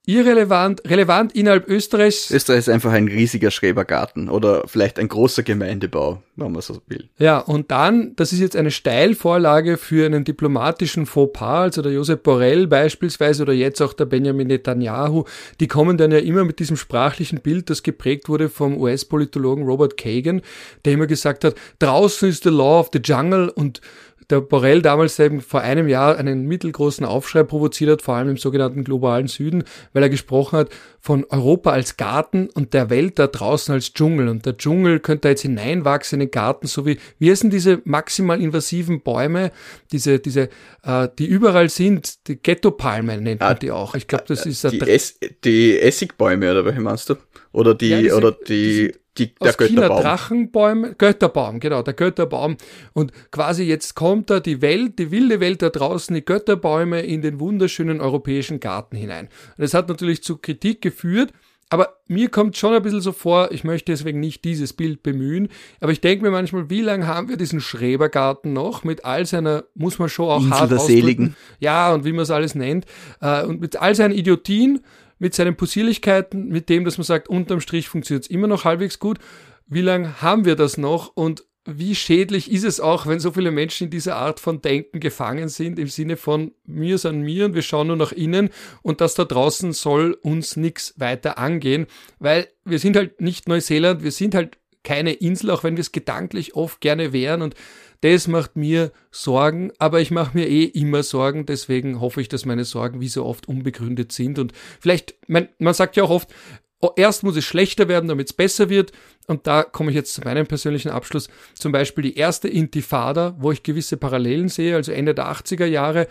irrelevant, 0.07 0.81
relevant 0.89 1.35
innerhalb 1.35 1.67
Österreichs. 1.67 2.31
Österreich 2.31 2.59
ist 2.59 2.69
einfach 2.69 2.93
ein 2.93 3.09
riesiger 3.09 3.51
Schrebergarten 3.51 4.29
oder 4.29 4.63
vielleicht 4.65 4.99
ein 4.99 5.09
großer 5.09 5.43
Gemeindebau, 5.43 6.23
wenn 6.37 6.53
man 6.53 6.61
so 6.61 6.81
will. 6.87 7.09
Ja, 7.19 7.39
und 7.39 7.71
dann, 7.71 8.15
das 8.15 8.31
ist 8.31 8.39
jetzt 8.39 8.55
eine 8.55 8.71
Steilvorlage 8.71 9.75
für 9.75 10.05
einen 10.05 10.23
diplomatischen 10.23 11.05
Fauxpas, 11.05 11.63
also 11.63 11.81
der 11.81 11.91
Josep 11.91 12.23
Borrell 12.23 12.67
beispielsweise 12.67 13.43
oder 13.43 13.51
jetzt 13.51 13.81
auch 13.81 13.91
der 13.91 14.05
Benjamin 14.05 14.47
Netanyahu, 14.47 15.25
die 15.59 15.67
kommen 15.67 15.97
dann 15.97 16.11
ja 16.11 16.19
immer 16.19 16.45
mit 16.45 16.59
diesem 16.59 16.77
sprachlichen 16.77 17.41
Bild, 17.41 17.69
das 17.69 17.83
geprägt 17.83 18.29
wurde 18.29 18.47
vom 18.47 18.77
US-Politologen 18.77 19.65
Robert 19.65 19.97
Kagan, 19.97 20.41
der 20.85 20.93
immer 20.93 21.07
gesagt 21.07 21.43
hat, 21.43 21.55
draußen 21.79 22.29
ist 22.29 22.43
the 22.43 22.49
law 22.49 22.79
of 22.79 22.91
the 22.93 22.99
jungle 23.03 23.49
und 23.49 23.81
der 24.29 24.41
Borrell 24.41 24.81
damals 24.81 25.19
eben 25.19 25.39
vor 25.39 25.61
einem 25.61 25.87
Jahr 25.87 26.17
einen 26.17 26.45
mittelgroßen 26.47 27.05
Aufschrei 27.05 27.43
provoziert 27.43 27.91
hat, 27.91 28.01
vor 28.01 28.15
allem 28.15 28.29
im 28.29 28.37
sogenannten 28.37 28.83
globalen 28.83 29.27
Süden, 29.27 29.63
weil 29.93 30.03
er 30.03 30.09
gesprochen 30.09 30.59
hat 30.59 30.69
von 30.99 31.25
Europa 31.29 31.71
als 31.71 31.95
Garten 31.95 32.49
und 32.53 32.73
der 32.73 32.89
Welt 32.89 33.19
da 33.19 33.27
draußen 33.27 33.73
als 33.73 33.93
Dschungel. 33.93 34.27
Und 34.27 34.45
der 34.45 34.57
Dschungel 34.57 34.99
könnte 34.99 35.21
da 35.21 35.29
jetzt 35.29 35.43
hineinwachsen 35.43 36.19
in 36.19 36.27
den 36.27 36.31
Garten, 36.31 36.67
so 36.67 36.85
wie, 36.85 36.97
wie 37.19 37.31
heißen 37.31 37.49
diese 37.49 37.81
maximal 37.85 38.41
invasiven 38.41 39.01
Bäume, 39.01 39.51
diese, 39.93 40.19
diese, 40.19 40.49
äh, 40.83 41.07
die 41.17 41.25
überall 41.25 41.69
sind, 41.69 42.27
die 42.27 42.35
Ghettopalmen 42.35 43.23
nennt 43.23 43.39
man 43.39 43.51
ah, 43.51 43.53
die 43.53 43.71
auch. 43.71 43.95
Ich 43.95 44.07
glaube, 44.07 44.25
das 44.27 44.45
ist 44.45 44.69
die, 44.69 44.81
es, 44.81 45.17
die 45.43 45.79
Essigbäume, 45.79 46.51
oder 46.51 46.65
welche 46.65 46.81
meinst 46.81 47.09
du? 47.09 47.15
Oder 47.53 47.73
die, 47.73 47.89
ja, 47.89 48.01
diese, 48.01 48.17
oder 48.17 48.31
die, 48.33 48.93
die, 49.19 49.35
der 49.35 49.49
aus 49.49 49.57
China 49.57 49.87
Drachenbäume, 49.87 50.95
Götterbaum, 50.97 51.59
genau, 51.59 51.81
der 51.81 51.93
Götterbaum. 51.93 52.57
Und 52.93 53.11
quasi 53.31 53.63
jetzt 53.63 53.95
kommt 53.95 54.29
da 54.29 54.39
die 54.39 54.61
Welt, 54.61 54.99
die 54.99 55.11
wilde 55.11 55.39
Welt 55.39 55.61
da 55.61 55.69
draußen, 55.69 56.13
die 56.15 56.25
Götterbäume 56.25 57.01
in 57.01 57.21
den 57.21 57.39
wunderschönen 57.39 58.01
europäischen 58.01 58.59
Garten 58.59 58.95
hinein. 58.95 59.25
Und 59.57 59.63
das 59.63 59.73
hat 59.73 59.89
natürlich 59.89 60.23
zu 60.23 60.37
Kritik 60.37 60.81
geführt, 60.81 61.33
aber 61.69 61.97
mir 62.07 62.29
kommt 62.29 62.55
schon 62.55 62.73
ein 62.73 62.81
bisschen 62.81 63.01
so 63.01 63.11
vor, 63.11 63.51
ich 63.51 63.65
möchte 63.65 63.91
deswegen 63.91 64.21
nicht 64.21 64.45
dieses 64.45 64.71
Bild 64.71 65.03
bemühen, 65.03 65.49
aber 65.81 65.91
ich 65.91 65.99
denke 65.99 66.23
mir 66.23 66.31
manchmal, 66.31 66.69
wie 66.69 66.81
lange 66.81 67.07
haben 67.07 67.27
wir 67.27 67.35
diesen 67.35 67.59
Schrebergarten 67.59 68.53
noch 68.53 68.85
mit 68.85 69.03
all 69.03 69.25
seiner, 69.25 69.65
muss 69.75 69.99
man 69.99 70.07
schon 70.07 70.29
auch 70.29 70.41
Insel 70.41 70.51
hart 70.51 70.71
der 70.71 70.79
Seligen. 70.79 71.35
Ja, 71.59 71.93
und 71.93 72.05
wie 72.05 72.13
man 72.13 72.23
es 72.23 72.31
alles 72.31 72.55
nennt, 72.55 72.85
äh, 73.19 73.43
und 73.43 73.59
mit 73.59 73.75
all 73.81 73.95
seinen 73.95 74.13
Idiotien, 74.13 74.79
mit 75.19 75.33
seinen 75.33 75.55
Possierlichkeiten, 75.55 76.47
mit 76.49 76.69
dem, 76.69 76.85
dass 76.85 76.97
man 76.97 77.05
sagt, 77.05 77.27
unterm 77.27 77.61
Strich 77.61 77.89
funktioniert 77.89 78.25
es 78.25 78.29
immer 78.29 78.47
noch 78.47 78.65
halbwegs 78.65 78.99
gut. 78.99 79.19
Wie 79.67 79.81
lange 79.81 80.21
haben 80.21 80.45
wir 80.45 80.55
das 80.55 80.77
noch 80.77 81.11
und 81.15 81.43
wie 81.69 81.95
schädlich 81.95 82.49
ist 82.49 82.63
es 82.63 82.79
auch, 82.79 83.07
wenn 83.07 83.19
so 83.19 83.31
viele 83.31 83.51
Menschen 83.51 83.85
in 83.85 83.91
dieser 83.91 84.15
Art 84.15 84.39
von 84.39 84.61
Denken 84.61 85.01
gefangen 85.01 85.49
sind, 85.49 85.77
im 85.77 85.89
Sinne 85.89 86.15
von 86.15 86.53
mir 86.65 86.97
sind 86.97 87.21
mir 87.21 87.45
und 87.45 87.55
wir 87.55 87.61
schauen 87.61 87.87
nur 87.87 87.97
nach 87.97 88.13
innen 88.13 88.49
und 88.83 89.01
das 89.01 89.15
da 89.15 89.25
draußen 89.25 89.73
soll 89.73 90.13
uns 90.13 90.55
nichts 90.55 90.93
weiter 90.97 91.37
angehen, 91.37 91.87
weil 92.19 92.47
wir 92.63 92.79
sind 92.79 92.95
halt 92.95 93.19
nicht 93.19 93.49
Neuseeland, 93.49 94.01
wir 94.01 94.11
sind 94.11 94.33
halt 94.33 94.57
keine 94.83 95.11
Insel, 95.11 95.51
auch 95.51 95.65
wenn 95.65 95.75
wir 95.75 95.81
es 95.81 95.91
gedanklich 95.91 96.55
oft 96.55 96.79
gerne 96.79 97.11
wären 97.11 97.41
und 97.41 97.55
das 98.01 98.27
macht 98.27 98.55
mir 98.55 98.91
Sorgen, 99.11 99.71
aber 99.79 100.01
ich 100.01 100.11
mache 100.11 100.37
mir 100.37 100.47
eh 100.47 100.63
immer 100.63 101.03
Sorgen, 101.03 101.45
deswegen 101.45 101.99
hoffe 101.99 102.21
ich, 102.21 102.29
dass 102.29 102.45
meine 102.45 102.65
Sorgen 102.65 103.01
wie 103.01 103.07
so 103.07 103.25
oft 103.25 103.47
unbegründet 103.47 104.11
sind. 104.11 104.39
Und 104.39 104.53
vielleicht, 104.79 105.15
man, 105.27 105.49
man 105.59 105.73
sagt 105.73 105.95
ja 105.95 106.03
auch 106.03 106.09
oft, 106.09 106.33
oh, 106.79 106.91
erst 106.95 107.23
muss 107.23 107.35
es 107.35 107.45
schlechter 107.45 107.87
werden, 107.87 108.07
damit 108.07 108.27
es 108.27 108.33
besser 108.33 108.69
wird. 108.69 108.91
Und 109.27 109.47
da 109.47 109.63
komme 109.63 109.91
ich 109.91 109.95
jetzt 109.95 110.13
zu 110.13 110.21
meinem 110.21 110.47
persönlichen 110.47 110.89
Abschluss. 110.89 111.29
Zum 111.55 111.71
Beispiel 111.71 112.03
die 112.03 112.17
erste 112.17 112.47
Intifada, 112.47 113.35
wo 113.39 113.51
ich 113.51 113.63
gewisse 113.63 113.97
Parallelen 113.97 114.49
sehe, 114.49 114.75
also 114.75 114.91
Ende 114.91 115.15
der 115.15 115.31
80er 115.31 115.65
Jahre, 115.65 116.07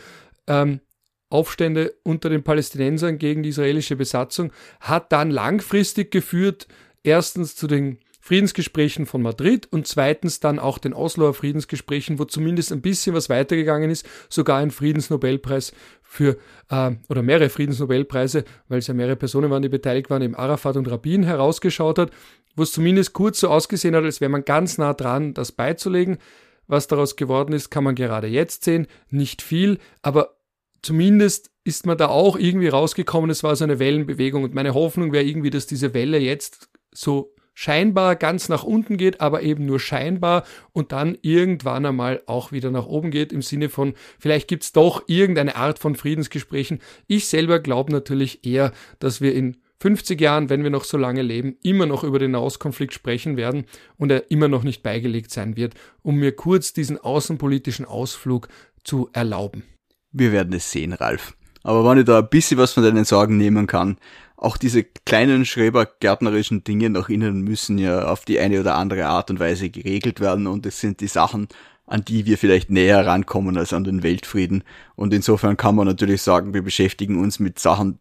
ähm, 0.47 0.81
Aufstände 1.29 1.95
unter 2.05 2.31
den 2.31 2.45
Palästinensern 2.45 3.19
gegen 3.19 3.43
die 3.43 3.49
israelische 3.49 3.97
Besatzung, 3.97 4.53
hat 4.81 5.11
dann 5.13 5.31
langfristig 5.31 6.13
geführt, 6.13 6.69
erstens 7.03 7.57
zu 7.57 7.67
den 7.67 7.99
Friedensgesprächen 8.27 9.07
von 9.07 9.23
Madrid 9.23 9.69
und 9.71 9.87
zweitens 9.87 10.41
dann 10.41 10.59
auch 10.59 10.79
den 10.79 10.95
Osloer 10.95 11.33
Friedensgesprächen, 11.33 12.19
wo 12.19 12.25
zumindest 12.25 12.73
ein 12.73 12.81
bisschen 12.81 13.15
was 13.15 13.29
weitergegangen 13.29 13.89
ist, 13.89 14.05
sogar 14.29 14.59
ein 14.59 14.73
Friedensnobelpreis 14.73 15.73
für, 16.03 16.37
äh, 16.69 16.91
oder 17.09 17.23
mehrere 17.23 17.51
Friedensnobelpreise, 17.51 18.43
weil 18.67 18.81
es 18.81 18.89
ja 18.89 18.95
mehrere 18.95 19.15
Personen 19.15 19.49
waren, 19.51 19.63
die 19.63 19.69
beteiligt 19.69 20.11
waren, 20.11 20.23
im 20.23 20.35
Arafat 20.35 20.77
und 20.77 20.91
Rabin 20.91 21.23
herausgeschaut 21.23 22.01
hat, 22.01 22.11
wo 22.57 22.65
es 22.65 22.73
zumindest 22.73 23.13
kurz 23.13 23.39
so 23.39 23.49
ausgesehen 23.49 23.95
hat, 23.95 24.03
als 24.03 24.21
wäre 24.21 24.29
man 24.29 24.45
ganz 24.45 24.77
nah 24.77 24.93
dran, 24.93 25.33
das 25.33 25.53
beizulegen. 25.53 26.19
Was 26.67 26.89
daraus 26.89 27.15
geworden 27.15 27.53
ist, 27.53 27.71
kann 27.71 27.85
man 27.85 27.95
gerade 27.95 28.27
jetzt 28.27 28.65
sehen. 28.65 28.89
Nicht 29.09 29.41
viel, 29.41 29.79
aber 30.03 30.37
zumindest 30.83 31.53
ist 31.63 31.87
man 31.87 31.97
da 31.97 32.09
auch 32.09 32.37
irgendwie 32.37 32.67
rausgekommen. 32.67 33.31
Es 33.31 33.45
war 33.45 33.55
so 33.55 33.63
eine 33.63 33.79
Wellenbewegung 33.79 34.43
und 34.43 34.53
meine 34.53 34.75
Hoffnung 34.75 35.13
wäre 35.13 35.23
irgendwie, 35.23 35.51
dass 35.51 35.69
diese 35.69 35.95
Welle 35.95 36.19
jetzt 36.19 36.69
so 36.93 37.36
scheinbar 37.57 38.17
ganz 38.17 38.51
nach 38.51 38.65
unten 38.65 38.99
geht, 38.99 39.23
aber 39.23 39.43
eben 39.43 39.65
nur 39.65 39.81
scheinbar 39.81 40.45
und 40.73 40.93
dann 40.93 41.17
irgendwann 41.23 41.87
einmal 41.87 42.23
auch 42.27 42.53
wieder 42.53 42.71
nach 42.71 42.87
oben 42.87 43.11
geht 43.11 43.33
im 43.33 43.41
Sinne 43.41 43.71
von, 43.71 43.95
vielleicht 44.19 44.47
gibt's 44.47 44.73
doch 44.73 45.03
irgendeine 45.07 45.57
Art 45.57 45.79
von 45.79 45.97
Friedensgesprächen. 45.97 46.81
Ich 47.07 47.27
selber 47.29 47.59
glaube 47.59 47.93
natürlich 47.93 48.47
eher, 48.47 48.73
dass 48.99 49.23
wir 49.23 49.35
in 49.35 49.57
50 49.81 50.21
Jahren, 50.21 50.51
wenn 50.51 50.63
wir 50.63 50.71
noch 50.71 50.85
so 50.85 50.99
lange 50.99 51.23
leben, 51.23 51.57
immer 51.63 51.87
noch 51.87 52.05
über 52.05 52.19
den 52.19 52.33
Nahostkonflikt 52.33 52.93
sprechen 52.93 53.39
werden 53.39 53.65
und 53.97 54.13
er 54.13 54.31
immer 54.31 54.49
noch 54.49 54.63
nicht 54.63 54.83
beigelegt 54.83 55.31
sein 55.31 55.57
wird, 55.57 55.75
um 56.03 56.17
mir 56.17 56.33
kurz 56.33 56.75
diesen 56.75 56.99
außenpolitischen 56.99 57.87
Ausflug 57.87 58.49
zu 58.85 59.09
erlauben. 59.15 59.65
Wir 60.13 60.31
werden 60.31 60.53
es 60.53 60.71
sehen, 60.71 60.93
Ralf. 60.93 61.35
Aber 61.63 61.89
wenn 61.89 61.99
ich 61.99 62.05
da 62.05 62.19
ein 62.19 62.29
bisschen 62.29 62.59
was 62.59 62.75
von 62.75 62.85
deinen 62.85 63.05
Sorgen 63.05 63.39
nehmen 63.39 63.67
kann, 63.67 63.97
auch 64.37 64.57
diese 64.57 64.85
kleinen 64.85 65.45
schrebergärtnerischen 65.45 66.63
Dinge 66.65 66.91
nach 66.91 67.09
innen 67.09 67.41
müssen 67.41 67.79
ja 67.79 68.07
auf 68.07 68.25
die 68.25 68.39
eine 68.39 68.61
oder 68.61 68.77
andere 68.77 69.07
Art 69.07 69.31
und 69.31 69.41
Weise 69.41 69.71
geregelt 69.71 70.21
werden 70.21 70.47
und 70.47 70.67
es 70.67 70.81
sind 70.81 71.01
die 71.01 71.09
Sachen, 71.09 71.49
an 71.87 72.05
die 72.05 72.27
wir 72.27 72.37
vielleicht 72.37 72.71
näher 72.71 73.07
rankommen 73.07 73.57
als 73.57 73.73
an 73.73 73.85
den 73.85 74.03
Weltfrieden. 74.03 74.65
Und 74.95 75.15
insofern 75.15 75.57
kann 75.57 75.77
man 75.77 75.87
natürlich 75.87 76.21
sagen, 76.23 76.53
wir 76.53 76.63
beschäftigen 76.63 77.19
uns 77.19 77.39
mit 77.39 77.59
Sachen, 77.59 77.99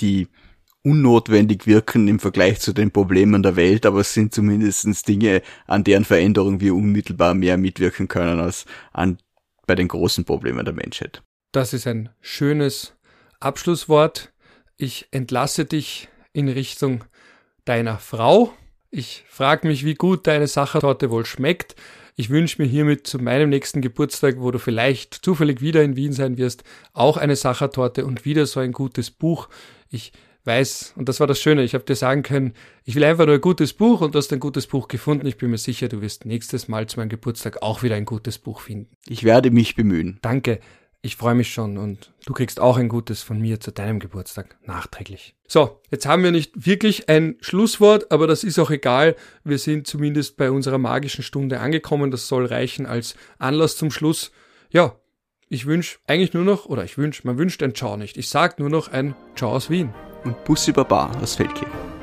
die 0.00 0.28
unnotwendig 0.82 1.66
wirken 1.66 2.08
im 2.08 2.20
Vergleich 2.20 2.60
zu 2.60 2.72
den 2.72 2.90
Problemen 2.92 3.42
der 3.42 3.56
Welt, 3.56 3.84
aber 3.84 4.00
es 4.00 4.14
sind 4.14 4.32
zumindest 4.32 5.06
Dinge, 5.08 5.42
an 5.66 5.84
deren 5.84 6.04
Veränderung 6.04 6.60
wir 6.60 6.74
unmittelbar 6.74 7.34
mehr 7.34 7.58
mitwirken 7.58 8.08
können 8.08 8.40
als 8.40 8.64
an 8.92 9.18
bei 9.66 9.74
den 9.74 9.88
großen 9.88 10.24
Problemen 10.24 10.64
der 10.64 10.74
Menschheit. 10.74 11.22
Das 11.52 11.72
ist 11.72 11.86
ein 11.86 12.10
schönes 12.20 12.96
Abschlusswort. 13.40 14.32
Ich 14.80 15.08
entlasse 15.10 15.64
dich 15.64 16.08
in 16.32 16.48
Richtung 16.48 17.02
deiner 17.64 17.98
Frau. 17.98 18.52
Ich 18.92 19.24
frage 19.28 19.66
mich, 19.66 19.84
wie 19.84 19.94
gut 19.94 20.28
deine 20.28 20.46
Sachertorte 20.46 21.10
wohl 21.10 21.26
schmeckt. 21.26 21.74
Ich 22.14 22.30
wünsche 22.30 22.62
mir 22.62 22.68
hiermit 22.68 23.04
zu 23.04 23.18
meinem 23.18 23.50
nächsten 23.50 23.80
Geburtstag, 23.80 24.36
wo 24.38 24.52
du 24.52 24.60
vielleicht 24.60 25.14
zufällig 25.14 25.60
wieder 25.60 25.82
in 25.82 25.96
Wien 25.96 26.12
sein 26.12 26.38
wirst, 26.38 26.62
auch 26.92 27.16
eine 27.16 27.34
Sachertorte 27.34 28.06
und 28.06 28.24
wieder 28.24 28.46
so 28.46 28.60
ein 28.60 28.70
gutes 28.70 29.10
Buch. 29.10 29.48
Ich 29.90 30.12
weiß, 30.44 30.94
und 30.94 31.08
das 31.08 31.18
war 31.18 31.26
das 31.26 31.40
Schöne, 31.40 31.64
ich 31.64 31.74
habe 31.74 31.84
dir 31.84 31.96
sagen 31.96 32.22
können, 32.22 32.54
ich 32.84 32.94
will 32.94 33.04
einfach 33.04 33.26
nur 33.26 33.34
ein 33.34 33.40
gutes 33.40 33.72
Buch 33.72 34.00
und 34.00 34.14
du 34.14 34.18
hast 34.18 34.32
ein 34.32 34.40
gutes 34.40 34.68
Buch 34.68 34.86
gefunden. 34.86 35.26
Ich 35.26 35.38
bin 35.38 35.50
mir 35.50 35.58
sicher, 35.58 35.88
du 35.88 36.00
wirst 36.00 36.24
nächstes 36.24 36.68
Mal 36.68 36.86
zu 36.86 37.00
meinem 37.00 37.08
Geburtstag 37.08 37.62
auch 37.62 37.82
wieder 37.82 37.96
ein 37.96 38.04
gutes 38.04 38.38
Buch 38.38 38.60
finden. 38.60 38.96
Ich 39.08 39.24
werde 39.24 39.50
mich 39.50 39.74
bemühen. 39.74 40.18
Danke. 40.22 40.60
Ich 41.00 41.14
freue 41.14 41.36
mich 41.36 41.52
schon 41.52 41.78
und 41.78 42.12
du 42.26 42.32
kriegst 42.32 42.58
auch 42.58 42.76
ein 42.76 42.88
gutes 42.88 43.22
von 43.22 43.40
mir 43.40 43.60
zu 43.60 43.70
deinem 43.70 44.00
Geburtstag 44.00 44.56
nachträglich. 44.66 45.36
So, 45.46 45.80
jetzt 45.90 46.06
haben 46.06 46.24
wir 46.24 46.32
nicht 46.32 46.66
wirklich 46.66 47.08
ein 47.08 47.36
Schlusswort, 47.40 48.10
aber 48.10 48.26
das 48.26 48.42
ist 48.42 48.58
auch 48.58 48.70
egal. 48.70 49.14
Wir 49.44 49.58
sind 49.58 49.86
zumindest 49.86 50.36
bei 50.36 50.50
unserer 50.50 50.78
magischen 50.78 51.22
Stunde 51.22 51.60
angekommen. 51.60 52.10
Das 52.10 52.26
soll 52.26 52.46
reichen 52.46 52.84
als 52.84 53.14
Anlass 53.38 53.76
zum 53.76 53.92
Schluss. 53.92 54.32
Ja, 54.70 54.96
ich 55.48 55.66
wünsche 55.66 55.98
eigentlich 56.06 56.34
nur 56.34 56.44
noch, 56.44 56.66
oder 56.66 56.84
ich 56.84 56.98
wünsche, 56.98 57.26
man 57.26 57.38
wünscht 57.38 57.62
ein 57.62 57.74
Ciao 57.74 57.96
nicht. 57.96 58.16
Ich 58.16 58.28
sag 58.28 58.58
nur 58.58 58.68
noch 58.68 58.88
ein 58.88 59.14
Ciao 59.36 59.52
aus 59.52 59.70
Wien. 59.70 59.94
Und 60.24 60.44
Bussi 60.44 60.72
Baba 60.72 61.12
aus 61.22 61.36
Feldkirch. 61.36 61.97